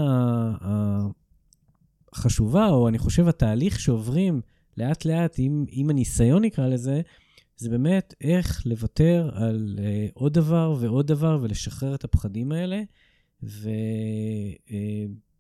החשובה, 2.12 2.68
או 2.68 2.88
אני 2.88 2.98
חושב 2.98 3.28
התהליך 3.28 3.80
שעוברים 3.80 4.40
לאט-לאט 4.76 5.34
עם, 5.38 5.64
עם 5.68 5.90
הניסיון, 5.90 6.44
נקרא 6.44 6.66
לזה, 6.68 7.00
זה 7.56 7.70
באמת 7.70 8.14
איך 8.20 8.66
לוותר 8.66 9.30
על 9.34 9.78
uh, 9.78 10.10
עוד 10.14 10.34
דבר 10.34 10.74
ועוד 10.80 11.06
דבר 11.06 11.38
ולשחרר 11.42 11.94
את 11.94 12.04
הפחדים 12.04 12.52
האלה, 12.52 12.82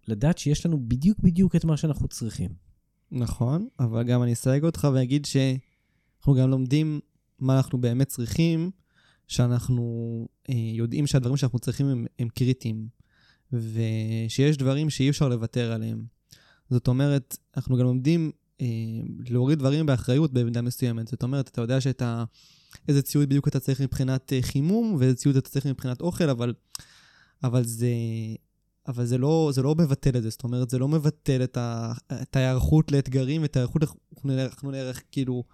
ולדעת 0.08 0.38
שיש 0.38 0.66
לנו 0.66 0.88
בדיוק 0.88 1.18
בדיוק 1.18 1.56
את 1.56 1.64
מה 1.64 1.76
שאנחנו 1.76 2.08
צריכים. 2.08 2.50
נכון, 3.10 3.68
אבל 3.80 4.02
גם 4.02 4.22
אני 4.22 4.32
אסייג 4.32 4.64
אותך 4.64 4.88
ואגיד 4.94 5.24
שאנחנו 5.24 6.34
גם 6.34 6.50
לומדים 6.50 7.00
מה 7.38 7.56
אנחנו 7.56 7.80
באמת 7.80 8.08
צריכים, 8.08 8.70
שאנחנו 9.28 10.28
uh, 10.48 10.52
יודעים 10.52 11.06
שהדברים 11.06 11.36
שאנחנו 11.36 11.58
צריכים 11.58 11.86
הם, 11.86 12.06
הם 12.18 12.28
קריטיים, 12.28 12.88
ושיש 13.52 14.56
דברים 14.56 14.90
שאי 14.90 15.10
אפשר 15.10 15.28
לוותר 15.28 15.72
עליהם. 15.72 16.04
זאת 16.70 16.88
אומרת, 16.88 17.36
אנחנו 17.56 17.76
גם 17.76 17.84
לומדים 17.84 18.30
אה, 18.60 18.66
להוריד 19.28 19.58
דברים 19.58 19.86
באחריות 19.86 20.32
במידה 20.32 20.62
מסוימת. 20.62 21.08
זאת 21.08 21.22
אומרת, 21.22 21.48
אתה 21.48 21.60
יודע 21.60 21.80
שאתה, 21.80 22.24
איזה 22.88 23.02
ציוד 23.02 23.28
בדיוק 23.28 23.48
אתה 23.48 23.60
צריך 23.60 23.80
מבחינת 23.80 24.32
אה, 24.32 24.42
חימום, 24.42 24.96
ואיזה 24.98 25.16
ציוד 25.16 25.36
אתה 25.36 25.48
צריך 25.48 25.66
מבחינת 25.66 26.00
אוכל, 26.00 26.30
אבל, 26.30 26.54
אבל 27.44 27.64
זה... 27.64 27.88
אבל 28.88 29.06
זה 29.06 29.18
לא, 29.18 29.50
זה 29.54 29.62
לא 29.62 29.74
מבטל 29.74 30.16
את 30.16 30.22
זה, 30.22 30.30
זאת 30.30 30.44
אומרת, 30.44 30.70
זה 30.70 30.78
לא 30.78 30.88
מבטל 30.88 31.44
את, 31.44 31.56
ה, 31.56 31.92
את 32.22 32.36
ההיערכות 32.36 32.92
לאתגרים, 32.92 33.44
את 33.44 33.56
ההיערכות, 33.56 33.82
אנחנו 34.24 34.70
נערך, 34.70 35.02
כאילו, 35.12 35.44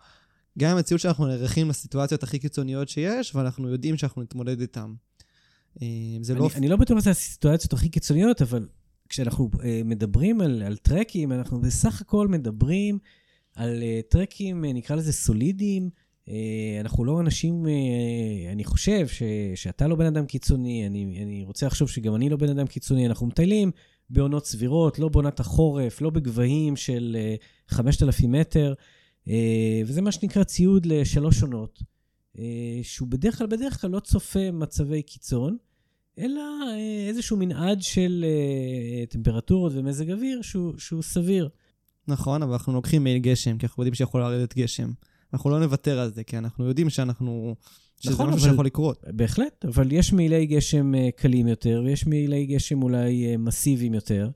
גם 0.58 0.76
המציאות 0.76 1.00
שאנחנו 1.00 1.26
נערכים 1.26 1.68
לסיטואציות 1.68 2.22
הכי 2.22 2.38
קיצוניות 2.38 2.88
שיש, 2.88 3.34
ואנחנו 3.34 3.68
יודעים 3.68 3.96
שאנחנו 3.96 4.22
נתמודד 4.22 4.60
איתן. 4.60 4.92
אה, 5.82 5.86
זה 6.20 6.32
אני, 6.32 6.40
לא... 6.40 6.48
אני 6.54 6.68
לא 6.68 6.76
בטוח 6.76 7.00
שזה 7.00 7.10
הסיטואציות 7.10 7.72
הכי 7.72 7.88
קיצוניות, 7.88 8.42
אבל 8.42 8.68
כשאנחנו 9.08 9.50
uh, 9.54 9.58
מדברים 9.84 10.40
על, 10.40 10.62
על 10.62 10.76
טרקים, 10.76 11.32
אנחנו 11.32 11.60
בסך 11.60 12.00
הכל 12.00 12.28
מדברים 12.28 12.98
על 13.56 13.82
uh, 13.82 14.10
טרקים, 14.10 14.64
uh, 14.64 14.66
נקרא 14.74 14.96
לזה 14.96 15.12
סולידיים. 15.12 15.90
Uh, 16.28 16.32
אנחנו 16.80 17.04
לא 17.04 17.20
אנשים, 17.20 17.66
uh, 17.66 18.52
אני 18.52 18.64
חושב 18.64 19.08
ש, 19.08 19.22
שאתה 19.54 19.88
לא 19.88 19.96
בן 19.96 20.06
אדם 20.06 20.26
קיצוני, 20.26 20.86
אני, 20.86 21.22
אני 21.22 21.44
רוצה 21.44 21.66
לחשוב 21.66 21.88
שגם 21.88 22.14
אני 22.14 22.28
לא 22.28 22.36
בן 22.36 22.48
אדם 22.48 22.66
קיצוני, 22.66 23.06
אנחנו 23.06 23.26
מטיילים 23.26 23.70
בעונות 24.10 24.46
סבירות, 24.46 24.98
לא 24.98 25.08
בעונת 25.08 25.40
החורף, 25.40 26.00
לא 26.00 26.10
בגבהים 26.10 26.76
של 26.76 27.16
uh, 27.70 27.74
5,000 27.74 28.32
מטר, 28.32 28.74
uh, 29.26 29.30
וזה 29.86 30.02
מה 30.02 30.12
שנקרא 30.12 30.44
ציוד 30.44 30.86
לשלוש 30.86 31.42
עונות, 31.42 31.82
שהוא 32.82 33.08
בדרך 33.08 33.38
כלל, 33.38 33.46
בדרך 33.46 33.80
כלל 33.80 33.90
לא 33.90 34.00
צופה 34.00 34.50
מצבי 34.50 35.02
קיצון. 35.02 35.56
אלא 36.18 36.40
אה, 36.40 37.08
איזשהו 37.08 37.36
מנעד 37.36 37.82
של 37.82 38.24
אה, 38.28 39.06
טמפרטורות 39.06 39.72
ומזג 39.74 40.10
אוויר 40.10 40.42
שהוא, 40.42 40.74
שהוא 40.78 41.02
סביר. 41.02 41.48
נכון, 42.08 42.42
אבל 42.42 42.52
אנחנו 42.52 42.72
לוקחים 42.72 43.04
מעיל 43.04 43.18
גשם, 43.18 43.58
כי 43.58 43.66
אנחנו 43.66 43.82
יודעים 43.82 43.94
שיכול 43.94 44.20
לרדת 44.20 44.56
גשם. 44.56 44.90
אנחנו 45.32 45.50
לא 45.50 45.60
נוותר 45.60 45.98
על 45.98 46.12
זה, 46.12 46.24
כי 46.24 46.38
אנחנו 46.38 46.66
יודעים 46.66 46.90
שאנחנו... 46.90 47.54
שזה 48.00 48.12
נכון, 48.12 48.30
משהו 48.30 48.50
שיכול 48.50 48.66
לקרות. 48.66 49.04
בהחלט, 49.08 49.64
אבל 49.64 49.92
יש 49.92 50.12
מעילי 50.12 50.46
גשם 50.46 50.94
אה, 50.94 51.08
קלים 51.16 51.46
יותר, 51.46 51.82
ויש 51.84 52.06
מעילי 52.06 52.46
גשם 52.46 52.82
אולי 52.82 53.36
מסיביים 53.36 53.94
יותר. 53.94 54.30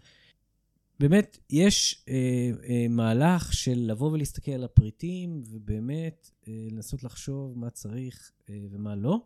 באמת, 1.00 1.38
יש 1.50 2.04
אה, 2.08 2.50
אה, 2.68 2.86
מהלך 2.88 3.52
של 3.52 3.78
לבוא 3.78 4.10
ולהסתכל 4.10 4.52
על 4.52 4.64
הפריטים, 4.64 5.42
ובאמת 5.50 6.30
אה, 6.48 6.52
לנסות 6.70 7.04
לחשוב 7.04 7.58
מה 7.58 7.70
צריך 7.70 8.30
אה, 8.50 8.54
ומה 8.70 8.94
לא. 8.94 9.20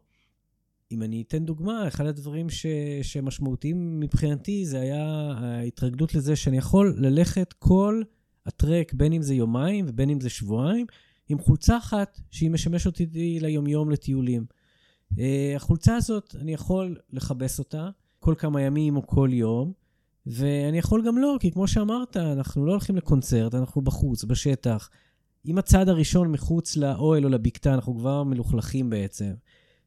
אם 0.92 1.02
אני 1.02 1.22
אתן 1.22 1.44
דוגמה, 1.44 1.88
אחד 1.88 2.06
הדברים 2.06 2.50
ש, 2.50 2.66
שמשמעותיים 3.02 4.00
מבחינתי 4.00 4.66
זה 4.66 4.80
היה 4.80 5.32
ההתרגלות 5.36 6.14
לזה 6.14 6.36
שאני 6.36 6.56
יכול 6.58 6.94
ללכת 6.98 7.52
כל 7.52 8.02
הטרק, 8.46 8.92
בין 8.94 9.12
אם 9.12 9.22
זה 9.22 9.34
יומיים 9.34 9.84
ובין 9.88 10.10
אם 10.10 10.20
זה 10.20 10.30
שבועיים, 10.30 10.86
עם 11.30 11.38
חולצה 11.38 11.76
אחת 11.76 12.20
שהיא 12.30 12.50
משמשת 12.50 12.86
אותי 12.86 13.38
ליומיום 13.40 13.90
לטיולים. 13.90 14.46
Uh, 15.12 15.16
החולצה 15.56 15.96
הזאת, 15.96 16.36
אני 16.40 16.52
יכול 16.52 16.96
לכבס 17.12 17.58
אותה 17.58 17.88
כל 18.18 18.34
כמה 18.38 18.62
ימים 18.62 18.96
או 18.96 19.06
כל 19.06 19.30
יום, 19.32 19.72
ואני 20.26 20.78
יכול 20.78 21.06
גם 21.06 21.18
לא, 21.18 21.36
כי 21.40 21.50
כמו 21.50 21.68
שאמרת, 21.68 22.16
אנחנו 22.16 22.66
לא 22.66 22.72
הולכים 22.72 22.96
לקונצרט, 22.96 23.54
אנחנו 23.54 23.82
בחוץ, 23.82 24.24
בשטח. 24.24 24.90
עם 25.44 25.58
הצעד 25.58 25.88
הראשון 25.88 26.32
מחוץ 26.32 26.76
לאוהל 26.76 27.24
או 27.24 27.28
לבקתה, 27.28 27.74
אנחנו 27.74 27.96
כבר 27.96 28.22
מלוכלכים 28.22 28.90
בעצם. 28.90 29.32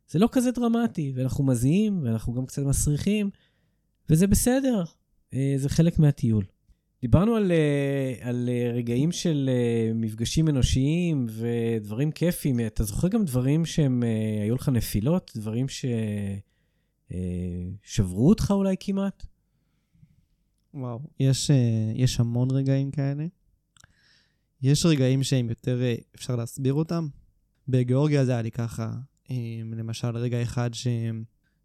זה 0.10 0.20
לא 0.20 0.30
כזה 0.32 0.52
דרמטי, 0.52 1.14
ואנחנו 1.16 1.44
מזיעים, 1.44 2.04
ואנחנו 2.04 2.34
גם 2.34 2.46
קצת 2.46 2.62
מסריחים, 2.64 3.30
וזה 4.10 4.28
בסדר, 4.28 4.84
אה, 5.34 5.54
זה 5.58 5.70
חלק 5.70 6.00
מהטיול. 6.00 6.44
דיברנו 7.04 7.36
על, 7.36 7.52
אה, 7.52 8.14
על 8.22 8.50
אה, 8.50 8.72
רגעים 8.74 9.12
של 9.12 9.50
מפגשים 9.96 10.50
אנושיים 10.50 11.28
ודברים 11.30 12.12
כיפיים. 12.12 12.60
אתה 12.60 12.84
זוכר 12.84 13.08
גם 13.08 13.26
דברים 13.26 13.66
שהם, 13.66 14.04
היו 14.42 14.56
לך 14.56 14.70
נפילות? 14.70 15.32
דברים 15.36 15.66
ששברו 17.10 18.30
אותך 18.30 18.52
אולי 18.52 18.76
כמעט? 18.80 19.26
וואו, 20.74 21.00
יש, 21.20 21.52
יש 21.96 22.20
המון 22.20 22.52
רגעים 22.52 22.92
כאלה. 22.92 23.26
יש 24.62 24.86
רגעים 24.86 25.24
שהם 25.24 25.50
יותר, 25.50 25.82
אפשר 26.16 26.36
להסביר 26.36 26.74
אותם. 26.74 27.08
בגיאורגיה 27.68 28.26
זה 28.26 28.32
היה 28.32 28.42
לי 28.42 28.52
ככה, 28.52 28.94
למשל, 29.76 30.18
רגע 30.18 30.42
אחד 30.42 30.74
ש... 30.74 30.88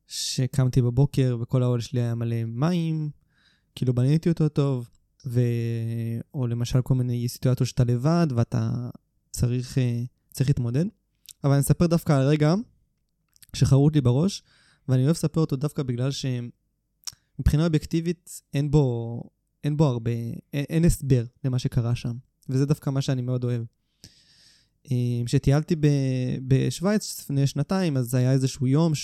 שקמתי 0.07 0.83
בבוקר 0.83 1.37
וכל 1.41 1.63
האוהל 1.63 1.81
שלי 1.81 2.01
היה 2.01 2.15
מלא 2.15 2.45
מים, 2.45 3.11
כאילו 3.75 3.95
בניתי 3.95 4.29
אותו 4.29 4.49
טוב, 4.49 4.89
ו... 5.31 5.41
או 6.35 6.47
למשל 6.47 6.83
כל 6.83 6.95
מיני 6.95 7.29
סיטואציות 7.29 7.69
שאתה 7.69 7.85
לבד 7.85 8.27
ואתה 8.37 8.91
צריך, 9.31 9.79
אה, 9.79 10.03
צריך 10.33 10.51
להתמודד. 10.51 10.85
אבל 11.45 11.53
אני 11.53 11.61
אספר 11.61 11.87
דווקא 11.87 12.13
על 12.13 12.23
רגע 12.23 12.55
שחרוט 13.57 13.95
לי 13.95 14.01
בראש, 14.01 14.43
ואני 14.89 15.05
אוהב 15.05 15.17
לספר 15.17 15.41
אותו 15.41 15.57
דווקא 15.57 15.83
בגלל 15.83 16.11
שמבחינה 16.11 17.67
אובייקטיבית 17.67 18.43
אין 18.55 18.71
בו, 18.71 19.23
אין 19.65 19.77
בו 19.77 19.85
הרבה, 19.85 20.11
אין, 20.53 20.65
אין 20.69 20.85
הסבר 20.85 21.25
למה 21.45 21.59
שקרה 21.59 21.95
שם, 21.95 22.17
וזה 22.49 22.67
דווקא 22.67 22.91
מה 22.91 23.03
שאני 23.03 23.23
מאוד 23.23 23.45
אוהב. 23.45 23.63
כשטיילתי 25.27 25.77
בשוויץ 26.49 27.21
לפני 27.21 27.47
שנתיים, 27.47 27.97
אז 27.97 28.15
היה 28.15 28.33
איזשהו 28.33 28.67
יום 28.67 28.95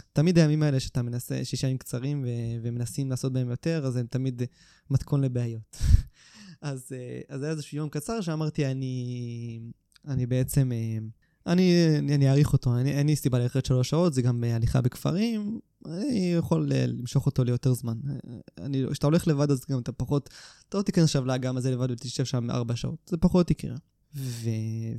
שתמיד 0.00 0.38
הימים 0.38 0.62
האלה 0.62 0.80
שאתה 0.80 1.02
מנסה, 1.02 1.44
שישה 1.44 1.66
ימים 1.66 1.78
קצרים 1.78 2.24
ו- 2.24 2.60
ומנסים 2.62 3.10
לעשות 3.10 3.32
בהם 3.32 3.50
יותר, 3.50 3.86
אז 3.86 3.96
הם 3.96 4.06
תמיד 4.06 4.42
מתכון 4.90 5.20
לבעיות. 5.20 5.76
אז, 6.62 6.92
אה, 6.92 7.20
אז 7.28 7.42
היה 7.42 7.52
איזשהו 7.52 7.76
יום 7.76 7.88
קצר 7.88 8.20
שאמרתי, 8.20 8.66
אני, 8.66 9.60
אני 10.08 10.26
בעצם, 10.26 10.72
אה, 10.72 10.98
אני, 11.46 11.86
אני 11.98 12.28
אעריך 12.28 12.52
אותו, 12.52 12.78
אני, 12.78 12.92
אין 12.92 13.06
לי 13.06 13.16
סיבה 13.16 13.38
ללכת 13.38 13.66
שלוש 13.66 13.90
שעות, 13.90 14.14
זה 14.14 14.22
גם 14.22 14.44
הליכה 14.44 14.80
בכפרים, 14.80 15.60
אני 15.86 16.34
יכול 16.38 16.72
אה, 16.72 16.86
למשוך 16.86 17.26
אותו 17.26 17.44
ליותר 17.44 17.72
זמן. 17.72 17.98
כשאתה 18.90 19.06
הולך 19.06 19.28
לבד, 19.28 19.50
אז 19.50 19.64
גם 19.70 19.78
אתה 19.78 19.92
פחות, 19.92 20.30
אתה 20.68 20.78
לא 20.78 20.82
תיכנס 20.82 21.04
עכשיו 21.04 21.24
לאגם 21.24 21.56
הזה 21.56 21.70
לבד 21.70 21.90
ותשב 21.90 22.24
שם 22.24 22.50
ארבע 22.50 22.76
שעות, 22.76 22.98
זה 23.10 23.16
פחות 23.16 23.50
יקרה. 23.50 23.74
ו... 24.14 24.50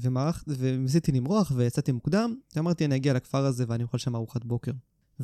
ומערך... 0.01 0.43
וניסיתי 0.47 1.11
למרוח 1.11 1.51
ויצאתי 1.55 1.91
מוקדם, 1.91 2.35
ואמרתי 2.55 2.85
אני 2.85 2.95
אגיע 2.95 3.13
לכפר 3.13 3.45
הזה 3.45 3.65
ואני 3.67 3.83
אוכל 3.83 3.97
שם 3.97 4.15
ארוחת 4.15 4.45
בוקר. 4.45 4.71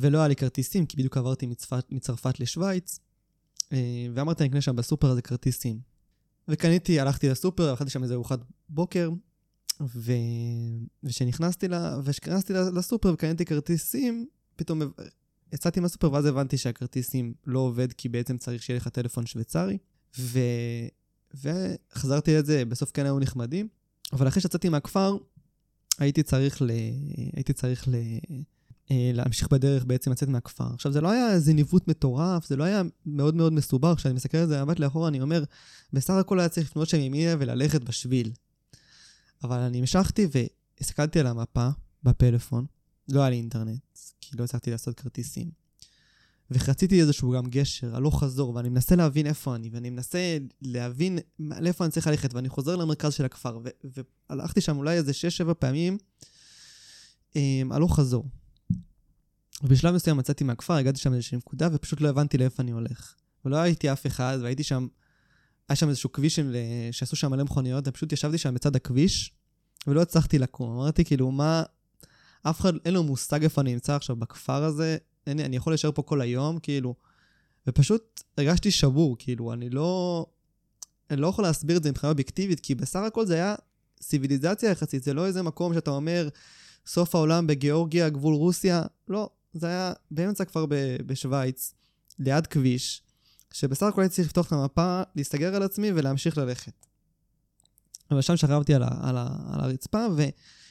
ולא 0.00 0.18
היה 0.18 0.28
לי 0.28 0.36
כרטיסים, 0.36 0.86
כי 0.86 0.96
בדיוק 0.96 1.16
עברתי 1.16 1.46
מצפת, 1.46 1.84
מצרפת 1.90 2.40
לשוויץ, 2.40 3.00
אה, 3.72 4.06
ואמרתי 4.14 4.42
אני 4.42 4.48
אקנה 4.48 4.60
שם 4.60 4.76
בסופר 4.76 5.10
הזה 5.10 5.22
כרטיסים. 5.22 5.80
וקניתי, 6.48 7.00
הלכתי 7.00 7.28
לסופר, 7.28 7.74
אכלתי 7.74 7.90
שם 7.90 8.02
איזה 8.02 8.14
ארוחת 8.14 8.38
בוקר, 8.68 9.10
ו... 9.80 10.12
וכשנכנסתי, 11.02 11.68
לה... 11.68 11.96
וכשנכנסתי 12.04 12.52
לסופר 12.52 13.12
וקניתי 13.14 13.44
כרטיסים, 13.44 14.26
פתאום 14.56 14.82
יצאתי 15.52 15.80
מהסופר 15.80 16.12
ואז 16.12 16.26
הבנתי 16.26 16.58
שהכרטיסים 16.58 17.34
לא 17.46 17.58
עובד 17.58 17.92
כי 17.92 18.08
בעצם 18.08 18.38
צריך 18.38 18.62
שיהיה 18.62 18.76
לך 18.76 18.88
טלפון 18.88 19.26
שוויצרי. 19.26 19.78
ו... 20.18 20.38
וחזרתי 21.34 22.34
לזה, 22.36 22.64
בסוף 22.64 22.90
כן 22.90 23.04
היו 23.04 23.18
נחמדים, 23.18 23.68
אבל 24.12 24.28
אחרי 24.28 24.42
שיצאתי 24.42 24.68
מהכפר, 24.68 25.16
הייתי 25.98 26.22
צריך, 26.22 26.62
ל... 26.62 26.70
הייתי 27.36 27.52
צריך 27.52 27.88
ל... 27.88 27.94
אה, 28.90 29.10
להמשיך 29.14 29.48
בדרך 29.48 29.84
בעצם 29.84 30.10
לצאת 30.10 30.28
מהכפר. 30.28 30.66
עכשיו, 30.74 30.92
זה 30.92 31.00
לא 31.00 31.10
היה 31.10 31.32
איזה 31.32 31.52
ניווט 31.52 31.88
מטורף, 31.88 32.46
זה 32.46 32.56
לא 32.56 32.64
היה 32.64 32.82
מאוד 33.06 33.34
מאוד 33.34 33.52
מסובך. 33.52 33.94
כשאני 33.96 34.14
מסתכל 34.14 34.38
על 34.38 34.46
זה 34.46 34.60
במבט 34.60 34.78
לאחורה, 34.78 35.08
אני 35.08 35.20
אומר, 35.20 35.44
בסך 35.92 36.14
הכל 36.14 36.40
היה 36.40 36.48
צריך 36.48 36.70
לפנות 36.70 36.88
שם 36.88 37.00
ימינה 37.00 37.34
וללכת 37.38 37.82
בשביל. 37.82 38.32
אבל 39.44 39.58
אני 39.58 39.78
המשכתי 39.78 40.26
והסתכלתי 40.80 41.20
על 41.20 41.26
המפה 41.26 41.68
בפלאפון, 42.02 42.66
לא 43.08 43.20
היה 43.20 43.30
לי 43.30 43.36
אינטרנט, 43.36 43.80
כי 44.20 44.36
לא 44.36 44.44
הצלחתי 44.44 44.70
לעשות 44.70 45.00
כרטיסים. 45.00 45.50
וחציתי 46.50 47.00
איזשהו 47.00 47.30
גם 47.30 47.46
גשר, 47.46 47.96
הלוך 47.96 48.20
חזור, 48.24 48.54
ואני 48.54 48.68
מנסה 48.68 48.96
להבין 48.96 49.26
איפה 49.26 49.54
אני, 49.54 49.70
ואני 49.72 49.90
מנסה 49.90 50.38
להבין 50.62 51.18
לאיפה 51.38 51.84
אני 51.84 51.92
צריך 51.92 52.06
ללכת, 52.06 52.34
ואני 52.34 52.48
חוזר 52.48 52.76
למרכז 52.76 53.14
של 53.14 53.24
הכפר, 53.24 53.58
והלכתי 54.30 54.60
שם 54.60 54.76
אולי 54.76 54.96
איזה 54.96 55.12
6-7 55.50 55.54
פעמים, 55.54 55.98
אמ, 57.36 57.72
הלוך 57.72 57.96
חזור. 57.96 58.24
ובשלב 59.62 59.94
מסוים 59.94 60.16
מצאתי 60.16 60.44
מהכפר, 60.44 60.74
הגעתי 60.74 60.98
שם 60.98 61.12
לאיזושהי 61.12 61.38
נקודה, 61.38 61.68
ופשוט 61.72 62.00
לא 62.00 62.08
הבנתי 62.08 62.38
לאיפה 62.38 62.62
אני 62.62 62.70
הולך. 62.70 63.14
ולא 63.44 63.56
הייתי 63.56 63.92
אף 63.92 64.06
אחד, 64.06 64.38
והייתי 64.42 64.62
שם, 64.62 64.86
היה 65.68 65.76
שם 65.76 65.88
איזשהו 65.88 66.12
כביש 66.12 66.36
של, 66.36 66.56
שעשו 66.92 67.16
שם 67.16 67.30
מלא 67.30 67.44
מכוניות, 67.44 67.88
ופשוט 67.88 68.12
ישבתי 68.12 68.38
שם 68.38 68.54
בצד 68.54 68.76
הכביש, 68.76 69.32
ולא 69.86 70.02
הצלחתי 70.02 70.38
לקום. 70.38 70.70
אמרתי, 70.70 71.04
כאילו, 71.04 71.30
מה... 71.30 71.62
אף 72.42 72.60
אחד, 72.60 72.72
אין 72.84 72.94
לו 72.94 73.02
מושג 73.02 73.42
איפה 73.42 73.60
אני 73.60 73.72
נמצא 73.72 73.96
עכשיו 73.96 74.16
בכפר 74.16 74.64
הזה, 74.64 74.96
אין, 75.26 75.40
אני 75.40 75.56
יכול 75.56 75.72
להישאר 75.72 75.92
פה 75.92 76.02
כל 76.02 76.20
היום, 76.20 76.58
כאילו. 76.58 76.94
ופשוט 77.66 78.22
הרגשתי 78.38 78.70
שבור, 78.70 79.16
כאילו, 79.18 79.52
אני 79.52 79.70
לא... 79.70 80.26
אני 81.10 81.20
לא 81.20 81.26
יכול 81.26 81.44
להסביר 81.44 81.76
את 81.76 81.82
זה 81.82 81.90
מבחינה 81.90 82.10
אובייקטיבית, 82.10 82.60
כי 82.60 82.74
בסך 82.74 83.00
הכל 83.06 83.26
זה 83.26 83.34
היה 83.34 83.54
ציוויליזציה 84.00 84.70
יחסית, 84.70 85.02
זה 85.02 85.14
לא 85.14 85.26
איזה 85.26 85.42
מקום 85.42 85.74
שאתה 85.74 85.90
אומר, 85.90 86.28
סוף 86.86 87.14
העולם 87.14 87.46
בגיאורגיה, 87.46 88.08
גבול 88.08 88.34
רוסיה, 88.34 88.82
לא, 89.08 89.30
זה 89.52 89.66
היה 89.66 89.92
באמצע 90.10 90.44
כבר 90.44 90.66
בשוויץ, 91.06 91.74
ליד 92.18 92.46
כביש, 92.46 93.02
שבסך 93.52 93.86
הכל 93.86 94.00
הייתי 94.00 94.14
צריך 94.14 94.28
לפתוח 94.28 94.46
את 94.46 94.52
המפה, 94.52 95.02
להסתגר 95.16 95.54
על 95.54 95.62
עצמי 95.62 95.90
ולהמשיך 95.94 96.38
ללכת. 96.38 96.86
אבל 98.10 98.20
שם 98.20 98.36
שכבתי 98.36 98.74
על, 98.74 98.82
על, 98.82 99.16
על 99.52 99.60
הרצפה, 99.60 100.06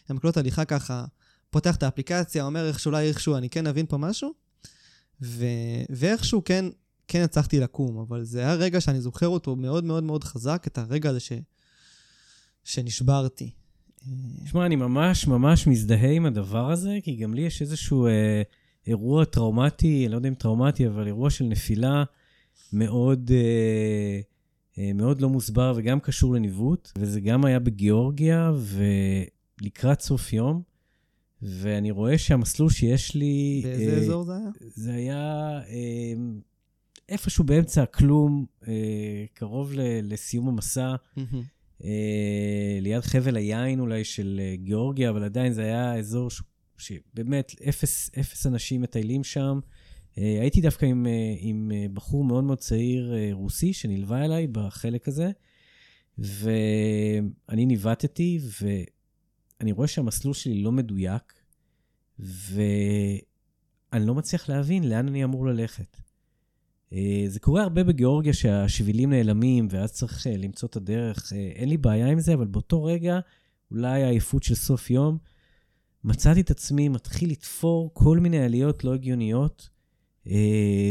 והמקלות 0.09 0.37
הליכה 0.37 0.65
ככה, 0.65 1.05
פותח 1.49 1.75
את 1.75 1.83
האפליקציה, 1.83 2.43
אומר 2.43 2.67
איך 2.67 2.79
שאולי 2.79 3.07
איכשהו 3.07 3.35
אני 3.35 3.49
כן 3.49 3.67
אבין 3.67 3.85
פה 3.85 3.97
משהו, 3.97 4.33
ו, 5.21 5.45
ואיכשהו 5.89 6.43
כן, 6.43 6.65
כן 7.07 7.21
הצלחתי 7.21 7.59
לקום, 7.59 7.97
אבל 7.97 8.23
זה 8.23 8.39
היה 8.39 8.53
רגע 8.53 8.81
שאני 8.81 9.01
זוכר 9.01 9.27
אותו 9.27 9.55
מאוד 9.55 9.83
מאוד 9.83 10.03
מאוד 10.03 10.23
חזק, 10.23 10.63
את 10.67 10.77
הרגע 10.77 11.09
הזה 11.09 11.19
ש, 11.19 11.31
שנשברתי. 12.63 13.51
תשמע, 14.45 14.65
אני 14.65 14.75
ממש 14.75 15.27
ממש 15.27 15.67
מזדהה 15.67 16.11
עם 16.11 16.25
הדבר 16.25 16.71
הזה, 16.71 16.97
כי 17.03 17.15
גם 17.15 17.33
לי 17.33 17.41
יש 17.41 17.61
איזשהו 17.61 18.07
אה, 18.07 18.41
אירוע 18.87 19.25
טראומטי, 19.25 20.05
אני 20.05 20.11
לא 20.11 20.15
יודע 20.15 20.29
אם 20.29 20.33
טראומטי, 20.33 20.87
אבל 20.87 21.07
אירוע 21.07 21.29
של 21.29 21.45
נפילה 21.45 22.03
מאוד, 22.73 23.31
אה, 23.33 24.19
אה, 24.77 24.93
מאוד 24.93 25.21
לא 25.21 25.29
מוסבר 25.29 25.73
וגם 25.75 25.99
קשור 25.99 26.33
לניווט, 26.33 26.91
וזה 26.97 27.21
גם 27.21 27.45
היה 27.45 27.59
בגיאורגיה, 27.59 28.51
ולקראת 29.61 30.01
סוף 30.01 30.33
יום, 30.33 30.61
ואני 31.41 31.91
רואה 31.91 32.17
שהמסלול 32.17 32.69
שיש 32.69 33.15
לי... 33.15 33.61
באיזה 33.63 33.91
אה, 33.91 33.97
אזור 33.97 34.23
זה 34.23 34.33
היה? 34.33 34.49
זה 34.59 34.93
היה 34.93 35.59
אה, 35.69 36.13
איפשהו 37.09 37.43
באמצע 37.43 37.83
הכלום, 37.83 38.45
אה, 38.67 39.25
קרוב 39.33 39.73
ל, 39.73 39.79
לסיום 40.03 40.47
המסע. 40.47 40.95
אה, 41.83 42.79
ליד 42.81 43.01
חבל 43.01 43.35
היין 43.35 43.79
אולי 43.79 44.03
של 44.03 44.41
אה, 44.43 44.55
גיאורגיה, 44.55 45.09
אבל 45.09 45.23
עדיין 45.23 45.53
זה 45.53 45.61
היה 45.61 45.95
אזור 45.95 46.29
ש... 46.29 46.41
שבאמת 46.77 47.51
אפס, 47.69 48.11
אפס 48.19 48.45
אנשים 48.45 48.81
מטיילים 48.81 49.23
שם. 49.23 49.59
אה, 50.17 50.37
הייתי 50.41 50.61
דווקא 50.61 50.85
עם, 50.85 51.07
עם 51.39 51.71
בחור 51.93 52.23
מאוד 52.23 52.43
מאוד 52.43 52.57
צעיר 52.57 53.13
רוסי 53.31 53.73
שנלווה 53.73 54.25
אליי 54.25 54.47
בחלק 54.47 55.07
הזה, 55.07 55.31
ואני 56.17 57.65
ניווטתי, 57.65 58.39
ואני 58.61 59.71
רואה 59.71 59.87
שהמסלול 59.87 60.33
שלי 60.33 60.61
לא 60.63 60.71
מדויק, 60.71 61.33
ואני 62.19 64.05
לא 64.05 64.15
מצליח 64.15 64.49
להבין 64.49 64.89
לאן 64.89 65.07
אני 65.07 65.23
אמור 65.23 65.47
ללכת. 65.47 65.97
אה, 66.93 67.23
זה 67.27 67.39
קורה 67.39 67.63
הרבה 67.63 67.83
בגיאורגיה 67.83 68.33
שהשבילים 68.33 69.13
נעלמים, 69.13 69.67
ואז 69.71 69.93
צריך 69.93 70.27
אה, 70.27 70.37
למצוא 70.37 70.69
את 70.69 70.75
הדרך. 70.75 71.33
אה, 71.33 71.37
אין 71.37 71.69
לי 71.69 71.77
בעיה 71.77 72.07
עם 72.07 72.19
זה, 72.19 72.33
אבל 72.33 72.47
באותו 72.47 72.83
רגע, 72.83 73.19
אולי 73.71 74.03
העייפות 74.03 74.43
של 74.43 74.55
סוף 74.55 74.89
יום, 74.89 75.17
מצאתי 76.07 76.41
את 76.41 76.51
עצמי 76.51 76.89
מתחיל 76.89 77.31
לתפור 77.31 77.91
כל 77.93 78.19
מיני 78.19 78.39
עליות 78.39 78.83
לא 78.83 78.93
הגיוניות, 78.93 79.69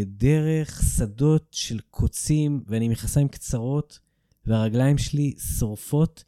דרך 0.06 0.82
שדות 0.96 1.46
של 1.50 1.80
קוצים, 1.90 2.62
ואני 2.66 2.88
מכנסיים 2.88 3.28
קצרות, 3.28 3.98
והרגליים 4.46 4.98
שלי 4.98 5.34
שורפות, 5.58 6.24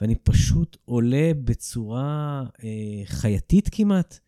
ואני 0.00 0.14
פשוט 0.14 0.76
עולה 0.84 1.32
בצורה 1.44 2.44
חייתית 3.04 3.68
כמעט. 3.72 4.18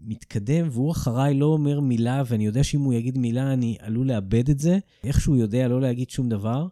מתקדם, 0.00 0.68
והוא 0.70 0.92
אחריי 0.92 1.34
לא 1.34 1.46
אומר 1.46 1.80
מילה, 1.80 2.22
ואני 2.26 2.46
יודע 2.46 2.64
שאם 2.64 2.80
הוא 2.80 2.94
יגיד 2.94 3.18
מילה, 3.18 3.52
אני 3.52 3.76
עלול 3.80 4.06
לאבד 4.06 4.50
את 4.50 4.58
זה. 4.58 4.78
איכשהו 5.04 5.36
יודע 5.36 5.68
לא 5.68 5.80
להגיד 5.80 6.10
שום 6.10 6.28
דבר. 6.28 6.66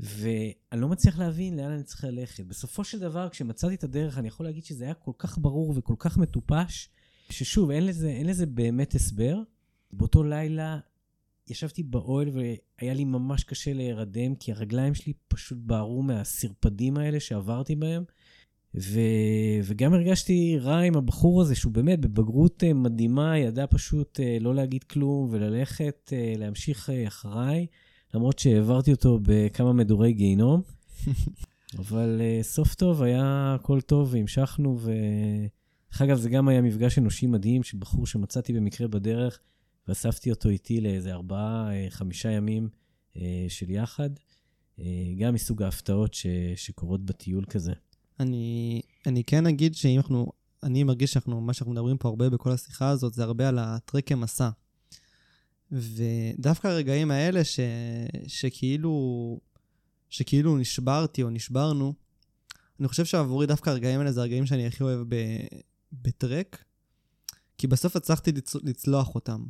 ואני 0.00 0.80
לא 0.80 0.88
מצליח 0.88 1.18
להבין 1.18 1.56
לאן 1.56 1.70
אני 1.70 1.82
צריך 1.82 2.04
ללכת. 2.04 2.46
בסופו 2.46 2.84
של 2.84 2.98
דבר, 2.98 3.28
כשמצאתי 3.28 3.74
את 3.74 3.84
הדרך, 3.84 4.18
אני 4.18 4.28
יכול 4.28 4.46
להגיד 4.46 4.64
שזה 4.64 4.84
היה 4.84 4.94
כל 4.94 5.12
כך 5.18 5.38
ברור 5.38 5.72
וכל 5.76 5.94
כך 5.98 6.18
מטופש, 6.18 6.88
ששוב, 7.30 7.70
אין 7.70 7.86
לזה, 7.86 8.08
אין 8.08 8.26
לזה 8.26 8.46
באמת 8.46 8.94
הסבר. 8.94 9.42
באותו 9.92 10.24
לילה 10.24 10.78
ישבתי 11.48 11.82
באוהל 11.82 12.28
והיה 12.28 12.94
לי 12.94 13.04
ממש 13.04 13.44
קשה 13.44 13.72
להירדם, 13.72 14.34
כי 14.34 14.52
הרגליים 14.52 14.94
שלי 14.94 15.12
פשוט 15.28 15.58
בערו 15.60 16.02
מהסרפדים 16.02 16.96
האלה 16.96 17.20
שעברתי 17.20 17.76
בהם. 17.76 18.04
ו... 18.74 19.00
וגם 19.64 19.94
הרגשתי 19.94 20.58
רע 20.58 20.80
עם 20.80 20.96
הבחור 20.96 21.42
הזה, 21.42 21.54
שהוא 21.54 21.72
באמת 21.72 22.00
בבגרות 22.00 22.64
אה, 22.64 22.72
מדהימה, 22.72 23.38
ידע 23.38 23.64
פשוט 23.70 24.20
אה, 24.20 24.38
לא 24.40 24.54
להגיד 24.54 24.84
כלום 24.84 25.28
וללכת, 25.30 26.12
אה, 26.12 26.32
להמשיך 26.36 26.90
אחריי, 27.06 27.66
למרות 28.14 28.38
שהעברתי 28.38 28.92
אותו 28.92 29.18
בכמה 29.22 29.72
מדורי 29.72 30.12
גיהינום. 30.12 30.62
אבל 31.78 32.20
סוף 32.42 32.74
טוב, 32.74 33.02
היה 33.02 33.56
הכל 33.60 33.80
טוב 33.80 34.08
והמשכנו, 34.14 34.78
ו... 34.80 34.92
דרך 35.92 36.02
אגב, 36.02 36.16
זה 36.16 36.30
גם 36.30 36.48
היה 36.48 36.62
מפגש 36.62 36.98
אנושי 36.98 37.26
מדהים, 37.26 37.62
של 37.62 37.78
בחור 37.78 38.06
שמצאתי 38.06 38.52
במקרה 38.52 38.88
בדרך, 38.88 39.40
ואספתי 39.88 40.30
אותו 40.30 40.48
איתי 40.48 40.80
לאיזה 40.80 41.12
ארבעה, 41.12 41.70
חמישה 41.90 42.30
ימים 42.30 42.68
של 43.48 43.70
יחד. 43.70 44.10
גם 45.18 45.34
מסוג 45.34 45.62
ההפתעות 45.62 46.14
ש... 46.14 46.26
שקורות 46.56 47.04
בטיול 47.04 47.44
כזה. 47.44 47.72
אני, 48.20 48.80
אני 49.06 49.24
כן 49.24 49.46
אגיד 49.46 49.74
שאם 49.74 49.96
אנחנו, 49.96 50.32
אני 50.62 50.82
מרגיש 50.84 51.12
שאנחנו, 51.12 51.40
מה 51.40 51.52
שאנחנו 51.52 51.72
מדברים 51.72 51.98
פה 51.98 52.08
הרבה 52.08 52.30
בכל 52.30 52.52
השיחה 52.52 52.88
הזאת, 52.88 53.14
זה 53.14 53.22
הרבה 53.22 53.48
על 53.48 53.58
הטרק 53.58 54.08
כמסע. 54.08 54.48
ודווקא 55.72 56.68
הרגעים 56.68 57.10
האלה 57.10 57.44
ש, 57.44 57.60
שכאילו, 58.26 59.40
שכאילו 60.10 60.56
נשברתי 60.56 61.22
או 61.22 61.30
נשברנו, 61.30 61.94
אני 62.80 62.88
חושב 62.88 63.04
שעבורי 63.04 63.46
דווקא 63.46 63.70
הרגעים 63.70 64.00
האלה 64.00 64.12
זה 64.12 64.20
הרגעים 64.20 64.46
שאני 64.46 64.66
הכי 64.66 64.82
אוהב 64.82 65.00
ב, 65.08 65.14
בטרק, 65.92 66.64
כי 67.58 67.66
בסוף 67.66 67.96
הצלחתי 67.96 68.32
לצ, 68.32 68.54
לצלוח 68.54 69.14
אותם. 69.14 69.44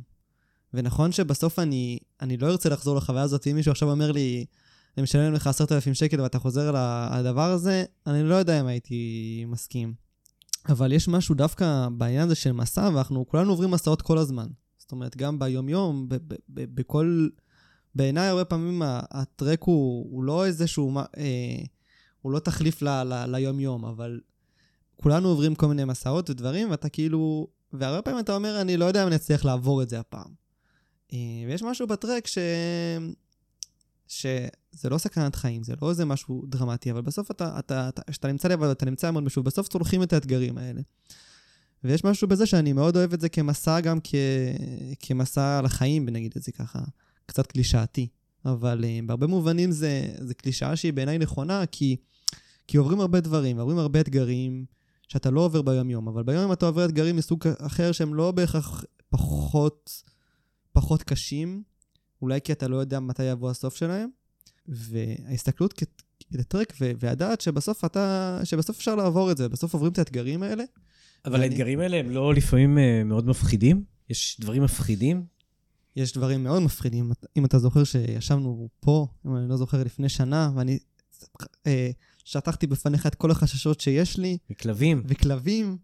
ונכון 0.73 1.11
שבסוף 1.11 1.59
אני, 1.59 1.99
אני 2.21 2.37
לא 2.37 2.47
ארצה 2.47 2.69
לחזור 2.69 2.95
לחוויה 2.95 3.23
הזאת, 3.23 3.47
אם 3.47 3.55
מישהו 3.55 3.71
עכשיו 3.71 3.91
אומר 3.91 4.11
לי, 4.11 4.45
הם 4.97 5.03
משלמים 5.03 5.33
לך 5.33 5.47
עשרת 5.47 5.71
אלפים 5.71 5.93
שקל 5.93 6.21
ואתה 6.21 6.39
חוזר 6.39 6.71
לדבר 7.19 7.51
הזה, 7.51 7.85
אני 8.07 8.23
לא 8.23 8.35
יודע 8.35 8.59
אם 8.59 8.67
הייתי 8.67 9.45
מסכים. 9.47 9.93
אבל 10.69 10.91
יש 10.91 11.07
משהו 11.07 11.35
דווקא 11.35 11.87
בעניין 11.97 12.23
הזה 12.23 12.35
של 12.35 12.51
מסע, 12.51 12.89
ואנחנו 12.93 13.27
כולנו 13.27 13.49
עוברים 13.51 13.71
מסעות 13.71 14.01
כל 14.01 14.17
הזמן. 14.17 14.47
זאת 14.89 14.91
אומרת, 14.91 15.17
גם 15.17 15.39
ביומיום, 15.39 16.07
בכל... 16.49 17.27
בעיניי 17.95 18.27
הרבה 18.27 18.45
פעמים 18.45 18.81
הטרק 18.85 19.63
הוא, 19.63 20.07
הוא 20.11 20.23
לא 20.23 20.45
איזשהו... 20.45 20.97
אה, 20.97 21.03
הוא 22.21 22.31
לא 22.31 22.39
תחליף 22.39 22.81
ל, 22.81 23.03
ל, 23.03 23.25
ליום-יום, 23.27 23.85
אבל 23.85 24.19
כולנו 24.95 25.27
עוברים 25.29 25.55
כל 25.55 25.67
מיני 25.67 25.85
מסעות 25.85 26.29
ודברים, 26.29 26.71
ואתה 26.71 26.89
כאילו... 26.89 27.47
והרבה 27.73 28.01
פעמים 28.01 28.19
אתה 28.19 28.35
אומר, 28.35 28.61
אני 28.61 28.77
לא 28.77 28.85
יודע 28.85 29.03
אם 29.03 29.07
אני 29.07 29.15
אצליח 29.15 29.45
לעבור 29.45 29.81
את 29.81 29.89
זה 29.89 29.99
הפעם. 29.99 30.33
אה, 31.13 31.17
ויש 31.47 31.63
משהו 31.63 31.87
בטרק 31.87 32.27
ש... 32.27 32.37
שזה 34.07 34.89
לא 34.89 34.97
סכנת 34.97 35.35
חיים, 35.35 35.63
זה 35.63 35.73
לא 35.81 35.89
איזה 35.89 36.05
משהו 36.05 36.43
דרמטי, 36.47 36.91
אבל 36.91 37.01
בסוף 37.01 37.31
אתה, 37.31 37.59
אתה, 37.59 37.89
אתה, 37.89 38.01
כשאתה 38.11 38.27
נמצא 38.27 38.47
לבד, 38.47 38.67
אתה 38.67 38.85
נמצא 38.85 39.11
מאוד 39.11 39.23
משהו, 39.23 39.43
בסוף 39.43 39.67
צולחים 39.67 40.03
את 40.03 40.13
האתגרים 40.13 40.57
האלה. 40.57 40.81
ויש 41.83 42.03
משהו 42.03 42.27
בזה 42.27 42.45
שאני 42.45 42.73
מאוד 42.73 42.97
אוהב 42.97 43.13
את 43.13 43.21
זה 43.21 43.29
כמסע 43.29 43.79
גם 43.79 43.99
כ... 44.03 44.15
כמסע 44.99 45.61
לחיים, 45.61 46.09
נגיד 46.09 46.33
את 46.37 46.43
זה 46.43 46.51
ככה, 46.51 46.79
קצת 47.25 47.47
קלישאתי. 47.47 48.07
אבל 48.45 48.83
uh, 48.83 49.05
בהרבה 49.05 49.27
מובנים 49.27 49.71
זה, 49.71 50.07
זה 50.19 50.33
קלישאה 50.33 50.75
שהיא 50.75 50.93
בעיניי 50.93 51.17
נכונה, 51.17 51.65
כי, 51.65 51.95
כי 52.67 52.77
עוברים 52.77 52.99
הרבה 52.99 53.19
דברים, 53.19 53.59
עוברים 53.59 53.77
הרבה 53.77 54.01
אתגרים 54.01 54.65
שאתה 55.07 55.29
לא 55.29 55.41
עובר 55.41 55.61
ביום-יום, 55.61 56.07
אבל 56.07 56.23
ביום-יום 56.23 56.51
אתה 56.51 56.65
עובר 56.65 56.85
אתגרים 56.85 57.15
מסוג 57.15 57.47
אחר 57.59 57.91
שהם 57.91 58.13
לא 58.13 58.31
בהכרח 58.31 58.83
פחות, 59.09 60.03
פחות 60.71 61.03
קשים, 61.03 61.63
אולי 62.21 62.41
כי 62.41 62.51
אתה 62.51 62.67
לא 62.67 62.77
יודע 62.77 62.99
מתי 62.99 63.23
יבוא 63.23 63.49
הסוף 63.49 63.75
שלהם, 63.75 64.09
וההסתכלות 64.67 65.73
כטרק 66.33 66.73
והדעת 66.79 67.41
שבסוף 67.41 67.85
אתה, 67.85 68.39
שבסוף 68.43 68.77
אפשר 68.77 68.95
לעבור 68.95 69.31
את 69.31 69.37
זה, 69.37 69.49
בסוף 69.49 69.73
עוברים 69.73 69.91
את 69.91 69.99
האתגרים 69.99 70.43
האלה. 70.43 70.63
אבל. 71.25 71.41
האתגרים 71.41 71.79
האלה 71.79 71.97
הם 71.97 72.09
לא 72.09 72.33
לפעמים 72.33 72.77
uh, 72.77 73.03
מאוד 73.05 73.27
מפחידים? 73.27 73.83
יש 74.09 74.37
דברים 74.39 74.63
מפחידים? 74.63 75.25
יש 75.95 76.13
דברים 76.13 76.43
מאוד 76.43 76.61
מפחידים. 76.61 77.11
אם 77.37 77.45
אתה 77.45 77.59
זוכר 77.59 77.83
שישבנו 77.83 78.69
פה, 78.79 79.07
אם 79.27 79.35
אני 79.35 79.49
לא 79.49 79.57
זוכר, 79.57 79.83
לפני 79.83 80.09
שנה, 80.09 80.51
ואני 80.55 80.79
uh, 81.41 81.47
שטחתי 82.25 82.67
בפניך 82.67 83.07
את 83.07 83.15
כל 83.15 83.31
החששות 83.31 83.81
שיש 83.81 84.17
לי. 84.17 84.37
וכלבים. 84.51 85.03
וכלבים. 85.05 85.77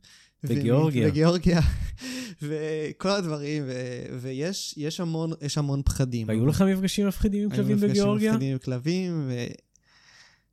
בגיאורגיה. 0.44 1.08
בגיאורגיה, 1.08 1.62
וכל 2.42 3.10
הדברים, 3.10 3.64
ו- 3.68 4.20
ויש 4.22 4.74
יש 4.78 5.00
המון, 5.00 5.32
יש 5.42 5.58
המון 5.58 5.82
פחדים. 5.86 6.28
והיו 6.28 6.46
לך 6.46 6.62
מפגשים 6.62 7.08
מפחידים 7.08 7.44
עם 7.44 7.50
כלבים 7.50 7.78
היו 7.78 7.90
בגיאורגיה? 7.90 8.32
מפגשים 8.32 8.36
מפחידים 8.36 8.54
עם 8.54 8.60
כלבים, 8.60 9.26
ו... 9.28 9.46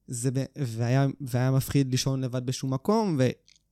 זה, 0.06 0.30
והיה, 0.56 1.06
והיה 1.20 1.50
מפחיד 1.50 1.90
לישון 1.90 2.20
לבד 2.20 2.46
בשום 2.46 2.74
מקום, 2.74 3.18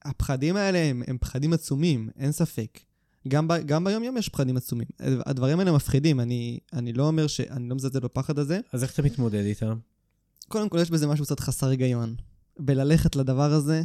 והפחדים 0.04 0.56
האלה 0.56 0.78
הם, 0.78 1.02
הם 1.06 1.18
פחדים 1.18 1.52
עצומים, 1.52 2.08
אין 2.18 2.32
ספק. 2.32 2.78
גם, 3.28 3.48
ב, 3.48 3.52
גם 3.66 3.84
ביום-יום 3.84 4.16
יש 4.16 4.28
פחדים 4.28 4.56
עצומים. 4.56 4.88
הדברים 5.00 5.58
האלה 5.58 5.72
מפחידים, 5.72 6.20
אני, 6.20 6.58
אני 6.72 6.92
לא 6.92 7.06
אומר 7.06 7.26
ש... 7.26 7.40
אני 7.40 7.68
לא 7.68 7.76
מזלזל 7.76 8.00
בפחד 8.00 8.38
הזה. 8.38 8.60
אז 8.72 8.82
איך 8.82 8.92
אתה 8.92 9.02
מתמודד 9.02 9.44
איתם? 9.44 9.78
קודם 10.48 10.68
כל, 10.68 10.78
יש 10.78 10.90
בזה 10.90 11.06
משהו 11.06 11.24
קצת 11.24 11.40
חסר 11.40 11.68
היגיון. 11.68 12.14
בללכת 12.58 13.16
לדבר 13.16 13.52
הזה, 13.52 13.82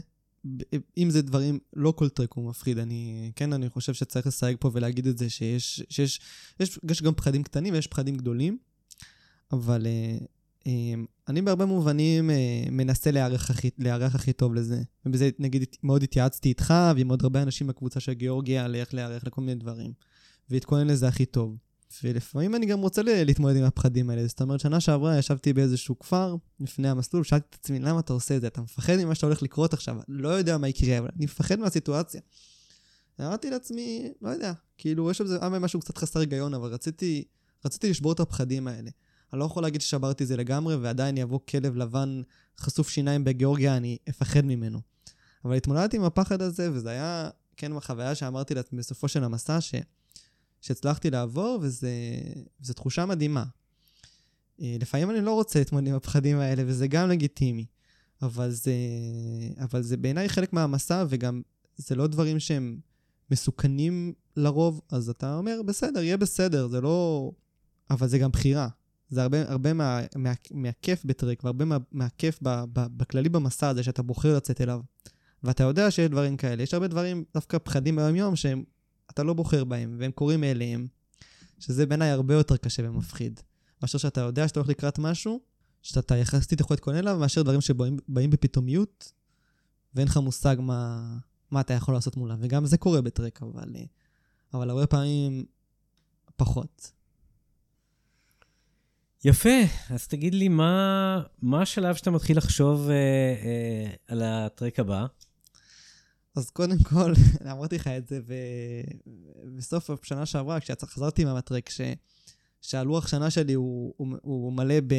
אם 0.98 1.10
זה 1.10 1.22
דברים, 1.22 1.60
לא 1.76 1.94
כל 1.96 2.10
טרק 2.10 2.34
הוא 2.34 2.50
מפחיד. 2.50 2.78
אני, 2.78 3.32
כן, 3.36 3.54
אני 3.54 3.70
חושב 3.70 3.94
שצריך 3.94 4.28
לסייג 4.28 4.58
פה 4.60 4.72
ולהגיד 4.74 5.08
את 5.08 5.18
זה, 5.18 5.30
שיש, 5.30 5.84
שיש 5.90 6.20
יש, 6.60 6.80
יש 6.92 7.02
גם 7.02 7.14
פחדים 7.14 7.44
קטנים 7.44 7.74
ויש 7.74 7.88
פחדים 7.88 8.16
גדולים, 8.16 8.58
אבל 9.52 9.88
אה, 9.88 10.18
אני 11.28 11.42
בהרבה 11.42 11.66
מובנים 11.66 12.30
אה, 12.30 12.64
מנסה 12.72 13.12
להיערך 13.12 13.50
הכי, 13.50 13.70
הכי 14.02 14.34
טוב 14.34 14.54
לזה. 14.54 14.82
ובזה, 15.06 15.30
נגיד, 15.40 15.66
מאוד 15.84 16.04
התייעצתי 16.04 16.50
איתך 16.50 16.74
ועם 16.96 17.10
עוד 17.10 17.24
הרבה 17.24 17.42
אנשים 17.42 17.68
בקבוצה 17.68 18.00
של 18.00 18.14
גיאורגיה 18.14 18.66
על 18.66 18.76
איך 18.76 18.94
להיערך 18.94 19.24
לכל 19.28 19.42
מיני 19.42 19.56
דברים. 19.56 19.94
והתכונן 20.50 20.88
לזה 20.88 21.08
הכי 21.08 21.26
טוב. 21.26 21.58
ולפעמים 22.04 22.56
אני 22.56 22.66
גם 22.66 22.80
רוצה 22.80 23.02
להתמודד 23.04 23.58
עם 23.58 23.64
הפחדים 23.64 24.10
האלה. 24.10 24.28
זאת 24.28 24.42
אומרת, 24.42 24.60
שנה 24.60 24.80
שעברה 24.80 25.18
ישבתי 25.18 25.54
באיזשהו 25.54 26.00
כפר, 26.00 26.36
לפני 26.60 26.90
המסלול, 26.90 27.24
שאלתי 27.24 27.46
את 27.50 27.56
עצמי, 27.56 27.80
למה 27.80 28.00
אתה 28.00 28.14
עושה 28.14 28.36
את 28.36 28.42
זה? 28.42 28.48
אתה 28.48 28.62
מפחד 28.62 28.96
ממה 28.96 29.16
שאתה 29.16 29.26
הולך 29.26 29.44
לקרות 29.44 29.74
עכשיו, 29.74 29.96
לא 30.08 30.30
יודע 30.30 30.58
מה 30.58 30.68
יקרה, 30.68 31.00
אבל 31.00 31.10
אני 31.16 31.26
מפחד 31.26 31.60
מהסיטואציה. 31.60 32.22
אמרתי 33.20 33.50
לעצמי, 33.50 34.12
לא 34.22 34.30
יודע, 34.30 34.54
כאילו, 34.78 35.12
יש 35.12 35.22
בזה 35.22 35.40
משהו 35.50 35.80
קצת 35.80 35.98
חסר 35.98 36.20
היגיון, 36.20 36.54
אבל 36.54 36.70
רציתי, 36.70 37.24
רציתי 37.66 37.90
לשבור 37.90 38.12
את 38.12 38.20
הפחדים 38.20 38.68
האלה. 38.68 38.90
אני 39.36 39.40
לא 39.40 39.46
יכול 39.46 39.64
להגיד 39.64 39.82
ששברתי 39.82 40.24
את 40.24 40.28
זה 40.28 40.38
לגמרי, 40.38 40.76
ועדיין 40.76 41.18
יבוא 41.18 41.40
כלב 41.50 41.76
לבן 41.76 42.22
חשוף 42.60 42.90
שיניים 42.90 43.24
בגיאורגיה, 43.24 43.78
אני 43.78 43.98
אפחד 44.10 44.46
ממנו. 44.46 44.80
אבל 45.46 45.56
התמודדתי 45.56 45.98
עם 45.98 46.04
הפחד 46.04 46.42
הזה, 46.42 46.72
וזה 46.74 46.90
היה, 46.90 47.30
כן, 47.58 47.78
החוויה 47.78 48.16
שאמרתי 48.16 48.54
לעצמי 48.54 48.80
בסופו 48.80 49.08
של 49.08 49.24
המסע, 49.24 49.62
ש... 49.62 49.76
שהצלחתי 50.62 51.10
לעבור, 51.10 51.60
וזו 51.62 52.74
תחושה 52.76 53.06
מדהימה. 53.06 53.44
אה, 54.62 54.78
לפעמים 54.82 55.10
אני 55.10 55.22
לא 55.22 55.34
רוצה 55.34 55.60
להתמודד 55.60 55.88
עם 55.88 55.96
הפחדים 55.96 56.40
האלה, 56.40 56.64
וזה 56.66 56.88
גם 56.88 57.10
לגיטימי. 57.10 57.66
אבל 58.22 58.52
זה, 58.52 58.74
אבל 59.60 59.82
זה 59.82 59.98
בעיניי 59.98 60.30
חלק 60.30 60.54
מהמסע, 60.54 61.06
וגם 61.10 61.42
זה 61.78 61.96
לא 61.96 62.08
דברים 62.08 62.40
שהם 62.40 62.80
מסוכנים 63.32 64.14
לרוב, 64.36 64.82
אז 64.90 65.10
אתה 65.10 65.38
אומר, 65.38 65.62
בסדר, 65.66 66.02
יהיה 66.02 66.18
בסדר, 66.18 66.68
זה 66.68 66.82
לא... 66.82 67.32
אבל 67.90 68.08
זה 68.08 68.18
גם 68.18 68.32
בחירה. 68.32 68.68
זה 69.16 69.24
הרבה, 69.24 69.52
הרבה 69.52 69.74
מה, 69.74 70.00
מה, 70.16 70.34
מהכיף 70.52 71.06
בטרק, 71.06 71.44
והרבה 71.44 71.66
מה, 71.66 71.78
מהכיף 71.92 72.40
ב, 72.42 72.64
ב, 72.74 72.88
בכללי 72.98 73.30
במסע 73.30 73.70
הזה 73.70 73.84
שאתה 73.84 74.04
בוחר 74.04 74.36
לצאת 74.36 74.62
אליו. 74.62 74.82
ואתה 75.44 75.64
יודע 75.64 75.92
שיש 75.92 76.10
דברים 76.10 76.38
כאלה. 76.38 76.64
יש 76.64 76.74
הרבה 76.74 76.88
דברים, 76.88 77.24
דווקא 77.34 77.58
פחדים 77.58 77.96
ביום-יום, 77.96 78.36
שהם 78.36 78.64
אתה 79.12 79.24
לא 79.24 79.34
בוחר 79.34 79.64
בהם, 79.64 79.96
והם 80.00 80.12
קורים 80.12 80.42
מאליהם, 80.42 80.88
שזה 81.60 81.86
בעיניי 81.86 82.10
הרבה 82.10 82.34
יותר 82.34 82.58
קשה 82.58 82.90
ומפחיד. 82.90 83.40
מאשר 83.82 83.98
שאתה 83.98 84.22
יודע 84.22 84.48
שאתה 84.48 84.60
הולך 84.60 84.70
לקראת 84.70 85.00
משהו, 85.00 85.40
שאתה 85.82 86.16
יחסית 86.16 86.60
יכול 86.60 86.74
להתכונן 86.74 86.98
אליו, 86.98 87.18
מאשר 87.20 87.42
דברים 87.42 87.62
שבאים 87.62 88.30
בפתאומיות, 88.30 89.12
ואין 89.96 90.08
לך 90.08 90.18
מושג 90.18 90.56
מה, 90.60 91.08
מה 91.52 91.62
אתה 91.62 91.74
יכול 91.74 91.94
לעשות 91.94 92.18
מולם. 92.18 92.38
וגם 92.42 92.66
זה 92.66 92.78
קורה 92.78 93.02
בטרק, 93.02 93.44
אבל, 93.44 93.76
אבל 94.54 94.70
הרבה 94.70 94.88
פעמים 94.88 95.46
פחות. 96.36 96.92
יפה, 99.28 99.50
אז 99.90 100.08
תגיד 100.08 100.34
לי, 100.34 100.48
מה, 100.48 101.22
מה 101.42 101.62
השלב 101.62 101.96
שאתה 101.96 102.12
מתחיל 102.12 102.38
לחשוב 102.38 102.90
אה, 102.90 102.96
אה, 102.96 103.92
על 104.08 104.22
הטרק 104.24 104.80
הבא? 104.80 105.06
אז 106.36 106.50
קודם 106.50 106.84
כל, 106.84 107.14
אמרתי 107.52 107.76
לך 107.76 107.88
את 107.88 108.08
זה 108.08 108.20
ב... 108.28 108.34
בסוף 109.58 109.90
השנה 109.90 110.26
שעברה, 110.26 110.60
כשחזרתי 110.60 111.26
מהטרק, 111.26 111.70
ש... 111.70 111.82
שהלוח 112.62 113.08
שנה 113.08 113.30
שלי 113.30 113.54
הוא, 113.54 113.94
הוא, 113.98 114.18
הוא 114.22 114.54
מלא 114.54 114.80
ב... 114.88 114.94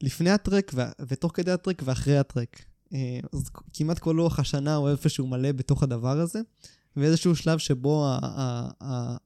לפני 0.00 0.30
הטרק 0.30 0.72
ו... 0.74 0.80
ותוך 1.08 1.32
כדי 1.34 1.50
הטרק 1.50 1.82
ואחרי 1.84 2.18
הטרק. 2.18 2.62
אה, 2.94 3.20
אז 3.32 3.50
כמעט 3.72 3.98
כל 3.98 4.12
לוח 4.16 4.38
השנה 4.38 4.74
הוא 4.74 4.88
איפשהו 4.88 5.26
מלא 5.26 5.52
בתוך 5.52 5.82
הדבר 5.82 6.20
הזה, 6.20 6.40
ואיזשהו 6.96 7.36
שלב 7.36 7.58
שבו 7.58 8.06
ה... 8.06 8.18
ה... 8.22 8.68
ה... 8.84 9.16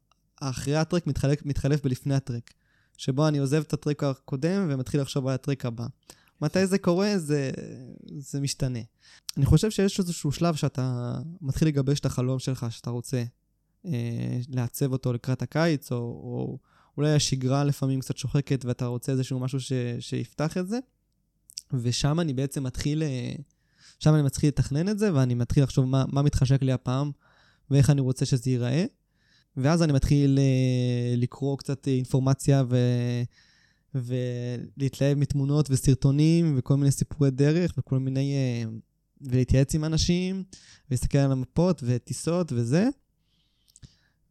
אחרי 0.41 0.77
הטרק 0.77 1.07
מתחלק, 1.07 1.47
מתחלף 1.47 1.83
בלפני 1.83 2.15
הטרק. 2.15 2.51
שבו 2.97 3.29
אני 3.29 3.39
עוזב 3.39 3.63
את 3.67 3.73
הטרק 3.73 4.05
הקודם 4.05 4.67
ומתחיל 4.69 5.01
לחשוב 5.01 5.27
על 5.27 5.35
הטרק 5.35 5.67
הבא. 5.67 5.87
מתי 6.41 6.67
זה 6.67 6.79
קורה, 6.79 7.19
זה, 7.19 7.51
זה 8.19 8.41
משתנה. 8.41 8.79
אני 9.37 9.47
חושב 9.47 9.71
שיש 9.71 9.99
איזשהו 10.01 10.33
שלב 10.33 10.55
שאתה 10.55 11.15
מתחיל 11.41 11.69
לגבש 11.69 12.01
את 12.01 12.07
החלום 12.07 12.39
שלך, 12.39 12.67
שאתה 12.71 12.91
רוצה 12.91 13.25
אה, 13.87 14.41
לעצב 14.49 14.93
אותו 14.93 15.13
לקראת 15.13 15.43
הקיץ, 15.43 15.93
או, 15.93 15.97
או 15.97 16.59
אולי 16.97 17.15
השגרה 17.15 17.65
לפעמים 17.65 18.01
קצת 18.01 18.17
שוחקת 18.17 18.65
ואתה 18.65 18.87
רוצה 18.87 19.13
איזשהו 19.13 19.41
משהו 19.41 19.61
ש, 19.61 19.73
שיפתח 20.01 20.57
את 20.57 20.69
זה. 20.69 20.79
ושם 21.73 22.21
אני 22.21 22.33
בעצם 22.33 22.63
מתחיל, 22.63 23.03
אה, 23.03 23.35
שם 24.01 24.15
אני 24.15 24.23
מתחיל 24.23 24.49
לתכנן 24.49 24.89
את 24.89 24.99
זה, 24.99 25.15
ואני 25.15 25.35
מתחיל 25.35 25.63
לחשוב 25.63 25.85
מה, 25.85 26.05
מה 26.13 26.23
מתחשק 26.23 26.63
לי 26.63 26.73
הפעם, 26.73 27.11
ואיך 27.71 27.91
אני 27.91 28.01
רוצה 28.01 28.25
שזה 28.25 28.51
ייראה. 28.51 28.85
ואז 29.57 29.83
אני 29.83 29.93
מתחיל 29.93 30.39
אה, 30.39 31.15
לקרוא 31.17 31.59
קצת 31.59 31.89
אינפורמציה 31.89 32.65
ו... 32.69 32.77
ולהתלהב 33.95 35.19
מתמונות 35.19 35.71
וסרטונים 35.71 36.55
וכל 36.57 36.77
מיני 36.77 36.91
סיפורי 36.91 37.31
דרך 37.31 37.75
וכל 37.79 37.99
מיני... 37.99 38.35
אה, 38.35 38.71
ולהתייעץ 39.21 39.75
עם 39.75 39.85
אנשים, 39.85 40.45
ולהסתכל 40.91 41.19
על 41.19 41.33
המפות 41.33 41.83
וטיסות 41.87 42.53
וזה. 42.53 42.89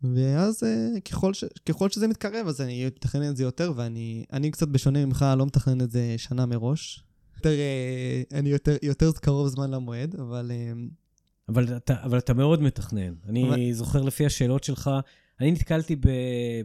ואז 0.03 0.63
אה, 0.63 1.01
ככל, 1.01 1.34
ש, 1.34 1.43
ככל 1.65 1.89
שזה 1.89 2.07
מתקרב, 2.07 2.47
אז 2.47 2.61
אני 2.61 2.86
מתכנן 2.86 3.30
את 3.30 3.38
זה 3.38 3.43
יותר, 3.43 3.74
ואני 3.76 4.26
אני 4.34 4.51
קצת 4.51 4.67
בשונה 4.67 5.05
ממך, 5.05 5.26
לא 5.38 5.45
מתכנן 5.45 5.82
את 5.82 5.91
זה 5.91 6.15
שנה 6.17 6.45
מראש. 6.45 7.03
יותר, 7.36 7.49
אה, 7.49 8.21
אני 8.39 8.49
יותר, 8.49 8.76
יותר 8.82 9.11
קרוב 9.11 9.47
זמן 9.47 9.71
למועד, 9.71 10.15
אבל... 10.15 10.51
אבל 11.50 11.78
אתה, 11.78 12.04
אבל 12.04 12.18
אתה 12.18 12.34
מאוד 12.34 12.62
מתכנן. 12.62 13.14
אני 13.30 13.44
אבל... 13.44 13.72
זוכר 13.72 14.02
לפי 14.02 14.26
השאלות 14.26 14.64
שלך, 14.64 14.89
אני 15.39 15.52
נתקלתי 15.52 15.96
ב, 15.96 16.10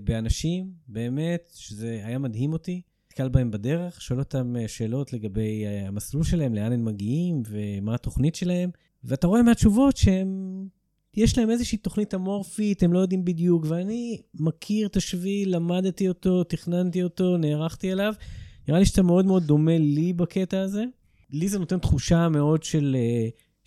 באנשים, 0.04 0.70
באמת, 0.88 1.52
שזה 1.54 2.00
היה 2.04 2.18
מדהים 2.18 2.52
אותי. 2.52 2.80
נתקל 3.06 3.28
בהם 3.28 3.50
בדרך, 3.50 4.02
שואל 4.02 4.18
אותם 4.18 4.54
שאלות 4.66 5.12
לגבי 5.12 5.66
המסלול 5.66 6.24
שלהם, 6.24 6.54
לאן 6.54 6.72
הם 6.72 6.84
מגיעים 6.84 7.42
ומה 7.48 7.94
התוכנית 7.94 8.34
שלהם, 8.34 8.70
ואתה 9.04 9.26
רואה 9.26 9.42
מהתשובות 9.42 9.96
שהם, 9.96 10.66
יש 11.14 11.38
להם 11.38 11.50
איזושהי 11.50 11.78
תוכנית 11.78 12.14
אמורפית, 12.14 12.82
הם 12.82 12.92
לא 12.92 12.98
יודעים 12.98 13.24
בדיוק, 13.24 13.64
ואני 13.68 14.20
מכיר 14.34 14.86
את 14.86 14.96
השביל, 14.96 15.54
למדתי 15.56 16.08
אותו, 16.08 16.44
תכננתי 16.44 17.02
אותו, 17.02 17.36
נערכתי 17.36 17.92
אליו. 17.92 18.14
נראה 18.68 18.78
לי 18.78 18.86
שאתה 18.86 19.02
מאוד 19.02 19.26
מאוד 19.26 19.44
דומה 19.46 19.78
לי 19.78 20.12
בקטע 20.12 20.60
הזה. 20.60 20.84
לי 21.30 21.48
זה 21.48 21.58
נותן 21.58 21.78
תחושה 21.78 22.28
מאוד 22.28 22.62
של, 22.62 22.96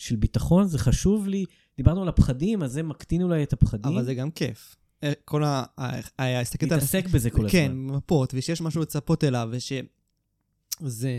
של 0.01 0.15
ביטחון, 0.15 0.67
זה 0.67 0.79
חשוב 0.79 1.27
לי. 1.27 1.45
דיברנו 1.77 2.01
על 2.01 2.07
הפחדים, 2.07 2.63
אז 2.63 2.71
זה 2.71 2.83
מקטין 2.83 3.21
אולי 3.21 3.43
את 3.43 3.53
הפחדים. 3.53 3.93
אבל 3.93 4.03
זה 4.03 4.13
גם 4.13 4.31
כיף. 4.31 4.75
כל 5.25 5.43
ה... 5.43 5.63
להתעסק 6.61 7.07
בזה 7.07 7.29
כל 7.29 7.37
הזמן. 7.37 7.49
כן, 7.51 7.71
מפות, 7.75 8.33
ושיש 8.37 8.61
משהו 8.61 8.81
לצפות 8.81 9.23
אליו, 9.23 9.49
וש... 9.51 9.73
זה... 10.79 11.09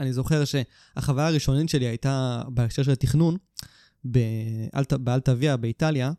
אני 0.00 0.12
זוכר 0.12 0.44
שהחוויה 0.44 1.26
הראשונית 1.26 1.68
שלי 1.68 1.84
הייתה 1.84 2.42
בהקשר 2.48 2.82
של 2.82 2.90
התכנון, 2.90 3.36
באלטה 4.04 5.34
ויה 5.38 5.56
באיטליה, 5.56 6.12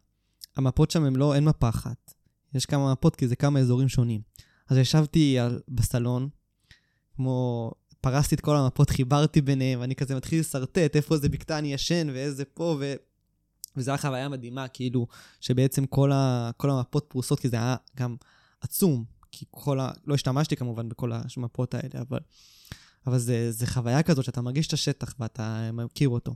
המפות 0.57 0.91
שם 0.91 1.03
הם 1.03 1.15
לא, 1.15 1.35
אין 1.35 1.43
מפה 1.43 1.69
אחת. 1.69 2.13
יש 2.53 2.65
כמה 2.65 2.93
מפות 2.93 3.15
כי 3.15 3.27
זה 3.27 3.35
כמה 3.35 3.59
אזורים 3.59 3.89
שונים. 3.89 4.21
אז 4.69 4.77
ישבתי 4.77 5.39
על, 5.39 5.59
בסלון, 5.67 6.29
כמו, 7.15 7.71
פרסתי 8.01 8.35
את 8.35 8.41
כל 8.41 8.55
המפות, 8.55 8.89
חיברתי 8.89 9.41
ביניהם, 9.41 9.79
ואני 9.79 9.95
כזה 9.95 10.15
מתחיל 10.15 10.39
לשרטט 10.39 10.95
איפה 10.95 11.17
זה 11.17 11.29
בקתה 11.29 11.57
אני 11.57 11.73
ישן 11.73 12.07
ואיזה 12.13 12.45
פה, 12.45 12.77
ו... 12.79 12.93
וזו 13.77 13.91
הייתה 13.91 14.07
חוויה 14.07 14.29
מדהימה, 14.29 14.67
כאילו, 14.67 15.07
שבעצם 15.41 15.85
כל, 15.85 16.11
ה, 16.11 16.51
כל 16.57 16.69
המפות 16.69 17.05
פרוסות, 17.07 17.39
כי 17.39 17.49
זה 17.49 17.55
היה 17.55 17.75
גם 17.97 18.15
עצום, 18.61 19.03
כי 19.31 19.45
כל 19.51 19.79
ה... 19.79 19.91
לא 20.05 20.13
השתמשתי 20.13 20.55
כמובן 20.55 20.89
בכל 20.89 21.11
המפות 21.37 21.73
האלה, 21.73 22.05
אבל, 22.09 22.19
אבל 23.07 23.17
זה, 23.17 23.51
זה 23.51 23.67
חוויה 23.67 24.03
כזאת 24.03 24.25
שאתה 24.25 24.41
מרגיש 24.41 24.67
את 24.67 24.73
השטח 24.73 25.15
ואתה 25.19 25.71
מכיר 25.73 26.09
אותו. 26.09 26.35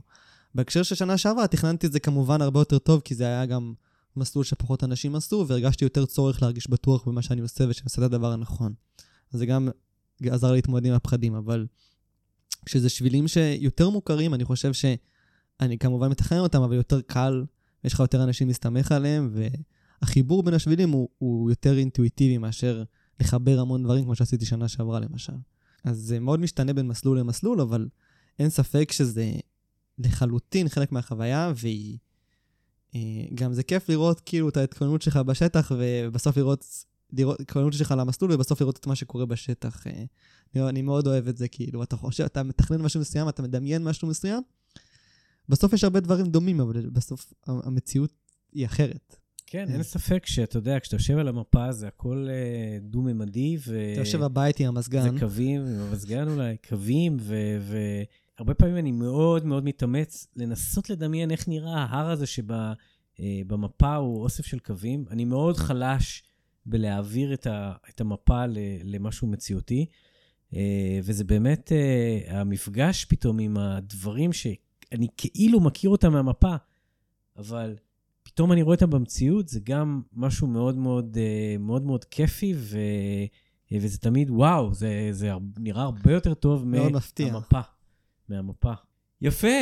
בהקשר 0.54 0.82
של 0.82 0.94
שנה 0.94 1.18
שעברה, 1.18 1.46
תכננתי 1.46 1.86
את 1.86 1.92
זה 1.92 2.00
כמובן 2.00 2.42
הרבה 2.42 2.60
יותר 2.60 2.78
טוב, 2.78 3.00
כי 3.00 3.14
זה 3.14 3.24
היה 3.24 3.46
גם 3.46 3.74
מסלול 4.16 4.44
שפחות 4.44 4.84
אנשים 4.84 5.14
עשו, 5.14 5.44
והרגשתי 5.48 5.84
יותר 5.84 6.06
צורך 6.06 6.42
להרגיש 6.42 6.70
בטוח 6.70 7.08
במה 7.08 7.22
שאני 7.22 7.40
עושה 7.40 7.64
ושאני 7.68 7.84
עושה 7.84 8.02
את 8.02 8.06
הדבר 8.06 8.32
הנכון. 8.32 8.74
אז 9.32 9.38
זה 9.38 9.46
גם 9.46 9.68
עזר 10.22 10.52
להתמודד 10.52 10.86
עם 10.86 10.94
הפחדים, 10.94 11.34
אבל 11.34 11.66
כשזה 12.64 12.88
שבילים 12.88 13.28
שיותר 13.28 13.90
מוכרים, 13.90 14.34
אני 14.34 14.44
חושב 14.44 14.72
ש... 14.72 14.84
אני 15.60 15.78
כמובן 15.78 16.08
מתכנן 16.08 16.38
אותם, 16.38 16.62
אבל 16.62 16.74
יותר 16.74 17.00
קל 17.00 17.44
ויש 17.84 17.92
לך 17.92 18.00
יותר 18.00 18.24
אנשים 18.24 18.48
להסתמך 18.48 18.92
עליהם, 18.92 19.34
והחיבור 20.02 20.42
בין 20.42 20.54
השבילים 20.54 20.90
הוא, 20.90 21.08
הוא 21.18 21.50
יותר 21.50 21.78
אינטואיטיבי 21.78 22.38
מאשר 22.38 22.84
לחבר 23.20 23.60
המון 23.60 23.82
דברים, 23.82 24.04
כמו 24.04 24.14
שעשיתי 24.14 24.46
שנה 24.46 24.68
שעברה 24.68 25.00
למשל. 25.00 25.32
אז 25.84 25.98
זה 25.98 26.20
מאוד 26.20 26.40
משתנה 26.40 26.72
בין 26.72 26.88
מסלול 26.88 27.18
למסלול, 27.18 27.60
אבל 27.60 27.88
אין 28.38 28.50
ספק 28.50 28.92
שזה 28.92 29.32
לחלוטין 29.98 30.68
חלק 30.68 30.92
מהחוויה, 30.92 31.52
והיא... 31.56 31.98
אה, 32.94 33.00
גם 33.34 33.52
זה 33.52 33.62
כיף 33.62 33.88
לראות 33.88 34.20
כאילו 34.20 34.48
את 34.48 34.56
ההתכוננות 34.56 35.02
שלך 35.02 35.16
בשטח, 35.16 35.72
ובסוף 35.78 36.36
לראות, 36.36 36.64
לראות 37.16 37.40
התכוננות 37.40 37.72
שלך 37.72 37.94
למסלול, 37.98 38.32
ובסוף 38.32 38.60
לראות 38.60 38.76
את 38.76 38.86
מה 38.86 38.94
שקורה 38.94 39.26
בשטח. 39.26 39.86
אה, 39.86 40.04
אני, 40.54 40.68
אני 40.68 40.82
מאוד 40.82 41.06
אוהב 41.06 41.28
את 41.28 41.36
זה, 41.36 41.48
כאילו, 41.48 41.82
אתה 41.82 41.96
חושב, 41.96 42.24
אתה 42.24 42.42
מתכנן 42.42 42.82
משהו 42.82 43.00
מסוים, 43.00 43.28
אתה 43.28 43.42
מדמיין 43.42 43.84
משהו 43.84 44.08
מסוים, 44.08 44.42
בסוף 45.48 45.72
יש 45.72 45.84
הרבה 45.84 46.00
דברים 46.00 46.26
דומים, 46.26 46.60
אבל 46.60 46.90
בסוף 46.90 47.32
המציאות 47.46 48.12
היא 48.52 48.66
אחרת. 48.66 49.16
כן, 49.46 49.68
אין 49.68 49.82
ספק 49.82 50.26
שאתה 50.26 50.58
יודע, 50.58 50.80
כשאתה 50.80 50.96
יושב 50.96 51.18
על 51.18 51.28
המפה 51.28 51.72
זה 51.72 51.88
הכל 51.88 52.26
אה, 52.30 52.78
דו-ממדי, 52.80 53.56
ו... 53.66 53.92
אתה 53.92 54.00
יושב 54.00 54.20
בבית 54.20 54.60
עם 54.60 54.66
המזגן. 54.66 55.02
זה 55.02 55.20
קווים, 55.20 55.60
עם 55.60 55.80
המזגן 55.80 56.28
אולי, 56.28 56.56
קווים, 56.68 57.16
והרבה 58.38 58.54
פעמים 58.54 58.76
אני 58.76 58.92
מאוד 58.92 59.46
מאוד 59.46 59.64
מתאמץ 59.64 60.26
לנסות 60.36 60.90
לדמיין 60.90 61.30
איך 61.30 61.48
נראה 61.48 61.82
ההר 61.82 62.10
הזה 62.10 62.26
שבמפה 62.26 63.86
אה, 63.86 63.96
הוא 63.96 64.22
אוסף 64.22 64.46
של 64.46 64.58
קווים. 64.58 65.04
אני 65.10 65.24
מאוד 65.24 65.56
חלש 65.56 66.22
בלהעביר 66.66 67.34
את, 67.34 67.46
ה, 67.46 67.72
את 67.88 68.00
המפה 68.00 68.44
למשהו 68.84 69.28
מציאותי, 69.28 69.86
אה, 70.54 70.98
וזה 71.02 71.24
באמת 71.24 71.72
המפגש 72.28 73.04
פתאום 73.04 73.38
עם 73.38 73.56
הדברים 73.56 74.32
שאני 74.32 75.06
כאילו 75.16 75.60
מכיר 75.60 75.90
אותם 75.90 76.12
מהמפה, 76.12 76.54
אבל 77.36 77.76
פתאום 78.22 78.52
אני 78.52 78.62
רואה 78.62 78.74
אותם 78.74 78.90
במציאות, 78.90 79.48
זה 79.48 79.60
גם 79.64 80.02
משהו 80.12 80.46
מאוד 80.46 80.76
מאוד 80.76 81.16
אה, 81.20 81.56
מאוד 81.58 81.82
מאוד 81.82 82.04
כיפי, 82.04 82.54
ו... 82.56 82.78
וזה 83.72 83.98
תמיד, 83.98 84.30
וואו, 84.30 84.74
זה, 84.74 85.08
זה 85.10 85.30
נראה 85.58 85.82
הרבה 85.82 86.12
יותר 86.12 86.34
טוב 86.34 86.66
מהמפה. 86.66 87.60
מהמפה. 88.28 88.72
יפה, 89.22 89.56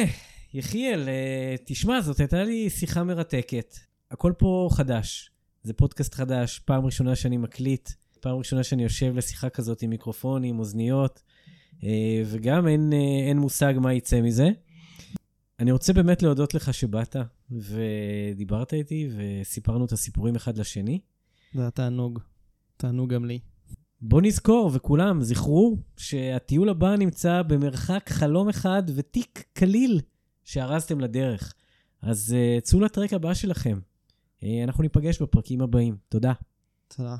יחיאל, 0.54 1.08
אה, 1.08 1.54
תשמע, 1.64 2.00
זאת 2.00 2.20
הייתה 2.20 2.44
לי 2.44 2.70
שיחה 2.70 3.04
מרתקת. 3.04 3.74
הכל 4.10 4.32
פה 4.38 4.68
חדש. 4.72 5.30
זה 5.62 5.72
פודקאסט 5.72 6.14
חדש, 6.14 6.58
פעם 6.58 6.84
ראשונה 6.84 7.16
שאני 7.16 7.36
מקליט, 7.36 7.90
פעם 8.20 8.36
ראשונה 8.36 8.62
שאני 8.62 8.82
יושב 8.82 9.16
לשיחה 9.16 9.50
כזאת 9.50 9.82
עם 9.82 9.90
מיקרופון, 9.90 10.44
עם 10.44 10.58
אוזניות, 10.58 11.22
אה, 11.84 12.22
וגם 12.26 12.68
אין, 12.68 12.92
אין 13.28 13.38
מושג 13.38 13.74
מה 13.76 13.92
יצא 13.94 14.20
מזה. 14.20 14.50
אני 15.60 15.72
רוצה 15.72 15.92
באמת 15.92 16.22
להודות 16.22 16.54
לך 16.54 16.74
שבאת 16.74 17.16
ודיברת 17.50 18.74
איתי 18.74 19.08
וסיפרנו 19.16 19.84
את 19.84 19.92
הסיפורים 19.92 20.36
אחד 20.36 20.58
לשני. 20.58 21.00
זה 21.54 21.60
היה 21.60 21.70
תענוג. 21.70 22.18
תענוג 22.76 23.14
גם 23.14 23.24
לי. 23.24 23.38
בוא 24.00 24.22
נזכור, 24.22 24.70
וכולם, 24.74 25.22
זכרו 25.22 25.76
שהטיול 25.96 26.68
הבא 26.68 26.96
נמצא 26.96 27.42
במרחק 27.42 28.10
חלום 28.12 28.48
אחד 28.48 28.82
ותיק 28.94 29.44
קליל 29.52 30.00
שארזתם 30.44 31.00
לדרך. 31.00 31.54
אז 32.02 32.36
uh, 32.36 32.60
צאו 32.60 32.80
לטרק 32.80 33.12
הבא 33.12 33.34
שלכם. 33.34 33.78
Uh, 34.42 34.64
אנחנו 34.64 34.82
ניפגש 34.82 35.22
בפרקים 35.22 35.60
הבאים. 35.60 35.96
תודה. 36.08 36.32
תודה. 36.96 37.16